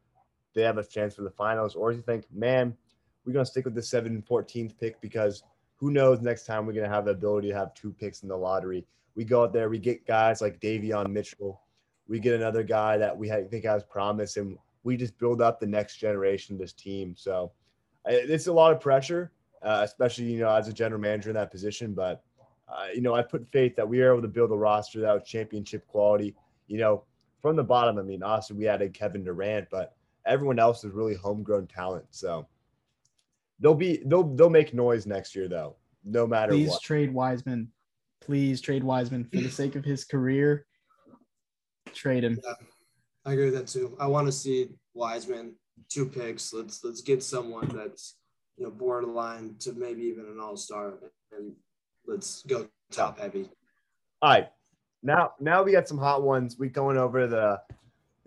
they 0.54 0.62
have 0.62 0.78
a 0.78 0.84
chance 0.84 1.14
for 1.14 1.22
the 1.22 1.30
finals, 1.30 1.74
or 1.74 1.90
do 1.90 1.96
you 1.96 2.02
think, 2.02 2.24
man, 2.32 2.76
we're 3.24 3.32
gonna 3.32 3.44
stick 3.44 3.64
with 3.64 3.74
the 3.74 3.82
7 3.82 4.22
14th 4.22 4.78
pick 4.78 5.00
because 5.00 5.42
who 5.76 5.90
knows 5.90 6.20
next 6.20 6.44
time 6.44 6.66
we're 6.66 6.72
gonna 6.72 6.88
have 6.88 7.04
the 7.04 7.12
ability 7.12 7.48
to 7.48 7.54
have 7.54 7.74
two 7.74 7.92
picks 7.92 8.22
in 8.22 8.28
the 8.28 8.36
lottery. 8.36 8.86
We 9.14 9.24
go 9.24 9.44
out 9.44 9.52
there, 9.52 9.68
we 9.68 9.78
get 9.78 10.06
guys 10.06 10.40
like 10.40 10.60
Davion 10.60 11.10
Mitchell, 11.10 11.60
we 12.08 12.18
get 12.18 12.34
another 12.34 12.62
guy 12.62 12.96
that 12.98 13.16
we 13.16 13.28
think 13.28 13.64
has 13.64 13.84
promise, 13.84 14.36
and 14.36 14.56
we 14.82 14.96
just 14.96 15.18
build 15.18 15.40
up 15.40 15.60
the 15.60 15.66
next 15.66 15.96
generation 15.96 16.54
of 16.54 16.60
this 16.60 16.72
team. 16.72 17.14
So 17.16 17.52
it's 18.06 18.46
a 18.46 18.52
lot 18.52 18.72
of 18.72 18.80
pressure, 18.80 19.32
uh, 19.62 19.82
especially 19.84 20.24
you 20.24 20.38
know 20.40 20.54
as 20.54 20.68
a 20.68 20.72
general 20.72 21.00
manager 21.00 21.30
in 21.30 21.36
that 21.36 21.50
position. 21.50 21.94
But 21.94 22.22
uh, 22.68 22.88
you 22.94 23.00
know 23.00 23.14
I 23.14 23.22
put 23.22 23.50
faith 23.52 23.76
that 23.76 23.88
we 23.88 24.00
are 24.02 24.12
able 24.12 24.22
to 24.22 24.28
build 24.28 24.50
a 24.50 24.56
roster 24.56 25.00
that 25.00 25.12
was 25.12 25.24
championship 25.24 25.86
quality. 25.86 26.34
You 26.66 26.78
know 26.78 27.04
from 27.42 27.56
the 27.56 27.64
bottom. 27.64 27.98
I 27.98 28.02
mean, 28.02 28.22
obviously 28.22 28.56
we 28.56 28.68
added 28.68 28.92
Kevin 28.92 29.24
Durant, 29.24 29.68
but 29.70 29.96
Everyone 30.26 30.58
else 30.58 30.84
is 30.84 30.92
really 30.92 31.14
homegrown 31.14 31.66
talent. 31.66 32.04
So 32.10 32.46
they'll 33.58 33.74
be 33.74 34.02
they'll 34.04 34.34
they'll 34.34 34.50
make 34.50 34.74
noise 34.74 35.06
next 35.06 35.34
year 35.34 35.48
though, 35.48 35.76
no 36.04 36.26
matter. 36.26 36.52
Please 36.52 36.70
what. 36.70 36.82
trade 36.82 37.12
Wiseman. 37.12 37.70
Please 38.20 38.60
trade 38.60 38.84
Wiseman 38.84 39.24
for 39.24 39.38
the 39.38 39.50
sake 39.50 39.76
of 39.76 39.84
his 39.84 40.04
career. 40.04 40.66
Trade 41.94 42.24
him. 42.24 42.38
Yeah, 42.44 42.52
I 43.24 43.32
agree 43.32 43.46
with 43.46 43.54
that 43.54 43.66
too. 43.66 43.96
I 43.98 44.06
want 44.06 44.26
to 44.28 44.32
see 44.32 44.68
Wiseman 44.92 45.54
two 45.88 46.06
picks. 46.06 46.52
Let's 46.52 46.84
let's 46.84 47.00
get 47.00 47.22
someone 47.22 47.68
that's 47.68 48.16
you 48.56 48.64
know 48.64 48.70
borderline 48.70 49.56
to 49.60 49.72
maybe 49.72 50.02
even 50.02 50.26
an 50.26 50.38
all 50.40 50.56
star, 50.56 50.94
and 51.32 51.52
let's 52.06 52.42
go 52.42 52.68
top 52.90 53.18
heavy. 53.18 53.48
All 54.22 54.30
right, 54.30 54.48
now 55.02 55.32
now 55.40 55.62
we 55.62 55.72
got 55.72 55.88
some 55.88 55.98
hot 55.98 56.22
ones. 56.22 56.58
We 56.58 56.68
going 56.68 56.96
over 56.96 57.26
the 57.26 57.60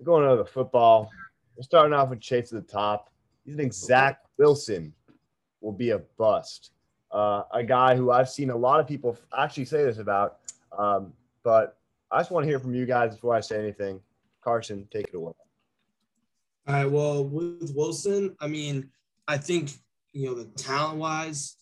going 0.03 0.25
over 0.25 0.37
the 0.37 0.49
football. 0.49 1.09
We're 1.55 1.63
starting 1.63 1.93
off 1.93 2.09
with 2.09 2.19
Chase 2.19 2.51
at 2.51 2.65
the 2.65 2.71
top. 2.71 3.11
You 3.45 3.55
think 3.55 3.73
Zach 3.73 4.19
Wilson 4.37 4.93
will 5.61 5.71
be 5.71 5.91
a 5.91 5.99
bust? 6.17 6.71
Uh, 7.11 7.43
a 7.51 7.63
guy 7.63 7.95
who 7.95 8.09
I've 8.09 8.29
seen 8.29 8.49
a 8.49 8.55
lot 8.55 8.79
of 8.79 8.87
people 8.87 9.17
actually 9.37 9.65
say 9.65 9.83
this 9.83 9.99
about, 9.99 10.39
um, 10.75 11.13
but 11.43 11.77
I 12.09 12.19
just 12.19 12.31
want 12.31 12.43
to 12.43 12.49
hear 12.49 12.59
from 12.59 12.73
you 12.73 12.87
guys 12.87 13.13
before 13.13 13.35
I 13.35 13.39
say 13.39 13.59
anything. 13.59 13.99
Carson, 14.41 14.87
take 14.91 15.09
it 15.09 15.15
away. 15.15 15.33
All 16.67 16.73
right. 16.73 16.85
Well, 16.85 17.25
with 17.25 17.73
Wilson, 17.75 18.35
I 18.39 18.47
mean, 18.47 18.89
I 19.27 19.37
think 19.37 19.71
you 20.13 20.27
know 20.27 20.35
the 20.35 20.45
talent 20.45 20.97
wise, 20.97 21.57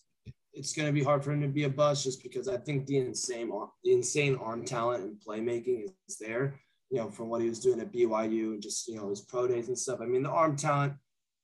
it's 0.52 0.72
going 0.72 0.86
to 0.86 0.92
be 0.92 1.02
hard 1.02 1.24
for 1.24 1.32
him 1.32 1.40
to 1.42 1.48
be 1.48 1.64
a 1.64 1.68
bust 1.68 2.04
just 2.04 2.22
because 2.22 2.48
I 2.48 2.56
think 2.58 2.86
the 2.86 2.98
insane 2.98 3.50
the 3.84 3.92
insane 3.92 4.36
arm 4.36 4.64
talent 4.64 5.04
and 5.04 5.16
playmaking 5.26 5.88
is 6.08 6.18
there 6.18 6.60
you 6.92 6.98
know, 6.98 7.08
from 7.08 7.30
what 7.30 7.40
he 7.40 7.48
was 7.48 7.58
doing 7.58 7.80
at 7.80 7.90
BYU, 7.90 8.52
and 8.52 8.62
just 8.62 8.86
you 8.86 8.96
know 8.96 9.08
his 9.08 9.22
pro 9.22 9.48
days 9.48 9.68
and 9.68 9.78
stuff. 9.78 10.00
I 10.02 10.04
mean, 10.04 10.22
the 10.22 10.30
arm 10.30 10.56
talent, 10.56 10.92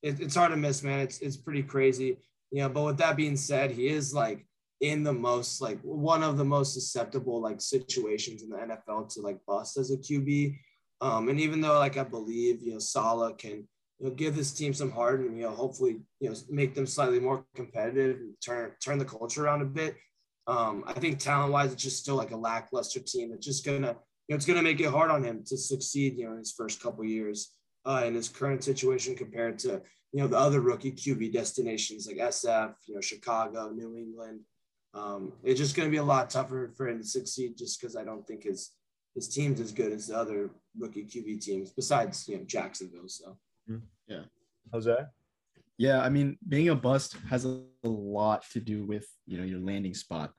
it, 0.02 0.20
it's 0.20 0.36
hard 0.36 0.50
to 0.50 0.56
miss, 0.58 0.82
man. 0.82 1.00
It's 1.00 1.18
it's 1.20 1.38
pretty 1.38 1.62
crazy, 1.62 2.18
you 2.50 2.60
know. 2.60 2.68
But 2.68 2.84
with 2.84 2.98
that 2.98 3.16
being 3.16 3.36
said, 3.36 3.70
he 3.70 3.88
is 3.88 4.12
like 4.12 4.46
in 4.82 5.02
the 5.02 5.12
most 5.12 5.62
like 5.62 5.80
one 5.80 6.22
of 6.22 6.36
the 6.36 6.44
most 6.44 6.74
susceptible 6.74 7.40
like 7.40 7.62
situations 7.62 8.42
in 8.42 8.50
the 8.50 8.58
NFL 8.58 9.12
to 9.14 9.22
like 9.22 9.38
bust 9.46 9.78
as 9.78 9.90
a 9.90 9.96
QB. 9.96 10.54
Um, 11.00 11.28
and 11.28 11.38
even 11.38 11.60
though 11.60 11.78
like 11.78 11.96
I 11.96 12.04
believe 12.04 12.62
you 12.62 12.72
know 12.72 12.78
Saleh 12.78 13.38
can 13.38 13.68
you 13.98 14.08
know 14.08 14.10
give 14.10 14.34
this 14.34 14.52
team 14.52 14.74
some 14.74 14.90
heart 14.90 15.20
and 15.20 15.36
you 15.36 15.44
know 15.44 15.50
hopefully 15.50 16.00
you 16.20 16.30
know 16.30 16.36
make 16.50 16.74
them 16.74 16.86
slightly 16.86 17.20
more 17.20 17.44
competitive 17.54 18.16
and 18.16 18.34
turn 18.44 18.72
turn 18.82 18.98
the 18.98 19.04
culture 19.04 19.44
around 19.44 19.62
a 19.62 19.66
bit. 19.66 19.96
Um, 20.46 20.84
I 20.86 20.94
think 20.94 21.18
talent 21.18 21.52
wise, 21.52 21.72
it's 21.72 21.82
just 21.82 21.98
still 21.98 22.16
like 22.16 22.30
a 22.30 22.36
lackluster 22.36 23.00
team 23.00 23.32
It's 23.32 23.46
just 23.46 23.66
gonna 23.66 23.96
you 24.28 24.34
know, 24.34 24.36
it's 24.36 24.44
to 24.44 24.62
make 24.62 24.80
it 24.80 24.90
hard 24.90 25.10
on 25.10 25.24
him 25.24 25.42
to 25.46 25.56
succeed, 25.56 26.18
you 26.18 26.26
know, 26.26 26.32
in 26.32 26.38
his 26.38 26.52
first 26.52 26.82
couple 26.82 27.04
years 27.04 27.52
uh, 27.86 28.02
in 28.04 28.14
his 28.14 28.28
current 28.28 28.62
situation 28.62 29.16
compared 29.16 29.58
to, 29.60 29.80
you 30.12 30.20
know, 30.20 30.26
the 30.26 30.38
other 30.38 30.60
rookie 30.60 30.92
QB 30.92 31.32
destinations 31.32 32.06
like 32.06 32.18
SF, 32.18 32.74
you 32.86 32.94
know, 32.94 33.00
Chicago, 33.00 33.70
New 33.70 33.96
England. 33.96 34.40
Um, 34.92 35.32
it's 35.42 35.58
just 35.58 35.74
going 35.74 35.88
to 35.88 35.90
be 35.90 35.98
a 35.98 36.02
lot 36.02 36.28
tougher 36.28 36.72
for 36.76 36.88
him 36.88 36.98
to 36.98 37.06
succeed 37.06 37.56
just 37.56 37.80
because 37.80 37.96
I 37.96 38.04
don't 38.04 38.26
think 38.26 38.44
his 38.44 38.70
his 39.18 39.28
team's 39.28 39.60
as 39.60 39.72
good 39.72 39.92
as 39.92 40.06
the 40.06 40.16
other 40.16 40.50
rookie 40.78 41.04
QB 41.04 41.40
teams 41.40 41.72
besides, 41.72 42.28
you 42.28 42.38
know, 42.38 42.44
Jacksonville. 42.44 43.08
So, 43.08 43.36
mm-hmm. 43.68 43.84
yeah. 44.06 44.22
Jose? 44.72 44.96
Yeah, 45.76 46.00
I 46.00 46.08
mean, 46.08 46.38
being 46.48 46.68
a 46.68 46.74
bust 46.76 47.16
has 47.28 47.44
a 47.44 47.62
lot 47.82 48.48
to 48.50 48.60
do 48.60 48.84
with, 48.84 49.08
you 49.26 49.38
know, 49.38 49.44
your 49.44 49.58
landing 49.58 49.94
spot. 49.94 50.32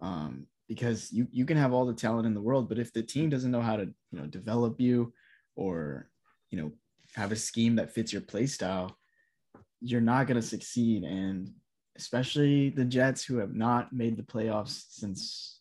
Um, 0.00 0.46
because 0.68 1.12
you 1.12 1.26
you 1.30 1.44
can 1.46 1.56
have 1.56 1.72
all 1.72 1.86
the 1.86 1.94
talent 1.94 2.26
in 2.26 2.34
the 2.34 2.42
world, 2.42 2.68
but 2.68 2.78
if 2.78 2.92
the 2.92 3.02
team 3.02 3.30
doesn't 3.30 3.50
know 3.50 3.62
how 3.62 3.76
to 3.76 3.84
you 3.84 4.18
know 4.18 4.26
develop 4.26 4.80
you 4.80 5.12
or 5.56 6.10
you 6.50 6.60
know 6.60 6.72
have 7.14 7.32
a 7.32 7.36
scheme 7.36 7.76
that 7.76 7.90
fits 7.90 8.12
your 8.12 8.22
play 8.22 8.46
style, 8.46 8.98
you're 9.80 10.00
not 10.00 10.26
going 10.26 10.40
to 10.40 10.46
succeed. 10.46 11.04
And 11.04 11.50
especially 11.96 12.68
the 12.68 12.84
Jets 12.84 13.24
who 13.24 13.38
have 13.38 13.54
not 13.54 13.92
made 13.92 14.16
the 14.16 14.22
playoffs 14.22 14.84
since 14.90 15.57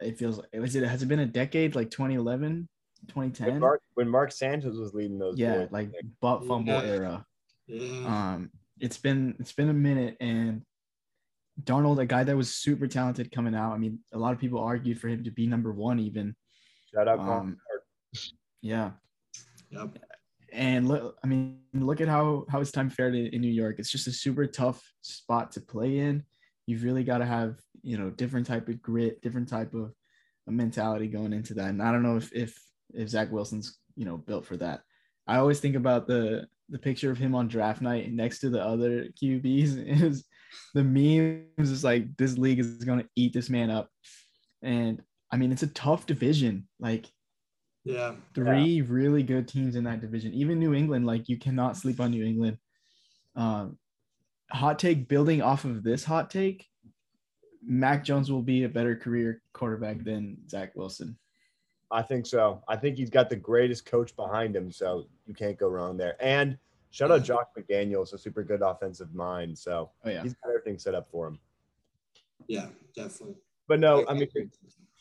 it 0.00 0.18
feels 0.18 0.38
like 0.38 0.48
was 0.54 0.76
it 0.76 0.84
has 0.84 1.02
it 1.02 1.06
been 1.06 1.20
a 1.20 1.26
decade 1.26 1.74
like 1.74 1.90
2011 1.90 2.68
When 3.14 3.30
2010 3.32 3.60
Mark, 3.60 3.80
when 3.94 4.08
Mark 4.08 4.32
Sanchez 4.32 4.76
was 4.76 4.92
leading 4.94 5.18
those, 5.18 5.38
yeah 5.38 5.58
boys, 5.58 5.68
like 5.70 5.90
butt 6.20 6.46
fumble 6.46 6.74
Yeah. 6.74 6.82
era. 6.82 7.26
Um 8.06 8.50
it's 8.78 8.98
been 8.98 9.36
it's 9.38 9.52
been 9.52 9.68
a 9.70 9.74
minute 9.74 10.16
and 10.20 10.62
Darnold 11.62 12.00
a 12.00 12.06
guy 12.06 12.24
that 12.24 12.36
was 12.36 12.54
super 12.54 12.86
talented 12.86 13.30
coming 13.32 13.54
out 13.54 13.72
I 13.72 13.78
mean 13.78 14.00
a 14.12 14.18
lot 14.18 14.32
of 14.32 14.38
people 14.38 14.60
argued 14.60 14.98
for 15.00 15.08
him 15.08 15.24
to 15.24 15.30
be 15.30 15.46
number 15.46 15.72
one 15.72 15.98
even. 15.98 16.34
Shout 16.92 17.06
out, 17.08 17.20
um, 17.20 17.56
yeah. 18.62 18.90
Yep. 19.70 19.98
and 20.52 20.88
look 20.88 21.16
I 21.22 21.26
mean 21.28 21.60
look 21.72 22.00
at 22.00 22.08
how 22.08 22.44
how 22.48 22.58
his 22.58 22.72
time 22.72 22.90
fared 22.90 23.14
in, 23.14 23.26
in 23.28 23.40
New 23.40 23.52
York. 23.52 23.76
It's 23.78 23.90
just 23.90 24.08
a 24.08 24.12
super 24.12 24.46
tough 24.46 24.82
spot 25.02 25.52
to 25.52 25.60
play 25.60 25.98
in. 25.98 26.24
You've 26.66 26.82
really 26.82 27.04
got 27.04 27.18
to 27.18 27.26
have 27.26 27.56
you 27.82 27.96
know 27.98 28.10
different 28.10 28.46
type 28.46 28.68
of 28.68 28.80
grit 28.82 29.20
different 29.22 29.48
type 29.48 29.74
of 29.74 29.92
mentality 30.46 31.06
going 31.06 31.32
into 31.32 31.54
that 31.54 31.68
and 31.68 31.82
I 31.82 31.92
don't 31.92 32.02
know 32.02 32.16
if 32.16 32.32
if 32.32 32.58
if 32.92 33.08
Zach 33.08 33.30
Wilson's 33.30 33.78
you 33.96 34.04
know 34.04 34.16
built 34.16 34.44
for 34.44 34.56
that 34.56 34.80
I 35.26 35.36
always 35.36 35.60
think 35.60 35.76
about 35.76 36.06
the 36.06 36.46
the 36.68 36.78
picture 36.78 37.10
of 37.10 37.18
him 37.18 37.34
on 37.34 37.48
draft 37.48 37.82
night 37.82 38.12
next 38.12 38.40
to 38.40 38.50
the 38.50 38.62
other 38.62 39.06
QBs 39.22 40.02
is 40.02 40.24
the 40.74 40.82
memes 40.82 41.70
is 41.70 41.84
like 41.84 42.16
this 42.16 42.36
league 42.36 42.58
is 42.58 42.84
going 42.84 42.98
to 43.00 43.08
eat 43.14 43.32
this 43.32 43.48
man 43.50 43.70
up 43.70 43.88
and 44.62 45.00
I 45.32 45.36
mean 45.36 45.52
it's 45.52 45.62
a 45.62 45.68
tough 45.68 46.06
division 46.06 46.66
like 46.80 47.06
Yeah. 47.84 48.14
three 48.34 48.82
really 48.82 49.22
good 49.22 49.46
teams 49.48 49.76
in 49.76 49.84
that 49.84 50.00
division. 50.00 50.34
Even 50.34 50.58
New 50.58 50.74
England, 50.74 51.06
like 51.06 51.28
you 51.28 51.38
cannot 51.38 51.76
sleep 51.76 52.00
on 52.00 52.10
New 52.10 52.24
England. 52.24 52.58
Um, 53.36 53.78
hot 54.50 54.78
take 54.78 55.08
building 55.08 55.40
off 55.40 55.64
of 55.64 55.82
this 55.82 56.04
hot 56.04 56.30
take, 56.30 56.66
Mac 57.62 58.04
Jones 58.04 58.30
will 58.30 58.42
be 58.42 58.64
a 58.64 58.68
better 58.68 58.96
career 58.96 59.42
quarterback 59.52 60.02
than 60.04 60.36
Zach 60.48 60.74
Wilson. 60.74 61.16
I 61.90 62.02
think 62.02 62.26
so. 62.26 62.62
I 62.68 62.76
think 62.76 62.96
he's 62.96 63.10
got 63.10 63.28
the 63.28 63.36
greatest 63.36 63.84
coach 63.84 64.14
behind 64.14 64.54
him, 64.54 64.70
so 64.70 65.06
you 65.26 65.34
can't 65.34 65.58
go 65.58 65.68
wrong 65.68 65.96
there. 65.96 66.16
And 66.20 66.56
shout 66.90 67.10
out 67.10 67.24
Josh 67.24 67.46
McDaniels, 67.58 68.12
a 68.12 68.18
super 68.18 68.44
good 68.44 68.62
offensive 68.62 69.12
mind. 69.14 69.58
So 69.58 69.90
Oh 70.04 70.10
yeah, 70.10 70.22
he's 70.22 70.34
got 70.34 70.50
everything 70.50 70.78
set 70.78 70.94
up 70.94 71.08
for 71.10 71.28
him. 71.28 71.38
Yeah, 72.46 72.66
definitely. 72.94 73.36
But 73.66 73.80
no, 73.80 74.04
I 74.08 74.14
mean, 74.14 74.28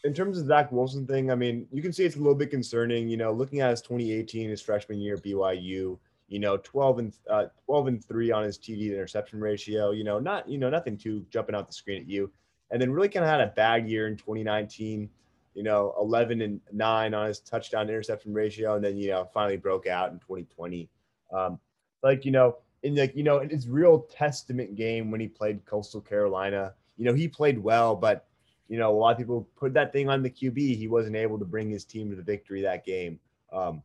in 0.04 0.14
terms 0.14 0.40
of 0.40 0.48
Zach 0.48 0.72
Wilson 0.72 1.06
thing, 1.08 1.32
I 1.32 1.36
mean, 1.36 1.68
you 1.72 1.82
can 1.82 1.92
see 1.92 2.06
it's 2.06 2.16
a 2.16 2.20
little 2.20 2.36
bit 2.36 2.52
concerning. 2.52 3.08
You 3.08 3.18
know, 3.18 3.32
looking 3.32 3.62
at 3.62 3.72
his 3.72 3.82
2018, 3.82 4.50
his 4.50 4.62
freshman 4.62 5.00
year 5.00 5.16
at 5.16 5.24
BYU, 5.24 5.98
you 6.28 6.40
know, 6.40 6.58
12 6.58 7.00
and 7.00 7.14
uh, 7.30 7.46
12 7.66 7.88
and 7.88 8.06
three 8.06 8.32
on 8.32 8.44
his 8.44 8.58
TD 8.58 8.92
interception 8.92 9.40
ratio. 9.40 9.92
You 9.92 10.04
know, 10.04 10.20
not 10.20 10.48
you 10.50 10.58
know 10.58 10.70
nothing 10.70 10.98
too 10.98 11.26
jumping 11.30 11.56
out 11.56 11.68
the 11.68 11.74
screen 11.74 12.02
at 12.02 12.08
you, 12.08 12.32
and 12.72 12.82
then 12.82 12.92
really 12.92 13.10
kind 13.10 13.26
of 13.26 13.30
had 13.30 13.42
a 13.42 13.48
bad 13.48 13.88
year 13.88 14.08
in 14.08 14.16
2019. 14.16 15.10
You 15.56 15.64
know, 15.64 15.94
11 16.00 16.42
and 16.42 16.62
nine 16.72 17.14
on 17.14 17.28
his 17.28 17.40
touchdown 17.40 17.90
interception 17.90 18.34
ratio, 18.34 18.76
and 18.76 18.84
then 18.84 18.98
you 18.98 19.10
know 19.10 19.28
finally 19.34 19.58
broke 19.58 19.88
out 19.88 20.12
in 20.12 20.20
2020. 20.20 20.90
Um, 21.34 21.60
like 22.04 22.24
you 22.24 22.32
know, 22.32 22.58
in 22.84 22.96
like 22.96 23.16
you 23.16 23.24
know, 23.24 23.40
in 23.40 23.50
his 23.50 23.68
real 23.68 24.00
testament 24.12 24.76
game 24.76 25.12
when 25.12 25.20
he 25.20 25.28
played 25.28 25.66
Coastal 25.66 26.02
Carolina, 26.02 26.74
you 26.98 27.06
know, 27.06 27.14
he 27.14 27.28
played 27.28 27.62
well, 27.62 27.96
but 27.96 28.28
you 28.68 28.78
know, 28.78 28.92
a 28.92 28.98
lot 28.98 29.12
of 29.12 29.18
people 29.18 29.48
put 29.56 29.74
that 29.74 29.92
thing 29.92 30.10
on 30.10 30.22
the 30.22 30.30
QB. 30.30 30.78
He 30.78 30.88
wasn't 30.88 31.16
able 31.16 31.40
to 31.40 31.46
bring 31.46 31.70
his 31.70 31.84
team 31.84 32.10
to 32.12 32.16
the 32.16 32.22
victory 32.22 32.62
that 32.62 32.86
game. 32.86 33.20
Um, 33.52 33.82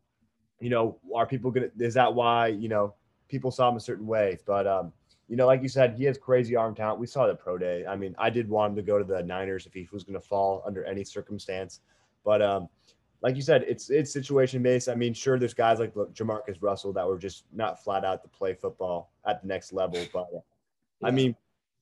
you 0.60 0.70
know, 0.70 0.98
are 1.14 1.26
people 1.26 1.50
gonna? 1.50 1.70
Is 1.78 1.94
that 1.94 2.14
why 2.14 2.48
you 2.48 2.68
know 2.68 2.94
people 3.28 3.50
saw 3.50 3.68
him 3.70 3.76
a 3.76 3.80
certain 3.80 4.06
way? 4.06 4.38
But 4.46 4.66
um, 4.66 4.92
you 5.28 5.36
know, 5.36 5.46
like 5.46 5.62
you 5.62 5.68
said, 5.68 5.94
he 5.96 6.04
has 6.04 6.18
crazy 6.18 6.54
arm 6.54 6.74
talent. 6.74 7.00
We 7.00 7.06
saw 7.06 7.26
the 7.26 7.34
pro 7.34 7.56
day. 7.56 7.84
I 7.86 7.96
mean, 7.96 8.14
I 8.18 8.30
did 8.30 8.48
want 8.48 8.72
him 8.72 8.76
to 8.76 8.82
go 8.82 8.98
to 8.98 9.04
the 9.04 9.22
Niners 9.22 9.66
if 9.66 9.72
he 9.72 9.88
was 9.92 10.04
going 10.04 10.20
to 10.20 10.26
fall 10.26 10.62
under 10.66 10.84
any 10.84 11.02
circumstance. 11.04 11.80
But 12.24 12.42
um, 12.42 12.68
like 13.22 13.36
you 13.36 13.42
said, 13.42 13.64
it's 13.66 13.88
it's 13.88 14.12
situation 14.12 14.62
based. 14.62 14.88
I 14.88 14.94
mean, 14.94 15.14
sure, 15.14 15.38
there's 15.38 15.54
guys 15.54 15.78
like 15.78 15.94
Jamarcus 15.94 16.58
Russell 16.60 16.92
that 16.92 17.06
were 17.06 17.18
just 17.18 17.44
not 17.52 17.82
flat 17.82 18.04
out 18.04 18.22
to 18.22 18.28
play 18.28 18.52
football 18.54 19.12
at 19.26 19.40
the 19.40 19.48
next 19.48 19.72
level. 19.72 19.98
But 20.12 20.26
I 21.02 21.10
mean, 21.10 21.34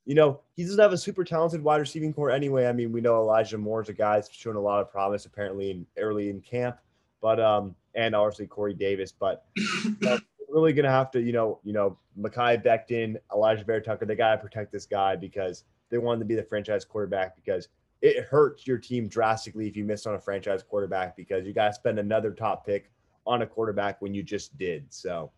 you 0.05 0.15
know, 0.15 0.41
he 0.57 0.63
doesn't 0.63 0.79
have 0.79 0.93
a 0.93 0.99
super 0.99 1.25
talented 1.25 1.63
wide 1.63 1.81
receiving 1.81 2.13
core 2.13 2.31
anyway. 2.31 2.67
I 2.67 2.73
mean, 2.73 2.93
we 2.93 3.01
know 3.01 3.17
Elijah 3.17 3.59
Moore's 3.59 3.89
a 3.89 3.93
guy 3.93 4.17
that's 4.17 4.33
shown 4.33 4.55
a 4.55 4.61
lot 4.61 4.81
of 4.81 4.91
promise 4.91 5.27
apparently 5.27 5.71
in 5.71 5.87
early 5.99 6.31
in 6.31 6.41
camp, 6.41 6.79
but 7.21 7.41
um, 7.41 7.75
and 7.95 8.15
obviously 8.15 8.47
Corey 8.47 8.75
Davis. 8.75 9.13
But 9.13 9.45
you 9.57 9.97
know, 10.01 10.19
really 10.53 10.73
gonna 10.73 10.91
have 10.91 11.11
to, 11.13 11.21
you 11.21 11.33
know, 11.33 11.59
you 11.65 11.73
know, 11.73 11.99
Mekhi 12.19 12.63
Becton, 12.65 13.17
Alijah 13.31 13.65
Vera-Tucker, 13.65 14.05
they 14.05 14.15
gotta 14.15 14.41
protect 14.41 14.71
this 14.71 14.87
guy 14.87 15.17
because 15.17 15.65
they 15.91 15.99
want 15.99 16.17
him 16.17 16.21
to 16.21 16.27
be 16.27 16.35
the 16.35 16.43
franchise 16.43 16.85
quarterback 16.85 17.35
because 17.37 17.69
it 18.03 18.25
hurts 18.25 18.67
your 18.67 18.79
team 18.79 19.09
drastically 19.09 19.67
if 19.69 19.77
you 19.77 19.85
miss 19.85 20.07
on 20.07 20.15
a 20.15 20.21
franchise 20.21 20.63
quarterback 20.63 21.17
because 21.17 21.47
you 21.47 21.53
gotta 21.53 21.73
spend 21.73 21.99
another 21.99 22.33
top 22.33 22.67
pick 22.67 22.91
on 23.27 23.43
a 23.43 23.47
quarterback 23.47 24.01
when 24.03 24.13
you 24.15 24.23
just 24.23 24.57
did. 24.59 24.85
So 24.91 25.31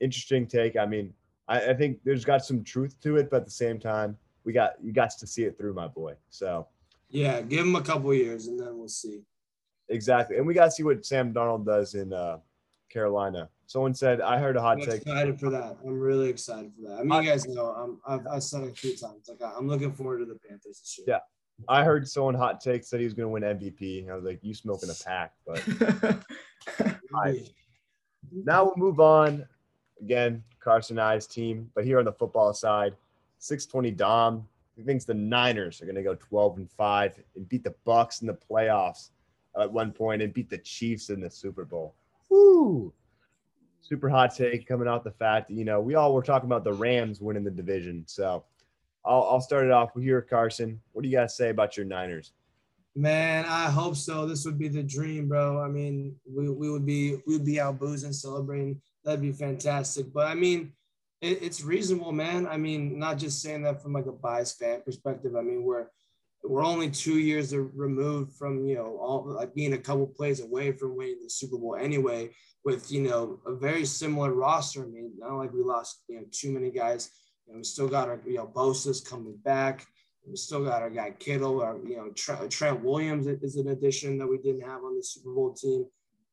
interesting 0.00 0.46
take. 0.46 0.76
I 0.76 0.86
mean, 0.86 1.12
I, 1.48 1.70
I 1.70 1.74
think 1.74 1.98
there's 2.04 2.24
got 2.24 2.44
some 2.44 2.64
truth 2.64 2.96
to 3.02 3.16
it, 3.16 3.30
but 3.30 3.38
at 3.38 3.44
the 3.44 3.50
same 3.50 3.78
time, 3.78 4.16
we 4.44 4.52
got 4.52 4.72
you 4.82 4.92
got 4.92 5.10
to 5.10 5.26
see 5.26 5.44
it 5.44 5.58
through, 5.58 5.74
my 5.74 5.88
boy. 5.88 6.14
So 6.30 6.66
Yeah, 7.10 7.42
give 7.42 7.66
him 7.66 7.76
a 7.76 7.82
couple 7.82 8.14
years 8.14 8.46
and 8.46 8.58
then 8.58 8.78
we'll 8.78 8.88
see. 8.88 9.20
exactly, 9.88 10.36
and 10.38 10.46
we 10.46 10.54
got 10.54 10.66
to 10.66 10.70
see 10.70 10.82
what 10.82 11.04
Sam 11.04 11.34
Darnold 11.34 11.66
does 11.66 11.94
in 11.94 12.12
uh, 12.12 12.38
Carolina. 12.90 13.48
Someone 13.66 13.94
said 13.94 14.20
I 14.20 14.38
heard 14.38 14.56
a 14.56 14.60
hot 14.60 14.78
I'm 14.78 14.84
take. 14.84 15.02
excited 15.02 15.38
for 15.40 15.48
that. 15.50 15.76
I'm 15.86 15.98
really 15.98 16.28
excited 16.28 16.72
for 16.74 16.88
that. 16.88 16.98
I 16.98 17.02
mean, 17.04 17.22
you 17.22 17.30
guys 17.30 17.46
know 17.46 17.66
I'm, 17.66 18.00
I've, 18.06 18.26
I've 18.26 18.42
said 18.42 18.64
it 18.64 18.70
a 18.72 18.74
few 18.74 18.96
times. 18.96 19.28
Like 19.28 19.38
I'm 19.56 19.68
looking 19.68 19.92
forward 19.92 20.18
to 20.18 20.24
the 20.26 20.38
Panthers 20.46 20.80
this 20.80 20.98
year. 20.98 21.06
Yeah. 21.08 21.18
I 21.68 21.84
heard 21.84 22.08
someone 22.08 22.34
hot 22.34 22.60
take 22.60 22.84
said 22.84 23.00
he 23.00 23.04
was 23.04 23.14
going 23.14 23.26
to 23.26 23.46
win 23.46 23.58
MVP. 23.58 24.08
I 24.10 24.14
was 24.14 24.24
like, 24.24 24.40
you 24.42 24.54
smoking 24.54 24.88
a 24.90 25.04
pack, 25.04 25.32
but 25.46 25.62
Right. 27.12 27.48
now 28.32 28.64
we'll 28.64 28.76
move 28.76 28.98
on. 29.00 29.46
Again, 30.00 30.42
Carson 30.58 30.98
I's 30.98 31.26
team, 31.26 31.70
but 31.74 31.84
here 31.84 31.98
on 31.98 32.06
the 32.06 32.12
football 32.12 32.54
side, 32.54 32.94
620 33.38 33.90
Dom. 33.92 34.48
He 34.76 34.82
thinks 34.82 35.04
the 35.04 35.12
Niners 35.12 35.82
are 35.82 35.84
going 35.84 35.96
to 35.96 36.02
go 36.02 36.14
12 36.14 36.56
and 36.56 36.70
5 36.70 37.20
and 37.36 37.48
beat 37.48 37.64
the 37.64 37.74
Bucks 37.84 38.22
in 38.22 38.26
the 38.26 38.34
playoffs 38.50 39.10
at 39.60 39.70
one 39.70 39.92
point 39.92 40.22
and 40.22 40.32
beat 40.32 40.48
the 40.48 40.56
Chiefs 40.58 41.10
in 41.10 41.20
the 41.20 41.28
Super 41.28 41.66
Bowl. 41.66 41.94
Woo! 42.30 42.92
Super 43.82 44.08
hot 44.08 44.34
take 44.34 44.66
coming 44.66 44.88
out 44.88 45.04
the 45.04 45.10
fact 45.10 45.48
that, 45.48 45.54
you 45.54 45.64
know, 45.64 45.80
we 45.80 45.96
all 45.96 46.14
were 46.14 46.22
talking 46.22 46.48
about 46.48 46.64
the 46.64 46.72
Rams 46.72 47.20
winning 47.20 47.44
the 47.44 47.50
division. 47.50 48.04
So 48.06 48.44
I'll, 49.04 49.22
I'll 49.24 49.40
start 49.40 49.64
it 49.64 49.72
off 49.72 49.90
here, 49.98 50.22
Carson. 50.22 50.80
What 50.92 51.02
do 51.02 51.08
you 51.08 51.16
guys 51.16 51.36
say 51.36 51.50
about 51.50 51.76
your 51.76 51.86
Niners? 51.86 52.32
Man, 52.94 53.44
I 53.46 53.70
hope 53.70 53.96
so. 53.96 54.26
This 54.26 54.44
would 54.44 54.58
be 54.58 54.68
the 54.68 54.82
dream, 54.82 55.28
bro. 55.28 55.60
I 55.60 55.68
mean, 55.68 56.16
we, 56.28 56.48
we 56.50 56.70
would 56.70 56.84
be 56.84 57.20
we 57.26 57.34
would 57.36 57.44
be 57.44 57.60
out 57.60 57.78
boozing, 57.78 58.12
celebrating. 58.12 58.80
That'd 59.04 59.22
be 59.22 59.32
fantastic. 59.32 60.12
But 60.12 60.26
I 60.26 60.34
mean, 60.34 60.72
it, 61.20 61.42
it's 61.42 61.62
reasonable, 61.62 62.12
man. 62.12 62.46
I 62.46 62.56
mean, 62.56 62.98
not 62.98 63.18
just 63.18 63.42
saying 63.42 63.62
that 63.62 63.82
from 63.82 63.92
like 63.92 64.06
a 64.06 64.12
biased 64.12 64.58
fan 64.58 64.82
perspective. 64.82 65.36
I 65.36 65.42
mean, 65.42 65.62
we're 65.62 65.86
we're 66.42 66.64
only 66.64 66.90
two 66.90 67.18
years 67.18 67.54
removed 67.54 68.32
from 68.36 68.66
you 68.66 68.76
know 68.76 68.98
all 69.00 69.24
like 69.26 69.54
being 69.54 69.74
a 69.74 69.78
couple 69.78 70.06
plays 70.06 70.40
away 70.40 70.72
from 70.72 70.96
winning 70.96 71.18
the 71.22 71.30
Super 71.30 71.58
Bowl 71.58 71.76
anyway. 71.76 72.30
With 72.64 72.90
you 72.92 73.02
know 73.02 73.40
a 73.46 73.54
very 73.54 73.84
similar 73.84 74.32
roster. 74.32 74.84
I 74.84 74.86
mean, 74.86 75.12
not 75.18 75.36
like 75.36 75.52
we 75.52 75.62
lost 75.62 76.02
you 76.08 76.16
know 76.16 76.24
too 76.30 76.52
many 76.52 76.70
guys. 76.70 77.10
You 77.46 77.52
know, 77.52 77.58
we 77.58 77.64
still 77.64 77.88
got 77.88 78.08
our 78.08 78.20
you 78.26 78.36
know 78.36 78.46
Bosa's 78.46 79.00
coming 79.00 79.36
back. 79.44 79.86
We 80.28 80.36
still 80.36 80.64
got 80.64 80.82
our 80.82 80.90
guy 80.90 81.12
Kittle, 81.12 81.62
our 81.62 81.78
you 81.86 81.96
know 81.96 82.10
Trent, 82.10 82.50
Trent 82.50 82.82
Williams 82.82 83.26
is 83.26 83.56
an 83.56 83.68
addition 83.68 84.18
that 84.18 84.26
we 84.26 84.38
didn't 84.38 84.68
have 84.68 84.84
on 84.84 84.96
the 84.96 85.02
Super 85.02 85.32
Bowl 85.32 85.54
team. 85.54 85.86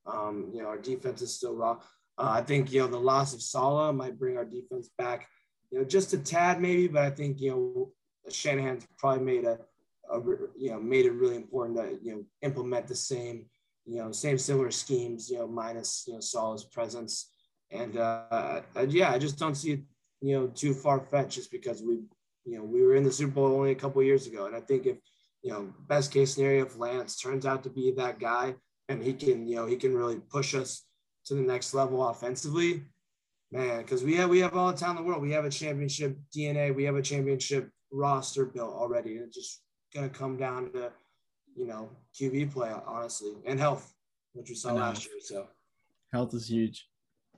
Um, 0.05 0.51
you 0.53 0.61
know 0.61 0.69
our 0.69 0.77
defense 0.77 1.21
is 1.21 1.33
still 1.33 1.55
raw. 1.55 1.79
Uh, 2.17 2.31
I 2.31 2.41
think 2.41 2.71
you 2.71 2.81
know 2.81 2.87
the 2.87 2.99
loss 2.99 3.33
of 3.33 3.41
Saleh 3.41 3.95
might 3.95 4.19
bring 4.19 4.37
our 4.37 4.45
defense 4.45 4.89
back, 4.97 5.27
you 5.71 5.79
know, 5.79 5.85
just 5.85 6.13
a 6.13 6.17
tad 6.17 6.59
maybe, 6.61 6.87
but 6.87 7.03
I 7.03 7.09
think 7.09 7.39
you 7.39 7.51
know 7.51 7.91
Shanahan's 8.31 8.87
probably 8.97 9.23
made 9.23 9.45
a, 9.45 9.59
you 10.57 10.71
know 10.71 10.79
made 10.79 11.05
it 11.05 11.11
really 11.11 11.35
important 11.35 11.77
to 11.77 11.99
you 12.01 12.15
know 12.15 12.23
implement 12.41 12.87
the 12.87 12.95
same 12.95 13.45
you 13.85 13.97
know 13.97 14.11
same 14.11 14.37
similar 14.37 14.71
schemes, 14.71 15.29
you 15.29 15.37
know, 15.37 15.47
minus 15.47 16.05
you 16.07 16.13
know 16.13 16.19
Saleh's 16.19 16.63
presence, 16.63 17.31
and 17.71 17.97
uh, 17.97 18.61
yeah, 18.87 19.11
I 19.11 19.19
just 19.19 19.37
don't 19.37 19.55
see 19.55 19.73
it 19.73 19.81
you 20.21 20.35
know 20.35 20.47
too 20.47 20.73
far 20.73 20.99
fetched 20.99 21.35
just 21.35 21.51
because 21.51 21.81
we 21.81 21.99
you 22.47 22.57
know, 22.57 22.63
we 22.63 22.81
were 22.81 22.95
in 22.95 23.03
the 23.03 23.11
Super 23.11 23.33
Bowl 23.33 23.57
only 23.57 23.71
a 23.71 23.75
couple 23.75 24.01
years 24.01 24.25
ago. 24.25 24.45
And 24.45 24.55
I 24.55 24.61
think 24.61 24.85
if, 24.85 24.97
you 25.43 25.51
know, 25.51 25.73
best 25.87 26.13
case 26.13 26.33
scenario, 26.33 26.65
if 26.65 26.77
Lance 26.77 27.19
turns 27.19 27.45
out 27.45 27.63
to 27.63 27.69
be 27.69 27.91
that 27.97 28.19
guy 28.19 28.55
and 28.87 29.03
he 29.03 29.13
can, 29.13 29.45
you 29.45 29.57
know, 29.57 29.65
he 29.65 29.75
can 29.75 29.93
really 29.93 30.15
push 30.15 30.55
us 30.55 30.85
to 31.25 31.35
the 31.35 31.41
next 31.41 31.73
level 31.73 32.07
offensively, 32.07 32.83
man, 33.51 33.81
because 33.81 34.03
we 34.03 34.15
have 34.15 34.29
we 34.29 34.39
have 34.39 34.55
all 34.55 34.71
the 34.71 34.77
talent 34.77 34.99
in 34.99 35.05
the 35.05 35.09
world. 35.09 35.21
We 35.21 35.33
have 35.33 35.43
a 35.43 35.49
championship 35.49 36.17
DNA, 36.35 36.73
we 36.73 36.85
have 36.85 36.95
a 36.95 37.01
championship 37.01 37.69
roster 37.91 38.45
built 38.45 38.73
already. 38.73 39.17
And 39.17 39.25
it's 39.25 39.35
just 39.35 39.61
gonna 39.93 40.09
come 40.09 40.37
down 40.37 40.71
to, 40.73 40.91
you 41.55 41.65
know, 41.67 41.89
QB 42.13 42.51
play, 42.51 42.71
honestly, 42.85 43.33
and 43.45 43.59
health, 43.59 43.93
which 44.33 44.49
we 44.49 44.55
saw 44.55 44.73
last 44.73 45.05
year. 45.05 45.15
So 45.19 45.47
health 46.11 46.33
is 46.33 46.49
huge. 46.49 46.87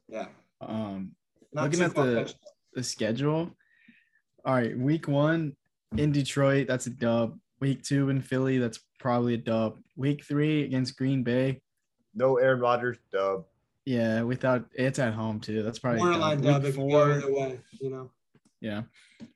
Yeah. 0.07 0.27
Um 0.61 1.11
Not 1.53 1.65
looking 1.65 1.81
at 1.81 1.89
the 1.91 1.95
far-fetched. 1.95 2.35
the 2.73 2.83
schedule, 2.83 3.51
All 4.45 4.53
right, 4.53 4.77
week 4.77 5.07
one 5.07 5.55
in 5.97 6.11
Detroit, 6.11 6.67
that's 6.67 6.87
a 6.87 6.91
dub. 6.91 7.37
Week 7.61 7.83
two 7.83 8.09
in 8.09 8.21
Philly, 8.21 8.57
that's 8.57 8.79
probably 8.99 9.33
a 9.33 9.37
dub. 9.37 9.79
Week 9.95 10.23
three 10.23 10.63
against 10.63 10.97
Green 10.97 11.23
Bay, 11.23 11.61
No 12.13 12.37
Aaron 12.37 12.59
Rodgers 12.59 12.97
dub. 13.11 13.45
yeah, 13.85 14.21
without 14.23 14.65
it's 14.73 14.99
at 14.99 15.13
home 15.13 15.39
too. 15.39 15.61
That's 15.63 15.79
probably 15.79 15.99
a 16.01 16.03
Borderline 16.03 16.41
dub. 16.41 16.53
dub. 16.53 16.63
Week 16.63 16.69
It 16.73 16.75
four, 16.75 17.07
way, 17.33 17.59
you 17.81 17.89
know. 17.89 18.11
yeah, 18.61 18.83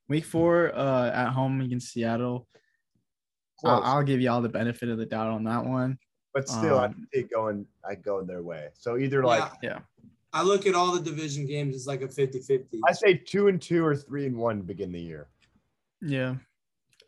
week 0.10 0.26
four 0.26 0.74
uh, 0.76 1.10
at 1.12 1.30
home 1.32 1.62
against 1.62 1.92
Seattle. 1.92 2.48
I'll, 3.64 3.84
I'll 3.84 4.04
give 4.04 4.22
you 4.22 4.30
all 4.30 4.42
the 4.42 4.50
benefit 4.50 4.90
of 4.90 4.98
the 4.98 5.06
doubt 5.06 5.30
on 5.30 5.44
that 5.46 5.66
one. 5.66 5.98
but 6.34 6.50
still, 6.50 6.80
I 6.80 6.86
um, 6.86 7.08
see 7.14 7.22
it 7.22 7.32
going. 7.32 7.66
I 7.88 7.96
going 7.96 8.28
their 8.28 8.42
way. 8.44 8.70
So 8.74 8.98
either 8.98 9.24
like 9.24 9.52
Yeah. 9.62 9.70
Yeah, 9.70 9.80
I 10.34 10.44
look 10.44 10.66
at 10.66 10.76
all 10.76 10.92
the 10.92 11.02
division 11.02 11.46
games 11.46 11.76
as 11.76 11.86
like 11.86 12.02
a 12.02 12.08
50-50. 12.08 12.80
I 12.88 12.92
say 12.92 13.14
two 13.14 13.48
and 13.48 13.62
two 13.62 13.86
or 13.86 13.96
three 13.96 14.26
and 14.26 14.36
one 14.36 14.62
begin 14.62 14.92
the 14.92 15.00
year. 15.00 15.28
yeah. 16.02 16.36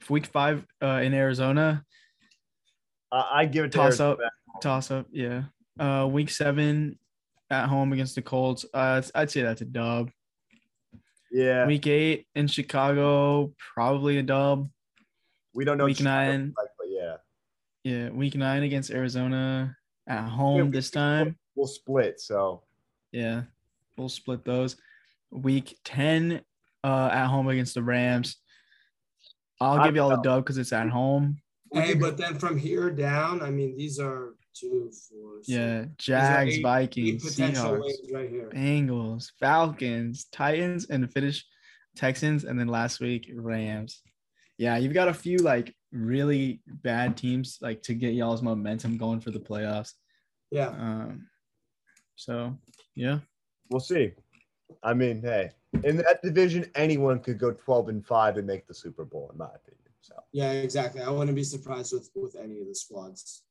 Week 0.09 0.27
five 0.27 0.65
uh, 0.83 1.01
in 1.03 1.13
Arizona, 1.13 1.83
I 3.11 3.29
I 3.33 3.45
give 3.45 3.65
it 3.65 3.71
to 3.71 3.77
Toss 3.77 3.99
Arizona. 3.99 4.11
up. 4.13 4.61
toss 4.61 4.91
up. 4.91 5.07
Yeah. 5.11 5.43
Uh, 5.79 6.07
week 6.09 6.29
seven 6.29 6.99
at 7.49 7.67
home 7.67 7.91
against 7.93 8.15
the 8.15 8.21
Colts. 8.21 8.65
Uh, 8.73 9.01
I'd 9.15 9.31
say 9.31 9.41
that's 9.41 9.61
a 9.61 9.65
dub. 9.65 10.11
Yeah, 11.31 11.65
Week 11.65 11.85
eight 11.87 12.27
in 12.35 12.47
Chicago, 12.47 13.51
probably 13.73 14.19
a 14.19 14.23
dub. 14.23 14.69
We 15.55 15.65
don't 15.65 15.77
know. 15.77 15.85
week 15.85 16.01
nine. 16.01 16.53
like, 16.57 16.67
but 16.77 16.87
yeah, 16.89 17.15
Yeah, 17.83 18.09
week 18.09 18.35
nine 18.35 18.63
against 18.63 18.91
Arizona 18.91 19.75
at 20.07 20.27
home 20.27 20.65
Yeah, 20.65 20.71
this 20.71 20.91
time. 20.91 21.37
we'll 21.55 21.67
split. 21.67 22.19
So 22.19 22.63
Yeah, 23.11 23.43
we'll 23.97 24.09
split 24.09 24.43
those. 24.45 24.75
Week 25.31 25.77
ten 25.83 26.41
uh, 26.83 27.09
at 27.11 27.27
home 27.27 27.47
against 27.47 27.73
the 27.73 27.81
Rams. 27.83 28.37
I'll 29.59 29.79
I 29.79 29.85
give 29.87 29.95
you 29.95 30.01
all 30.01 30.09
the 30.09 30.17
know. 30.17 30.21
dub 30.23 30.43
because 30.43 30.57
it's 30.57 30.73
at 30.73 30.89
home. 30.89 31.37
Hey, 31.73 31.93
but 31.93 32.17
then 32.17 32.37
from 32.37 32.57
here 32.57 32.89
down, 32.91 33.41
I 33.41 33.49
mean, 33.49 33.75
these 33.75 33.99
are 33.99 34.35
two, 34.53 34.91
four, 35.09 35.37
six, 35.37 35.49
Yeah, 35.49 35.85
Jags, 35.97 36.53
eight- 36.53 36.59
eight 36.59 36.63
Vikings, 36.63 37.29
potential 37.35 37.63
Seahawks, 37.71 37.79
wins 37.81 38.11
right 38.13 38.29
here. 38.29 38.49
Bengals, 38.53 39.31
Falcons, 39.39 40.25
Titans, 40.31 40.85
and 40.89 41.11
finish 41.11 41.43
Texans, 41.95 42.43
and 42.43 42.59
then 42.59 42.67
last 42.67 42.99
week 42.99 43.31
Rams. 43.33 44.01
Yeah, 44.57 44.77
you've 44.77 44.93
got 44.93 45.07
a 45.07 45.13
few 45.13 45.37
like 45.39 45.75
really 45.91 46.61
bad 46.67 47.17
teams 47.17 47.57
like 47.61 47.81
to 47.83 47.93
get 47.93 48.13
y'all's 48.13 48.41
momentum 48.41 48.97
going 48.97 49.19
for 49.19 49.31
the 49.31 49.39
playoffs. 49.39 49.93
Yeah. 50.51 50.69
Um, 50.69 51.27
so 52.15 52.55
yeah, 52.95 53.19
we'll 53.69 53.79
see. 53.81 54.13
I 54.83 54.93
mean, 54.93 55.21
hey, 55.21 55.51
in 55.83 55.97
that 55.97 56.21
division, 56.23 56.69
anyone 56.75 57.19
could 57.19 57.37
go 57.37 57.51
twelve 57.51 57.89
and 57.89 58.05
five 58.05 58.37
and 58.37 58.47
make 58.47 58.67
the 58.67 58.73
Super 58.73 59.03
Bowl, 59.05 59.29
in 59.31 59.37
my 59.37 59.45
opinion. 59.45 59.81
So 60.01 60.15
Yeah, 60.31 60.51
exactly. 60.51 61.01
I 61.01 61.09
wouldn't 61.09 61.35
be 61.35 61.43
surprised 61.43 61.93
with 61.93 62.09
with 62.15 62.35
any 62.35 62.61
of 62.61 62.67
the 62.67 62.75
squads. 62.75 63.43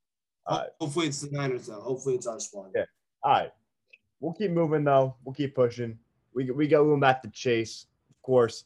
Ho- 0.46 0.55
Alright. 0.57 0.70
Hopefully 0.80 1.07
it's 1.09 1.20
the 1.20 1.30
Niners 1.36 1.66
though. 1.66 1.80
Hopefully 1.80 2.14
it's 2.14 2.26
our 2.26 2.40
squad. 2.40 2.70
Yeah. 2.74 2.84
all 3.22 3.32
right, 3.32 3.52
we'll 4.20 4.32
keep 4.32 4.50
moving 4.52 4.84
though. 4.84 5.16
We'll 5.24 5.34
keep 5.34 5.55
pushing. 5.55 5.98
We 6.34 6.50
we 6.50 6.66
go 6.68 6.84
going 6.84 7.00
back 7.00 7.22
to 7.22 7.28
Chase, 7.30 7.86
of 8.11 8.22
course. 8.22 8.64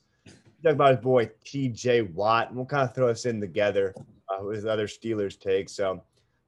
Talk 0.62 0.72
about 0.72 0.96
his 0.96 1.04
boy 1.04 1.30
T.J. 1.44 2.02
Watt, 2.02 2.48
and 2.48 2.56
we'll 2.56 2.66
kind 2.66 2.88
of 2.88 2.94
throw 2.94 3.08
us 3.08 3.26
in 3.26 3.40
together 3.40 3.94
uh, 4.28 4.44
with 4.44 4.56
his 4.56 4.66
other 4.66 4.86
Steelers 4.86 5.38
take. 5.38 5.68
So, 5.68 6.02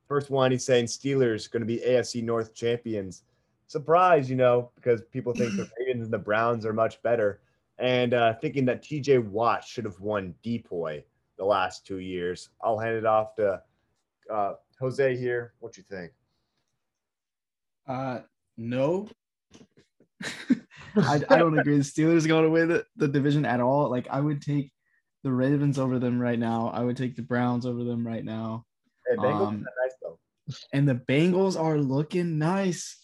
first 0.09 0.31
one, 0.31 0.51
he's 0.51 0.65
saying 0.65 0.87
Steelers 0.87 1.51
going 1.51 1.61
to 1.61 1.67
be 1.67 1.79
AFC 1.79 2.23
North 2.23 2.53
champions. 2.53 3.23
Surprise, 3.69 4.29
you 4.29 4.35
know, 4.35 4.71
because 4.75 5.01
people 5.13 5.33
think 5.33 5.53
the 5.55 5.71
Ravens 5.79 6.05
and 6.05 6.13
the 6.13 6.19
Browns 6.19 6.67
are 6.67 6.73
much 6.73 7.01
better, 7.03 7.41
and 7.79 8.13
uh, 8.13 8.35
thinking 8.35 8.65
that 8.65 8.83
T.J. 8.83 9.19
Watt 9.19 9.65
should 9.65 9.85
have 9.85 10.01
won 10.01 10.35
DPOY 10.45 11.05
the 11.39 11.45
last 11.45 11.87
two 11.87 11.99
years. 11.99 12.49
I'll 12.61 12.79
hand 12.79 12.97
it 12.97 13.07
off 13.07 13.37
to 13.37 13.63
uh, 14.29 14.55
Jose 14.81 15.17
here. 15.17 15.55
What 15.61 15.77
you 15.77 15.85
think? 15.85 16.13
uh, 17.87 18.21
no. 18.57 19.09
I, 21.05 21.21
I 21.29 21.39
don't 21.39 21.59
agree. 21.59 21.77
The 21.77 21.85
Steelers 21.85 22.27
going 22.27 22.45
to 22.45 22.51
win 22.51 22.69
the, 22.69 22.85
the 22.97 23.09
division 23.09 23.45
at 23.45 23.61
all. 23.61 23.91
Like 23.91 24.09
I 24.11 24.21
would 24.21 24.43
take 24.43 24.73
the 25.23 25.33
Ravens 25.33 25.79
over 25.79 25.99
them 25.99 26.21
right 26.21 26.39
now. 26.39 26.71
I 26.73 26.83
would 26.83 26.97
take 26.97 27.17
the 27.17 27.23
Browns 27.23 27.67
over 27.67 27.85
them 27.85 28.07
right 28.07 28.25
now. 28.25 28.65
Hey, 29.07 29.17
Bengals 29.17 29.49
Um, 29.49 29.61
nice 29.61 29.95
though. 30.03 30.19
And 30.73 30.89
the 30.89 30.95
Bengals 30.95 31.61
are 31.61 31.79
looking 31.79 32.39
nice. 32.39 32.97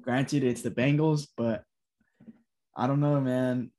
Granted, 0.00 0.44
it's 0.44 0.62
the 0.62 0.70
Bengals, 0.70 1.26
but 1.36 1.64
I 2.76 2.86
don't 2.86 3.00
know, 3.00 3.20
man. 3.20 3.70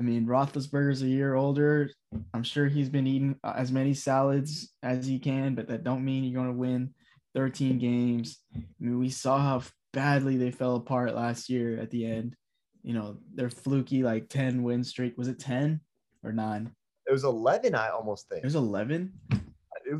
I 0.00 0.04
mean, 0.04 0.26
Roethlisberger's 0.26 1.02
a 1.02 1.08
year 1.08 1.34
older. 1.34 1.90
I'm 2.32 2.44
sure 2.44 2.68
he's 2.68 2.88
been 2.88 3.06
eating 3.06 3.36
uh, 3.42 3.54
as 3.56 3.72
many 3.72 3.94
salads 3.94 4.72
as 4.82 5.06
he 5.06 5.18
can, 5.18 5.54
but 5.54 5.68
that 5.68 5.82
don't 5.82 6.04
mean 6.04 6.24
you're 6.24 6.40
going 6.40 6.52
to 6.52 6.58
win 6.58 6.94
13 7.34 7.78
games. 7.78 8.38
I 8.54 8.60
mean, 8.78 8.98
we 8.98 9.10
saw 9.10 9.38
how 9.38 9.62
badly 9.98 10.36
they 10.36 10.52
fell 10.52 10.76
apart 10.76 11.14
last 11.16 11.50
year 11.50 11.78
at 11.80 11.90
the 11.90 12.06
end. 12.06 12.36
You 12.84 12.94
know, 12.94 13.16
their 13.34 13.50
fluky 13.50 14.04
like 14.04 14.28
10 14.28 14.62
win 14.62 14.84
streak. 14.84 15.18
Was 15.18 15.26
it 15.26 15.40
10 15.40 15.80
or 16.22 16.32
9? 16.32 16.70
It 17.06 17.12
was 17.12 17.24
11, 17.24 17.74
I 17.74 17.88
almost 17.88 18.28
think. 18.28 18.44
It 18.44 18.46
was 18.46 18.54
11. 18.54 19.12
I 19.32 19.38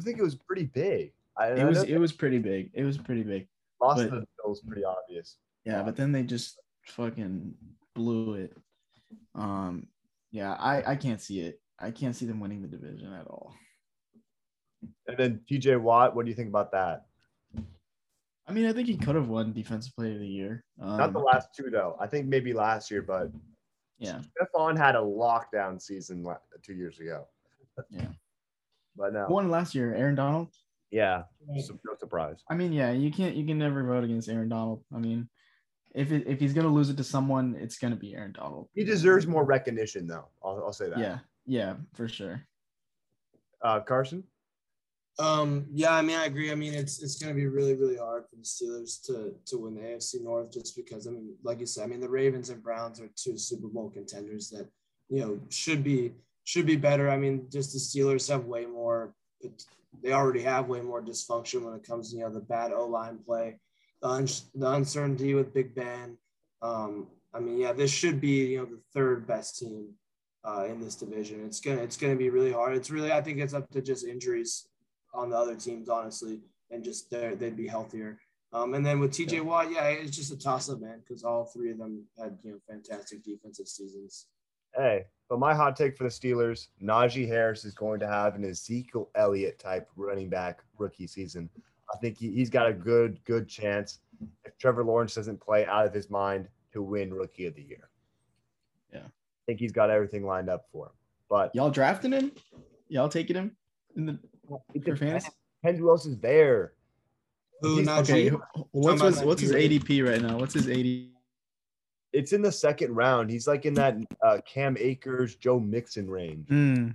think 0.01 0.19
it 0.19 0.23
was 0.23 0.37
pretty 0.37 0.65
big. 0.65 1.13
I, 1.37 1.49
It 1.49 1.61
I 1.61 1.65
was 1.65 1.83
it 1.83 1.99
was 1.99 2.13
pretty 2.13 2.39
big. 2.39 2.71
It 2.75 2.85
was 2.85 2.97
pretty 2.99 3.23
big. 3.23 3.49
lost 3.81 3.99
but- 4.03 4.11
the 4.11 4.27
Bills 4.43 4.61
pretty 4.67 4.85
obvious. 4.85 5.37
Yeah, 5.65 5.83
but 5.83 5.97
then 5.97 6.13
they 6.13 6.23
just 6.23 6.59
fucking 6.85 7.55
blew 7.95 8.35
it. 8.35 8.57
Um, 9.35 9.89
yeah, 10.31 10.55
I 10.55 10.93
I 10.93 10.97
can't 10.97 11.21
see 11.21 11.41
it. 11.41 11.61
I 11.79 11.91
can't 11.91 12.15
see 12.15 12.27
them 12.27 12.41
winning 12.41 12.63
the 12.63 12.69
division 12.69 13.13
at 13.13 13.27
all. 13.27 13.55
And 15.07 15.19
then 15.19 15.41
TJ 15.51 15.81
Watt, 15.81 16.15
what 16.15 16.25
do 16.25 16.31
you 16.31 16.37
think 16.37 16.49
about 16.49 16.73
that? 16.73 17.08
I 18.49 18.53
mean, 18.53 18.65
I 18.67 18.73
think 18.73 18.89
he 18.89 18.97
could 18.97 19.15
have 19.15 19.29
won 19.29 19.53
Defensive 19.53 19.95
Player 19.95 20.15
of 20.15 20.21
the 20.21 20.27
Year. 20.27 20.65
Um, 20.81 20.97
Not 20.97 21.13
the 21.13 21.19
last 21.19 21.49
two 21.55 21.69
though. 21.71 21.97
I 22.01 22.07
think 22.07 22.27
maybe 22.27 22.55
last 22.55 22.91
year, 22.91 23.03
but 23.03 23.31
yeah, 23.99 24.21
Stephon 24.41 24.77
had 24.77 24.95
a 24.95 25.01
lockdown 25.01 25.81
season 25.81 26.27
two 26.63 26.75
years 26.75 26.99
ago. 26.99 27.27
Yeah. 27.91 28.07
But 28.97 29.13
no. 29.13 29.27
Who 29.27 29.35
won 29.35 29.51
last 29.51 29.75
year. 29.75 29.95
Aaron 29.95 30.15
Donald. 30.15 30.49
Yeah. 30.91 31.25
No 31.47 31.61
surprise. 31.99 32.43
I 32.51 32.55
mean, 32.55 32.73
yeah, 32.73 32.91
you 32.91 33.13
can't 33.13 33.37
you 33.37 33.45
can 33.47 33.59
never 33.59 33.85
vote 33.85 34.05
against 34.05 34.29
Aaron 34.29 34.49
Donald. 34.49 34.83
I 34.95 34.99
mean, 34.99 35.29
if 35.95 36.11
it, 36.11 36.27
if 36.27 36.41
he's 36.41 36.55
gonna 36.55 36.69
lose 36.69 36.89
it 36.89 36.97
to 36.97 37.05
someone, 37.05 37.55
it's 37.61 37.79
gonna 37.79 37.97
be 37.97 38.15
Aaron 38.15 38.33
Donald. 38.33 38.69
He 38.75 38.85
deserves 38.85 39.27
more 39.27 39.45
recognition 39.45 40.07
though. 40.07 40.29
I'll, 40.43 40.63
I'll 40.67 40.73
say 40.73 40.89
that. 40.89 40.99
Yeah, 40.99 41.19
yeah, 41.47 41.75
for 41.95 42.09
sure. 42.09 42.43
Uh, 43.63 43.81
Carson. 43.81 44.25
Um, 45.19 45.67
yeah, 45.73 45.95
I 45.95 46.03
mean, 46.03 46.17
I 46.17 46.27
agree. 46.27 46.53
I 46.53 46.55
mean, 46.55 46.75
it's 46.75 47.03
it's 47.03 47.21
going 47.21 47.35
to 47.35 47.39
be 47.39 47.47
really, 47.47 47.75
really 47.75 47.97
hard 47.97 48.25
for 48.29 48.37
the 48.37 48.43
Steelers 48.43 49.05
to 49.07 49.35
to 49.47 49.59
win 49.59 49.75
the 49.75 49.81
AFC 49.81 50.23
North 50.23 50.53
just 50.53 50.77
because, 50.77 51.09
I 51.09 51.11
mean, 51.11 51.35
like 51.43 51.59
you 51.59 51.67
said, 51.67 51.85
I 51.85 51.87
mean, 51.87 52.01
the 52.01 52.09
Ravens 52.09 52.51
and 52.51 52.63
Browns 52.63 53.01
are 53.01 53.11
two 53.17 53.37
Super 53.37 53.67
Bowl 53.67 53.91
contenders 53.91 54.49
that 54.51 54.69
you 55.09 55.21
know 55.21 55.41
should 55.49 55.83
be 55.83 56.13
should 56.45 56.67
be 56.67 56.77
better. 56.77 57.11
I 57.11 57.17
mean, 57.17 57.49
just 57.51 57.73
the 57.73 57.79
Steelers 57.81 58.29
have 58.29 58.45
way 58.45 58.65
more. 58.65 59.13
They 60.03 60.13
already 60.13 60.43
have 60.43 60.69
way 60.69 60.83
more 60.83 61.03
dysfunction 61.03 61.63
when 61.63 61.75
it 61.75 61.83
comes 61.83 62.11
to 62.11 62.17
you 62.17 62.23
know 62.23 62.31
the 62.31 62.41
bad 62.41 62.73
O 62.73 62.87
line 62.87 63.19
play, 63.19 63.59
the, 64.01 64.09
un- 64.09 64.29
the 64.55 64.71
uncertainty 64.71 65.35
with 65.35 65.53
Big 65.53 65.75
Ben. 65.75 66.17
Um, 66.63 67.09
I 67.35 67.41
mean, 67.41 67.59
yeah, 67.59 67.73
this 67.73 67.91
should 67.91 68.21
be 68.21 68.53
you 68.53 68.59
know 68.59 68.67
the 68.67 68.81
third 68.95 69.27
best 69.27 69.59
team 69.59 69.95
uh, 70.45 70.67
in 70.69 70.81
this 70.81 70.95
division. 70.95 71.45
It's 71.45 71.61
gonna 71.61 71.83
it's 71.83 71.97
gonna 71.97 72.15
be 72.15 72.31
really 72.31 72.53
hard. 72.53 72.77
It's 72.77 72.91
really 72.91 73.11
I 73.11 73.21
think 73.21 73.39
it's 73.39 73.55
up 73.55 73.69
to 73.71 73.83
just 73.83 74.07
injuries 74.07 74.68
on 75.15 75.31
the 75.31 75.37
other 75.37 75.55
teams, 75.57 75.89
honestly, 75.89 76.41
and 76.71 76.85
just 76.85 77.11
they're- 77.11 77.37
they'd 77.37 77.57
be 77.57 77.67
healthier. 77.67 78.19
Um, 78.53 78.75
and 78.75 78.85
then 78.85 78.99
with 78.99 79.13
TJ 79.13 79.41
Watt, 79.43 79.71
yeah, 79.71 79.89
it's 79.89 80.17
just 80.17 80.33
a 80.33 80.37
toss 80.39 80.71
up, 80.71 80.81
man, 80.81 81.01
because 81.01 81.23
all 81.23 81.45
three 81.45 81.71
of 81.71 81.79
them 81.79 82.07
had 82.19 82.39
you 82.43 82.53
know 82.53 82.59
fantastic 82.67 83.23
defensive 83.23 83.69
seasons. 83.69 84.27
Hey, 84.75 85.05
but 85.29 85.39
my 85.39 85.55
hot 85.55 85.77
take 85.77 85.97
for 85.97 86.05
the 86.05 86.11
Steelers, 86.11 86.69
Najee 86.83 87.27
Harris 87.29 87.65
is 87.65 87.75
going 87.75 88.01
to 88.01 88.07
have 88.07 88.37
an 88.37 88.45
Ezekiel 88.45 89.11
Elliott 89.15 89.59
type 89.59 89.89
running 89.97 90.29
back 90.31 90.63
rookie 90.79 91.07
season. 91.07 91.51
I 91.95 91.99
think 91.99 92.19
he, 92.19 92.31
he's 92.31 92.51
got 92.51 92.67
a 92.67 92.73
good, 92.73 93.23
good 93.25 93.49
chance 93.49 94.01
if 94.45 94.57
Trevor 94.59 94.85
Lawrence 94.85 95.15
doesn't 95.15 95.41
play 95.41 95.65
out 95.67 95.87
of 95.87 95.93
his 95.93 96.11
mind 96.11 96.49
to 96.73 96.83
win 96.83 97.13
rookie 97.13 97.47
of 97.47 97.55
the 97.55 97.63
year. 97.63 97.89
Yeah. 98.93 99.01
I 99.07 99.43
think 99.47 99.59
he's 99.59 99.73
got 99.73 99.91
everything 99.91 100.25
lined 100.27 100.51
up 100.51 100.67
for 100.71 100.87
him. 100.87 100.93
But 101.31 101.55
Y'all 101.55 101.71
drafting 101.71 102.13
him? 102.13 102.33
Y'all 102.89 103.09
taking 103.09 103.37
him 103.37 103.57
in 103.97 104.07
the 104.07 104.19
it 104.75 104.85
for 104.85 104.91
depends, 104.95 105.01
fantasy? 105.01 105.31
depends 105.63 105.81
who 105.81 105.89
else 105.91 106.07
is 106.07 106.19
there. 106.19 106.73
Who 107.61 107.75
He's- 107.77 107.87
not 107.87 108.01
Okay, 108.09 108.31
what's 108.71 109.01
about 109.01 109.15
his, 109.15 109.23
what's 109.23 109.41
his 109.43 109.53
ADP 109.53 110.07
right 110.09 110.23
now? 110.23 110.39
What's 110.39 110.55
his 110.55 110.67
ADP? 110.67 111.11
It's 112.13 112.33
in 112.33 112.41
the 112.41 112.53
second 112.53 112.95
round. 112.95 113.31
He's 113.31 113.47
like 113.47 113.67
in 113.67 113.75
that 113.75 113.97
uh, 114.23 114.39
Cam 114.47 114.77
Akers, 114.79 115.35
Joe 115.37 115.61
Mixon 115.61 116.09
range. 116.09 116.49
Mm. 116.49 116.95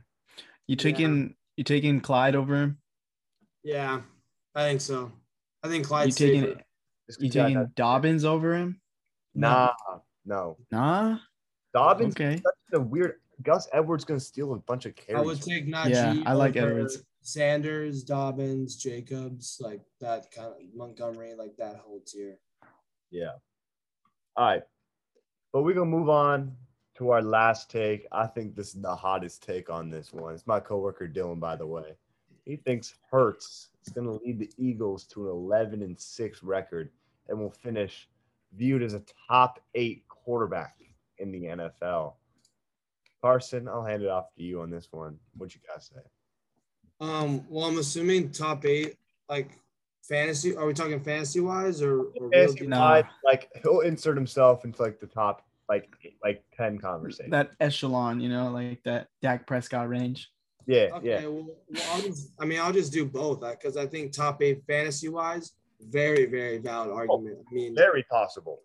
You 0.68 0.76
taking 0.76 1.36
you 1.58 1.64
taking 1.64 2.00
Clyde 2.02 2.36
over 2.36 2.56
him? 2.56 2.78
Yeah, 3.64 4.02
I 4.56 4.64
think 4.70 4.82
so. 4.82 5.12
I 5.62 5.68
think 5.68 5.84
You 5.84 5.88
Clyde's 5.88 6.16
taking 6.16 6.42
safer. 6.42 6.62
You 7.20 7.30
taking 7.30 7.56
has- 7.58 7.68
Dobbins 7.76 8.26
over 8.26 8.56
him? 8.56 8.80
Nah, 9.36 9.72
no. 10.26 10.58
Nah. 10.72 11.18
Dobbins 11.74 12.16
Okay. 12.16 12.38
such 12.38 12.54
a 12.74 12.80
weird. 12.80 13.16
Gus 13.42 13.68
Edwards 13.74 14.06
going 14.06 14.20
to 14.20 14.26
steal 14.26 14.54
a 14.54 14.58
bunch 14.60 14.86
of 14.86 14.96
carries. 14.96 15.22
I 15.22 15.26
would 15.26 15.42
take 15.42 15.68
Najee. 15.68 15.90
Yeah, 15.92 16.24
I 16.26 16.34
like 16.34 16.56
over 16.56 16.70
Edwards. 16.72 17.04
Sanders, 17.24 18.04
Dobbins, 18.04 18.76
Jacobs, 18.76 19.58
like 19.60 19.82
that 20.02 20.30
kind 20.32 20.50
of 20.50 20.58
Montgomery, 20.76 21.34
like 21.34 21.56
that 21.58 21.78
whole 21.78 22.02
tier. 22.06 22.38
Yeah. 23.10 23.34
All 24.36 24.46
right. 24.46 24.64
But 25.52 25.64
we're 25.64 25.74
to 25.74 25.86
move 25.86 26.10
on 26.10 26.56
to 26.96 27.12
our 27.12 27.22
last 27.22 27.72
take. 27.72 28.06
I 28.12 28.28
think 28.28 28.56
this 28.56 28.76
is 28.76 28.82
the 28.82 28.96
hottest 28.96 29.42
take 29.42 29.70
on 29.70 29.90
this 29.90 30.12
one. 30.12 30.34
It's 30.34 30.46
my 30.46 30.60
coworker 30.60 31.08
Dylan, 31.08 31.40
by 31.40 31.56
the 31.56 31.66
way. 31.66 31.96
He 32.46 32.58
thinks 32.58 32.96
Hurts 33.10 33.70
is 33.86 33.94
to 33.94 34.02
lead 34.02 34.40
the 34.40 34.52
Eagles 34.58 35.06
to 35.06 35.30
an 35.30 35.32
11 35.32 35.82
and 35.82 36.00
6 36.00 36.44
record 36.44 36.90
and 37.30 37.40
will 37.40 37.52
finish 37.52 38.10
viewed 38.54 38.84
as 38.84 38.94
a 38.94 39.04
top 39.30 39.62
eight 39.76 40.04
quarterback 40.10 40.76
in 41.20 41.32
the 41.32 41.44
NFL. 41.44 42.16
Carson, 43.22 43.70
I'll 43.70 43.86
hand 43.86 44.04
it 44.04 44.10
off 44.10 44.34
to 44.36 44.44
you 44.44 44.62
on 44.62 44.70
this 44.70 44.90
one. 44.92 45.18
What 45.38 45.56
you 45.56 45.62
guys 45.66 45.90
say? 45.94 46.02
Um, 47.04 47.46
well, 47.50 47.66
I'm 47.66 47.78
assuming 47.78 48.32
top 48.32 48.66
eight, 48.66 48.96
like 49.30 49.60
fantasy. 50.04 50.56
Are 50.56 50.66
we 50.66 50.74
talking 50.74 51.00
fantasy 51.02 51.40
wise 51.42 51.82
or, 51.82 52.04
or 52.20 52.30
Fantasy 52.32 52.60
deal? 52.60 52.70
No. 52.70 52.80
wise, 52.80 53.04
like 53.26 53.50
he'll 53.62 53.82
insert 53.82 54.16
himself 54.16 54.64
into 54.66 54.82
like 54.82 55.00
the 55.00 55.08
top 55.08 55.46
like 55.70 55.90
like 56.24 56.44
10 56.56 56.80
conversation. 56.80 57.30
That 57.32 57.52
echelon, 57.60 58.20
you 58.20 58.30
know, 58.30 58.52
like 58.52 58.82
that 58.84 59.08
Dak 59.22 59.46
Prescott 59.48 59.90
range. 59.90 60.30
yeah, 60.66 60.90
Okay, 60.94 61.08
yeah. 61.08 61.26
well, 61.26 61.48
well, 61.70 61.84
I'll 61.92 62.02
just, 62.02 62.32
I 62.40 62.46
mean, 62.46 62.60
I'll 62.60 62.74
just 62.74 62.94
do 62.94 63.06
both 63.06 63.42
because 63.42 63.76
I 63.78 63.86
think 63.86 64.12
top 64.14 64.42
eight 64.42 64.62
fantasy 64.68 65.10
wise, 65.10 65.54
very, 65.82 66.26
very 66.26 66.58
valid 66.60 66.92
argument. 66.92 67.40
I 67.50 67.54
mean, 67.54 67.76
Very 67.76 68.04
possible. 68.04 68.62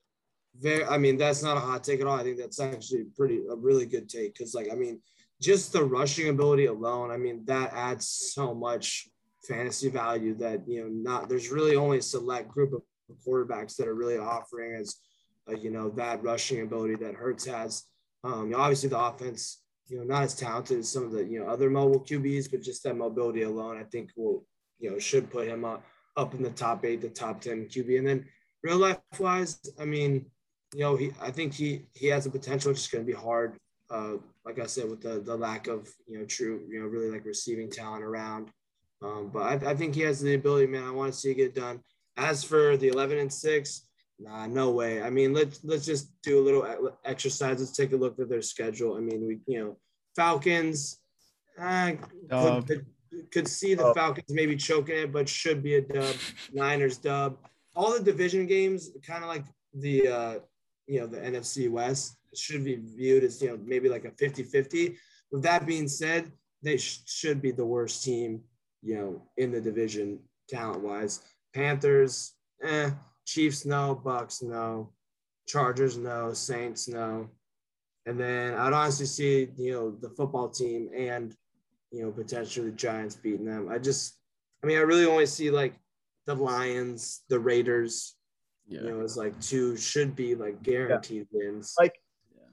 very, 0.60 0.84
I 0.84 0.98
mean, 0.98 1.16
that's 1.16 1.42
not 1.42 1.56
a 1.56 1.60
hot 1.60 1.82
take 1.84 2.00
at 2.00 2.06
all. 2.06 2.18
I 2.18 2.22
think 2.24 2.36
that's 2.38 2.60
actually 2.60 3.04
pretty, 3.16 3.42
a 3.50 3.54
really 3.56 3.86
good 3.86 4.08
take 4.08 4.34
because, 4.34 4.54
like, 4.54 4.68
I 4.70 4.74
mean, 4.74 5.00
just 5.40 5.72
the 5.72 5.84
rushing 5.84 6.28
ability 6.28 6.66
alone, 6.66 7.10
I 7.10 7.16
mean, 7.16 7.44
that 7.46 7.72
adds 7.72 8.08
so 8.34 8.54
much 8.54 9.08
fantasy 9.46 9.88
value 9.88 10.34
that, 10.34 10.66
you 10.66 10.82
know, 10.82 10.88
not, 10.88 11.28
there's 11.28 11.50
really 11.50 11.76
only 11.76 11.98
a 11.98 12.02
select 12.02 12.48
group 12.48 12.72
of 12.72 12.82
quarterbacks 13.26 13.76
that 13.76 13.88
are 13.88 13.94
really 13.94 14.18
offering 14.18 14.74
as, 14.74 14.96
uh, 15.48 15.54
you 15.54 15.70
know, 15.70 15.90
that 15.90 16.22
rushing 16.22 16.62
ability 16.62 16.96
that 16.96 17.14
Hurts 17.14 17.46
has. 17.46 17.84
Um, 18.24 18.52
obviously, 18.54 18.88
the 18.88 18.98
offense, 18.98 19.62
you 19.86 19.98
know, 19.98 20.04
not 20.04 20.24
as 20.24 20.34
talented 20.34 20.80
as 20.80 20.88
some 20.88 21.04
of 21.04 21.12
the, 21.12 21.24
you 21.24 21.40
know, 21.40 21.46
other 21.46 21.70
mobile 21.70 22.00
QBs, 22.00 22.50
but 22.50 22.62
just 22.62 22.82
that 22.82 22.96
mobility 22.96 23.42
alone, 23.42 23.78
I 23.78 23.84
think 23.84 24.10
will, 24.16 24.44
you 24.78 24.90
know, 24.90 24.98
should 24.98 25.30
put 25.30 25.48
him 25.48 25.64
up, 25.64 25.84
up 26.16 26.34
in 26.34 26.42
the 26.42 26.50
top 26.50 26.84
eight, 26.84 27.00
the 27.00 27.08
top 27.08 27.40
10 27.40 27.66
QB. 27.66 27.98
And 27.98 28.06
then 28.06 28.26
real 28.62 28.76
life 28.76 28.98
wise, 29.18 29.58
I 29.80 29.84
mean, 29.84 30.26
you 30.74 30.80
know, 30.80 30.96
he, 30.96 31.12
I 31.20 31.30
think 31.30 31.54
he, 31.54 31.86
he 31.94 32.08
has 32.08 32.26
a 32.26 32.30
potential. 32.30 32.72
It's 32.72 32.80
just 32.80 32.92
going 32.92 33.06
to 33.06 33.10
be 33.10 33.18
hard. 33.18 33.56
Uh, 33.90 34.14
like 34.44 34.58
I 34.58 34.66
said, 34.66 34.88
with 34.90 35.00
the, 35.00 35.20
the 35.20 35.36
lack 35.36 35.66
of, 35.66 35.88
you 36.06 36.18
know, 36.18 36.24
true, 36.26 36.62
you 36.68 36.80
know, 36.80 36.86
really 36.86 37.10
like 37.10 37.24
receiving 37.24 37.70
talent 37.70 38.04
around. 38.04 38.50
Um, 39.02 39.30
but 39.32 39.40
I, 39.40 39.70
I 39.70 39.74
think 39.74 39.94
he 39.94 40.02
has 40.02 40.20
the 40.20 40.34
ability, 40.34 40.66
man. 40.66 40.84
I 40.84 40.90
want 40.90 41.12
to 41.12 41.18
see 41.18 41.30
it 41.30 41.36
get 41.36 41.54
done. 41.54 41.80
As 42.16 42.44
for 42.44 42.76
the 42.76 42.88
11 42.88 43.18
and 43.18 43.32
six, 43.32 43.88
nah, 44.18 44.46
no 44.46 44.70
way. 44.70 45.02
I 45.02 45.08
mean, 45.08 45.32
let's, 45.32 45.60
let's 45.64 45.86
just 45.86 46.10
do 46.22 46.38
a 46.38 46.44
little 46.44 46.98
exercise. 47.04 47.60
Let's 47.60 47.76
take 47.76 47.92
a 47.92 47.96
look 47.96 48.18
at 48.18 48.28
their 48.28 48.42
schedule. 48.42 48.96
I 48.96 49.00
mean, 49.00 49.26
we, 49.26 49.38
you 49.46 49.64
know, 49.64 49.76
Falcons, 50.16 50.98
uh, 51.58 51.92
could, 52.30 52.66
could, 52.66 52.86
could 53.30 53.48
see 53.48 53.74
the. 53.74 53.94
Falcons 53.94 54.30
maybe 54.30 54.56
choking 54.56 54.96
it, 54.96 55.12
but 55.12 55.28
should 55.28 55.62
be 55.62 55.76
a 55.76 55.80
dub. 55.80 56.14
Niners 56.52 56.98
dub. 56.98 57.38
All 57.74 57.92
the 57.92 58.02
division 58.02 58.46
games, 58.46 58.90
kind 59.06 59.22
of 59.22 59.30
like 59.30 59.44
the, 59.72 60.08
uh, 60.08 60.34
you 60.86 61.00
know, 61.00 61.06
the 61.06 61.18
NFC 61.18 61.70
West 61.70 62.17
should 62.34 62.64
be 62.64 62.76
viewed 62.76 63.24
as, 63.24 63.40
you 63.42 63.48
know, 63.48 63.58
maybe 63.64 63.88
like 63.88 64.04
a 64.04 64.10
50 64.10 64.42
50. 64.42 64.96
With 65.30 65.42
that 65.42 65.66
being 65.66 65.88
said, 65.88 66.30
they 66.62 66.76
sh- 66.76 67.00
should 67.06 67.40
be 67.42 67.50
the 67.52 67.64
worst 67.64 68.02
team, 68.04 68.42
you 68.82 68.94
know, 68.96 69.22
in 69.36 69.52
the 69.52 69.60
division 69.60 70.20
talent 70.48 70.82
wise. 70.82 71.20
Panthers, 71.54 72.34
eh. 72.62 72.90
Chiefs, 73.26 73.66
no. 73.66 73.94
Bucks, 73.94 74.42
no. 74.42 74.92
Chargers, 75.46 75.96
no. 75.98 76.32
Saints, 76.32 76.88
no. 76.88 77.28
And 78.06 78.18
then 78.18 78.54
I'd 78.54 78.72
honestly 78.72 79.06
see, 79.06 79.48
you 79.56 79.72
know, 79.72 79.90
the 79.90 80.08
football 80.10 80.48
team 80.48 80.88
and, 80.96 81.34
you 81.90 82.02
know, 82.02 82.10
potentially 82.10 82.70
the 82.70 82.76
Giants 82.76 83.16
beating 83.16 83.44
them. 83.44 83.68
I 83.70 83.78
just, 83.78 84.14
I 84.62 84.66
mean, 84.66 84.78
I 84.78 84.80
really 84.80 85.04
only 85.06 85.26
see 85.26 85.50
like 85.50 85.74
the 86.26 86.34
Lions, 86.34 87.22
the 87.28 87.38
Raiders, 87.38 88.16
Yeah. 88.66 88.80
you 88.82 88.90
know, 88.90 89.00
as 89.02 89.16
like 89.16 89.38
two 89.40 89.76
should 89.76 90.16
be 90.16 90.34
like 90.34 90.62
guaranteed 90.62 91.26
wins. 91.30 91.74
Like, 91.78 91.94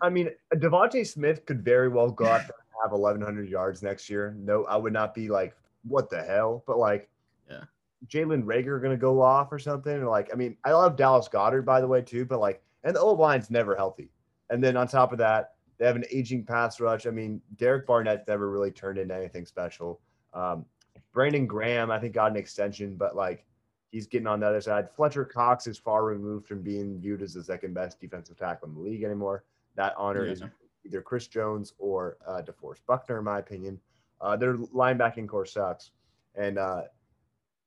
I 0.02 0.10
mean, 0.10 0.30
DeVonta 0.56 1.06
Smith 1.06 1.46
could 1.46 1.64
very 1.64 1.90
well 1.90 2.12
go 2.12 2.26
out 2.26 2.42
and 2.42 2.52
have 2.84 2.92
1,100 2.92 3.50
yards 3.50 3.82
next 3.82 4.10
year. 4.10 4.36
No, 4.38 4.66
I 4.66 4.78
would 4.78 4.94
not 4.94 5.14
be 5.14 5.30
like, 5.30 5.56
what 5.84 6.10
the 6.10 6.22
hell? 6.22 6.64
But 6.68 6.78
like, 6.78 7.10
Yeah. 7.50 7.64
Jalen 8.08 8.44
Reagor 8.44 8.82
going 8.82 8.92
to 8.92 8.98
go 8.98 9.22
off 9.22 9.52
or 9.52 9.60
something. 9.60 9.94
Or 9.94 10.08
like, 10.08 10.30
I 10.32 10.36
mean, 10.36 10.58
I 10.64 10.72
love 10.74 10.96
Dallas 10.96 11.28
Goedert, 11.28 11.66
by 11.66 11.82
the 11.82 11.88
way, 11.88 12.02
too. 12.02 12.26
But 12.26 12.40
like, 12.40 12.62
and 12.84 12.96
the 12.96 13.00
old 13.00 13.20
line's 13.20 13.50
never 13.50 13.76
healthy. 13.76 14.10
And 14.50 14.64
then 14.64 14.78
on 14.78 14.88
top 14.88 15.12
of 15.12 15.18
that, 15.20 15.54
they 15.78 15.86
have 15.86 15.96
an 15.96 16.06
aging 16.12 16.46
pass 16.46 16.80
rush. 16.80 17.08
I 17.08 17.10
mean, 17.10 17.42
Derek 17.58 17.88
Barnett's 17.88 18.28
never 18.28 18.50
really 18.50 18.72
turned 18.72 18.98
into 18.98 19.16
anything 19.16 19.46
special. 19.46 20.00
Um, 20.34 20.66
Brandon 21.14 21.48
Graham, 21.48 21.92
I 21.92 22.00
think, 22.00 22.14
got 22.14 22.32
an 22.32 22.38
extension, 22.38 22.96
but 22.96 23.16
like, 23.16 23.46
he's 23.92 24.08
getting 24.08 24.28
on 24.28 24.42
the 24.42 24.48
other 24.48 24.62
side. 24.62 24.90
Fletcher 24.92 25.26
Cox 25.26 25.68
is 25.68 25.78
far 25.78 26.04
removed 26.04 26.48
from 26.48 26.62
being 26.62 27.00
viewed 27.00 27.22
as 27.22 27.34
the 27.34 27.44
second 27.44 27.74
best 27.74 28.00
defensive 28.00 28.38
tackle 28.38 28.68
in 28.68 28.76
the 28.76 28.82
league 28.82 29.04
anymore. 29.04 29.44
That 29.76 29.94
honor 29.98 30.26
is 30.26 30.42
either 30.86 31.02
Chris 31.02 31.28
Jones 31.28 31.74
or 31.78 32.18
uh, 32.28 32.42
DeForest 32.42 32.80
Buckner, 32.88 33.18
in 33.20 33.24
my 33.26 33.40
opinion. 33.40 33.80
Uh, 34.22 34.36
their 34.38 34.56
linebacking 34.56 35.28
core 35.28 35.46
sucks. 35.46 35.92
And 36.36 36.58
uh, 36.58 36.84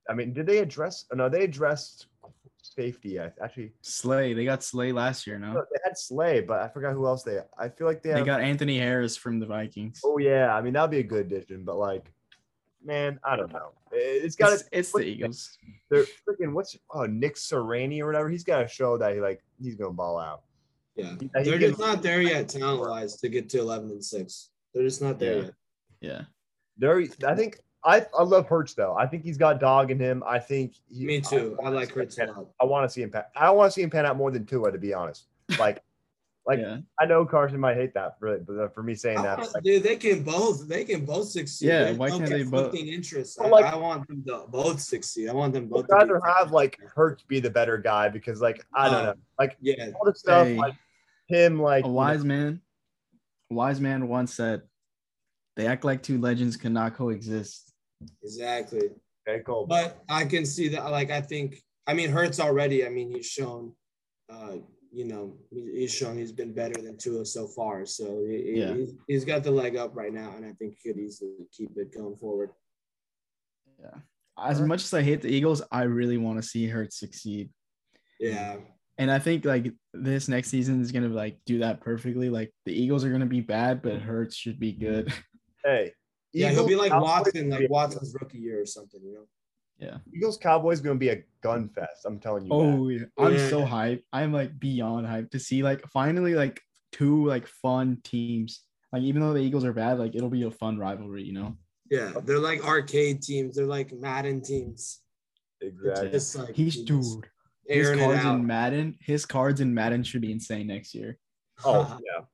I 0.09 0.15
mean, 0.15 0.33
did 0.33 0.47
they 0.47 0.59
address? 0.59 1.05
oh, 1.13 1.17
No, 1.17 1.29
they 1.29 1.45
addressed 1.45 2.07
safety. 2.63 3.21
I 3.21 3.31
actually 3.43 3.73
Slay. 3.83 4.35
They 4.35 4.45
got 4.45 4.63
Slay 4.63 4.93
last 4.93 5.27
year, 5.27 5.39
no? 5.39 5.53
they 5.55 5.81
had 5.85 5.97
Slay, 5.99 6.41
but 6.41 6.61
I 6.61 6.69
forgot 6.69 6.93
who 6.93 7.07
else 7.07 7.23
they. 7.23 7.39
I 7.59 7.69
feel 7.69 7.87
like 7.87 8.03
they, 8.03 8.11
They 8.11 8.19
have, 8.19 8.27
got 8.27 8.41
Anthony 8.41 8.79
Harris 8.79 9.17
from 9.17 9.39
the 9.39 9.47
Vikings. 9.47 10.01
Oh 10.05 10.19
yeah, 10.19 10.55
I 10.55 10.63
mean 10.63 10.73
that'd 10.73 10.91
be 10.91 10.99
a 10.99 11.03
good 11.03 11.27
addition, 11.27 11.65
but 11.65 11.77
like, 11.77 12.11
man, 12.85 13.19
I 13.25 13.37
don't 13.37 13.53
know. 13.53 13.73
It- 13.93 14.25
It's 14.25 14.37
got 14.37 14.53
It's, 14.53 14.65
it's 14.73 14.93
the 14.93 15.01
Eagles. 15.05 15.59
They're 15.91 16.05
freaking 16.05 16.53
what's 16.53 16.77
oh 16.91 17.07
Nick 17.07 17.37
Sirianni 17.37 18.01
or 18.01 18.07
whatever. 18.07 18.29
He's 18.29 18.45
got 18.45 18.63
to 18.63 18.69
show 18.69 18.97
that 18.99 19.15
he 19.15 19.21
like 19.21 19.43
he's 19.61 19.77
gonna 19.77 19.93
ball 19.93 20.19
out. 20.19 20.43
Yeah. 20.99 21.15
He- 21.21 21.31
he 21.45 21.51
They're 21.51 21.59
just 21.59 21.79
not 21.79 22.03
there 22.03 22.21
yet, 22.21 22.49
talent 22.49 22.81
wise, 22.81 23.17
to 23.21 23.29
get 23.29 23.49
to 23.51 23.61
11 23.61 23.91
and 23.91 24.05
6. 24.05 24.51
They're 24.75 24.83
just 24.83 25.01
not 25.01 25.19
there 25.19 25.35
Yeah. 25.37 25.43
yet. 25.43 25.55
Yeah. 26.01 26.23
There, 26.77 27.03
I 27.27 27.35
think 27.35 27.61
I 27.85 28.05
I 28.17 28.23
love 28.25 28.47
Hurts 28.49 28.75
though. 28.75 28.95
I 28.99 29.07
think 29.07 29.23
he's 29.25 29.39
got 29.39 29.61
dog 29.61 29.91
in 29.91 29.99
him. 29.99 30.23
I 30.27 30.39
think 30.41 30.75
he, 30.89 31.07
Me 31.07 31.21
too. 31.21 31.57
I 31.61 31.63
wanna 31.65 31.77
like 31.77 31.89
see 31.91 31.95
Hurts 31.95 32.19
a 32.19 32.23
him 32.23 32.27
pan- 32.29 32.37
lot. 32.37 32.51
I 32.61 32.65
want 32.65 32.89
to 32.89 32.93
see 32.93 33.03
him. 33.03 33.11
Pan, 33.11 33.25
I 33.37 33.51
want 33.51 33.71
to 33.71 33.75
see 33.75 33.83
him 33.83 33.91
pan 33.91 34.05
out 34.05 34.17
more 34.17 34.31
than 34.31 34.45
Tua, 34.47 34.71
to 34.73 34.79
be 34.79 34.93
honest. 34.93 35.27
Like, 35.59 35.83
like 36.47 36.59
yeah. 36.61 36.79
I 37.01 37.07
know 37.07 37.25
Carson 37.25 37.59
might 37.61 37.77
hate 37.77 37.95
that 37.95 38.19
for 38.19 38.39
but 38.39 38.75
for 38.75 38.83
me 38.83 38.95
saying 38.95 39.23
that. 39.23 39.39
but, 39.39 39.55
like, 39.55 39.63
Dude, 39.63 39.83
they 39.85 39.97
can 39.97 40.23
both. 40.25 40.67
They 40.69 40.85
can 40.85 41.05
both 41.05 41.29
succeed. 41.29 41.67
Yeah, 41.69 41.85
There's 41.85 41.99
why 41.99 42.11
can't 42.11 42.27
they 42.27 42.43
both- 42.43 42.71
conflicting 42.71 42.89
Interests. 42.93 43.39
Well, 43.39 43.49
I, 43.55 43.61
like- 43.61 43.73
I 43.73 43.77
want 43.77 44.07
them 44.09 44.25
to 44.27 44.45
both 44.49 44.81
succeed. 44.81 45.29
I 45.29 45.33
want 45.33 45.53
them 45.53 45.67
both. 45.69 45.87
I'd 45.93 46.01
to 46.01 46.07
be 46.07 46.13
rather 46.15 46.21
have 46.37 46.51
like 46.53 46.79
Hurts 46.95 47.23
be 47.25 47.39
the 47.41 47.51
better 47.51 47.79
guy 47.79 48.09
because 48.09 48.41
like 48.41 48.65
I 48.75 48.87
don't 48.87 48.95
Um, 49.01 49.07
know, 49.07 49.15
like 49.39 49.57
Yeah, 49.61 49.91
all 49.99 50.05
the 50.05 50.15
stuff 50.15 50.47
Hey. 50.47 50.57
like 50.57 50.75
him, 51.29 51.61
like 51.61 51.85
A 51.85 51.89
you 51.89 51.93
wise 51.95 52.25
know, 52.25 52.35
man, 52.35 52.61
a 53.51 53.55
wise 53.55 53.81
man 53.81 54.09
once 54.09 54.35
said, 54.35 54.63
"They 55.57 55.67
act 55.67 55.85
like 55.85 56.03
two 56.03 56.19
legends 56.19 56.57
cannot 56.57 56.95
coexist." 56.95 57.73
exactly. 58.23 58.91
okay, 59.29 59.43
cool. 59.45 59.67
But 59.67 60.03
I 60.09 60.25
can 60.25 60.45
see 60.47 60.69
that. 60.69 60.91
Like 60.91 61.11
I 61.11 61.21
think. 61.21 61.63
I 61.87 61.95
mean, 61.95 62.11
Hurts 62.11 62.39
already. 62.39 62.85
I 62.85 62.91
mean, 62.91 63.11
he's 63.11 63.27
shown. 63.27 63.73
Uh, 64.31 64.57
you 64.91 65.05
know, 65.05 65.37
he's 65.51 65.93
shown 65.95 66.17
he's 66.19 66.33
been 66.33 66.53
better 66.53 66.81
than 66.81 66.97
Tua 66.97 67.25
so 67.25 67.47
far. 67.47 67.85
So 67.87 68.25
he, 68.27 68.55
Yeah. 68.57 68.75
he's, 68.75 68.95
he's 69.07 69.25
got 69.25 69.43
the 69.43 69.51
leg 69.51 69.77
up 69.77 69.95
right 69.95 70.13
now, 70.13 70.33
and 70.37 70.45
I 70.45 70.53
think 70.53 70.77
he 70.83 70.89
could 70.93 70.99
easily 71.01 71.47
keep 71.53 71.71
it 71.77 71.95
going 71.95 72.17
forward. 72.17 72.51
Yeah. 73.79 73.99
As 74.39 74.61
much 74.61 74.83
as 74.85 74.95
I 74.95 75.03
hate 75.03 75.21
the 75.23 75.29
Eagles, 75.29 75.63
I 75.73 75.83
really 75.83 76.17
want 76.17 76.41
to 76.41 76.47
see 76.47 76.67
Hurts 76.69 76.99
succeed. 76.99 77.51
Yeah. 78.21 78.57
And 78.99 79.11
I 79.11 79.19
think 79.21 79.45
like 79.45 79.73
this 79.95 80.29
next 80.29 80.49
season 80.49 80.81
is 80.81 80.91
gonna 80.93 81.09
like 81.09 81.39
do 81.47 81.61
that 81.61 81.81
perfectly. 81.81 82.31
Like 82.31 82.53
the 82.67 82.73
Eagles 82.73 83.05
are 83.05 83.11
gonna 83.11 83.27
be 83.27 83.41
bad, 83.41 83.81
but 83.81 84.01
Hurts 84.01 84.35
should 84.35 84.59
be 84.59 84.73
good. 84.73 85.13
hey, 85.65 85.93
Yeah, 86.33 86.51
he'll 86.51 86.67
be 86.67 86.75
like 86.75 86.91
Cowboys 86.91 87.07
Watson, 87.07 87.51
like 87.51 87.61
be- 87.61 87.67
Watson's 87.69 88.15
rookie 88.21 88.39
year 88.39 88.61
or 88.61 88.67
something, 88.67 89.01
you 89.03 89.15
know. 89.15 89.27
Yeah. 89.79 89.99
Eagles 90.13 90.37
Cowboys 90.37 90.81
going 90.81 90.97
to 90.97 90.99
be 90.99 91.11
a 91.11 91.23
gun 91.41 91.69
fest. 91.69 92.05
I'm 92.05 92.19
telling 92.19 92.45
you. 92.45 92.49
that. 92.49 92.55
Oh 92.55 92.89
yeah. 92.89 93.05
I'm 93.17 93.39
so 93.49 93.65
hyped. 93.65 94.03
I'm 94.13 94.33
like 94.33 94.59
beyond 94.59 95.07
hyped 95.07 95.31
to 95.31 95.39
see 95.39 95.63
like 95.63 95.87
finally 95.93 96.35
like 96.35 96.61
two 96.93 97.25
like 97.27 97.47
fun 97.47 97.99
teams. 98.03 98.63
Like 98.93 99.03
even 99.03 99.23
though 99.23 99.33
the 99.35 99.41
Eagles 99.41 99.65
are 99.65 99.73
bad, 99.73 100.01
like 100.01 100.17
it'll 100.17 100.31
be 100.31 100.43
a 100.43 100.51
fun 100.51 100.79
rivalry, 100.79 101.23
you 101.23 101.35
know. 101.35 101.57
Yeah, 101.91 102.13
they're 102.25 102.41
like 102.41 102.67
arcade 102.67 103.23
teams. 103.23 103.57
They're 103.57 103.67
like 103.67 103.93
Madden 103.93 104.43
teams. 104.43 105.01
exactly. 105.61 106.11
Just 106.11 106.37
like 106.37 106.55
He's 106.55 106.75
just 106.75 106.87
dude. 106.87 107.27
His 107.69 107.87
airing 107.87 108.01
it 108.01 108.05
cards 108.05 108.25
out. 108.25 108.35
in 108.37 108.47
Madden, 108.47 108.97
his 109.01 109.27
cards 109.27 109.61
in 109.61 109.75
Madden 109.75 110.03
should 110.03 110.23
be 110.23 110.33
insane 110.33 110.67
next 110.67 110.95
year. 110.95 111.19
Oh 111.65 111.99
yeah. 112.05 112.25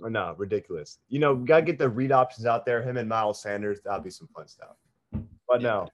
or 0.00 0.10
No, 0.10 0.34
ridiculous. 0.36 0.98
You 1.08 1.20
know, 1.20 1.34
we 1.34 1.46
gotta 1.46 1.62
get 1.62 1.78
the 1.78 1.88
read 1.88 2.12
options 2.12 2.46
out 2.46 2.66
there. 2.66 2.82
Him 2.82 2.96
and 2.96 3.08
Miles 3.08 3.40
Sanders, 3.40 3.80
that'll 3.84 4.00
be 4.00 4.10
some 4.10 4.28
fun 4.34 4.48
stuff. 4.48 4.76
But 5.48 5.62
no, 5.62 5.88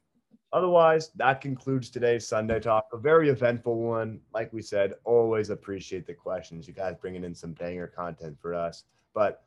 otherwise, 0.53 1.11
that 1.16 1.41
concludes 1.41 1.91
today's 1.91 2.26
Sunday 2.26 2.61
talk. 2.61 2.86
A 2.93 2.97
very 2.97 3.28
eventful 3.28 3.76
one. 3.76 4.20
Like 4.32 4.53
we 4.53 4.62
said, 4.62 4.95
always 5.05 5.51
appreciate 5.51 6.07
the 6.07 6.14
questions. 6.14 6.66
You 6.66 6.74
guys 6.74 6.95
bringing 7.01 7.24
in 7.24 7.34
some 7.34 7.53
banger 7.53 7.89
content 7.89 8.39
for 8.41 8.55
us. 8.55 8.84
But 9.14 9.43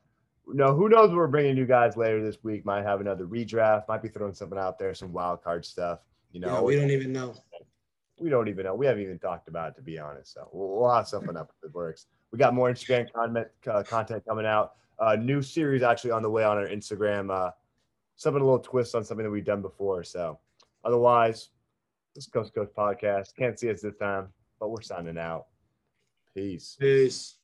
no, 0.48 0.76
who 0.76 0.90
knows 0.90 1.10
what 1.10 1.18
we're 1.18 1.28
bringing 1.28 1.58
you 1.58 1.66
guys 1.66 1.98
later 1.98 2.24
this 2.24 2.44
week? 2.44 2.66
Might 2.66 2.84
have 2.84 3.02
another 3.02 3.26
redraft. 3.26 3.88
Might 3.88 4.04
be 4.04 4.10
throwing 4.10 4.34
something 4.34 4.58
out 4.58 4.78
there, 4.78 4.94
some 4.94 5.14
wild 5.14 5.44
card 5.44 5.66
stuff. 5.66 6.00
You 6.32 6.42
know, 6.42 6.56
yeah, 6.56 6.62
we 6.62 6.76
don't 6.76 6.92
even 6.92 7.12
know. 7.12 7.34
We 8.22 8.30
don't 8.30 8.48
even 8.48 8.66
know. 8.66 8.76
We 8.76 8.86
haven't 8.86 9.02
even 9.02 9.20
talked 9.20 9.48
about 9.48 9.70
it 9.70 9.76
to 9.76 9.82
be 9.82 9.98
honest. 9.98 10.34
So 10.34 10.48
we'll, 10.54 10.70
we'll 10.70 10.94
have 10.94 11.08
something 11.08 11.36
up 11.36 11.52
it 11.64 11.74
works. 11.74 12.06
We 12.32 12.38
got 12.38 12.54
more 12.54 12.72
Instagram 12.72 13.12
content 13.12 13.48
uh, 13.70 13.84
content 13.84 14.24
coming 14.28 14.46
out. 14.46 14.74
Uh, 15.00 15.16
new 15.16 15.42
series 15.42 15.82
actually 15.82 16.12
on 16.12 16.22
the 16.22 16.30
way 16.30 16.44
on 16.44 16.58
our 16.58 16.68
Instagram. 16.68 17.32
Uh, 17.32 17.52
something 18.16 18.42
a 18.42 18.46
little 18.46 18.60
twist 18.60 18.94
on 18.94 19.04
something 19.04 19.24
that 19.24 19.32
we've 19.32 19.44
done 19.44 19.62
before. 19.62 20.04
So 20.04 20.40
otherwise, 20.84 21.50
this 22.16 22.28
Coast 22.28 22.54
Coast 22.54 22.72
podcast. 22.76 23.36
Can't 23.36 23.58
see 23.60 23.72
us 23.72 23.82
this 23.82 23.96
time, 23.96 24.28
but 24.60 24.70
we're 24.70 24.82
signing 24.82 25.18
out. 25.18 25.48
Peace. 26.36 26.78
Peace. 26.80 27.41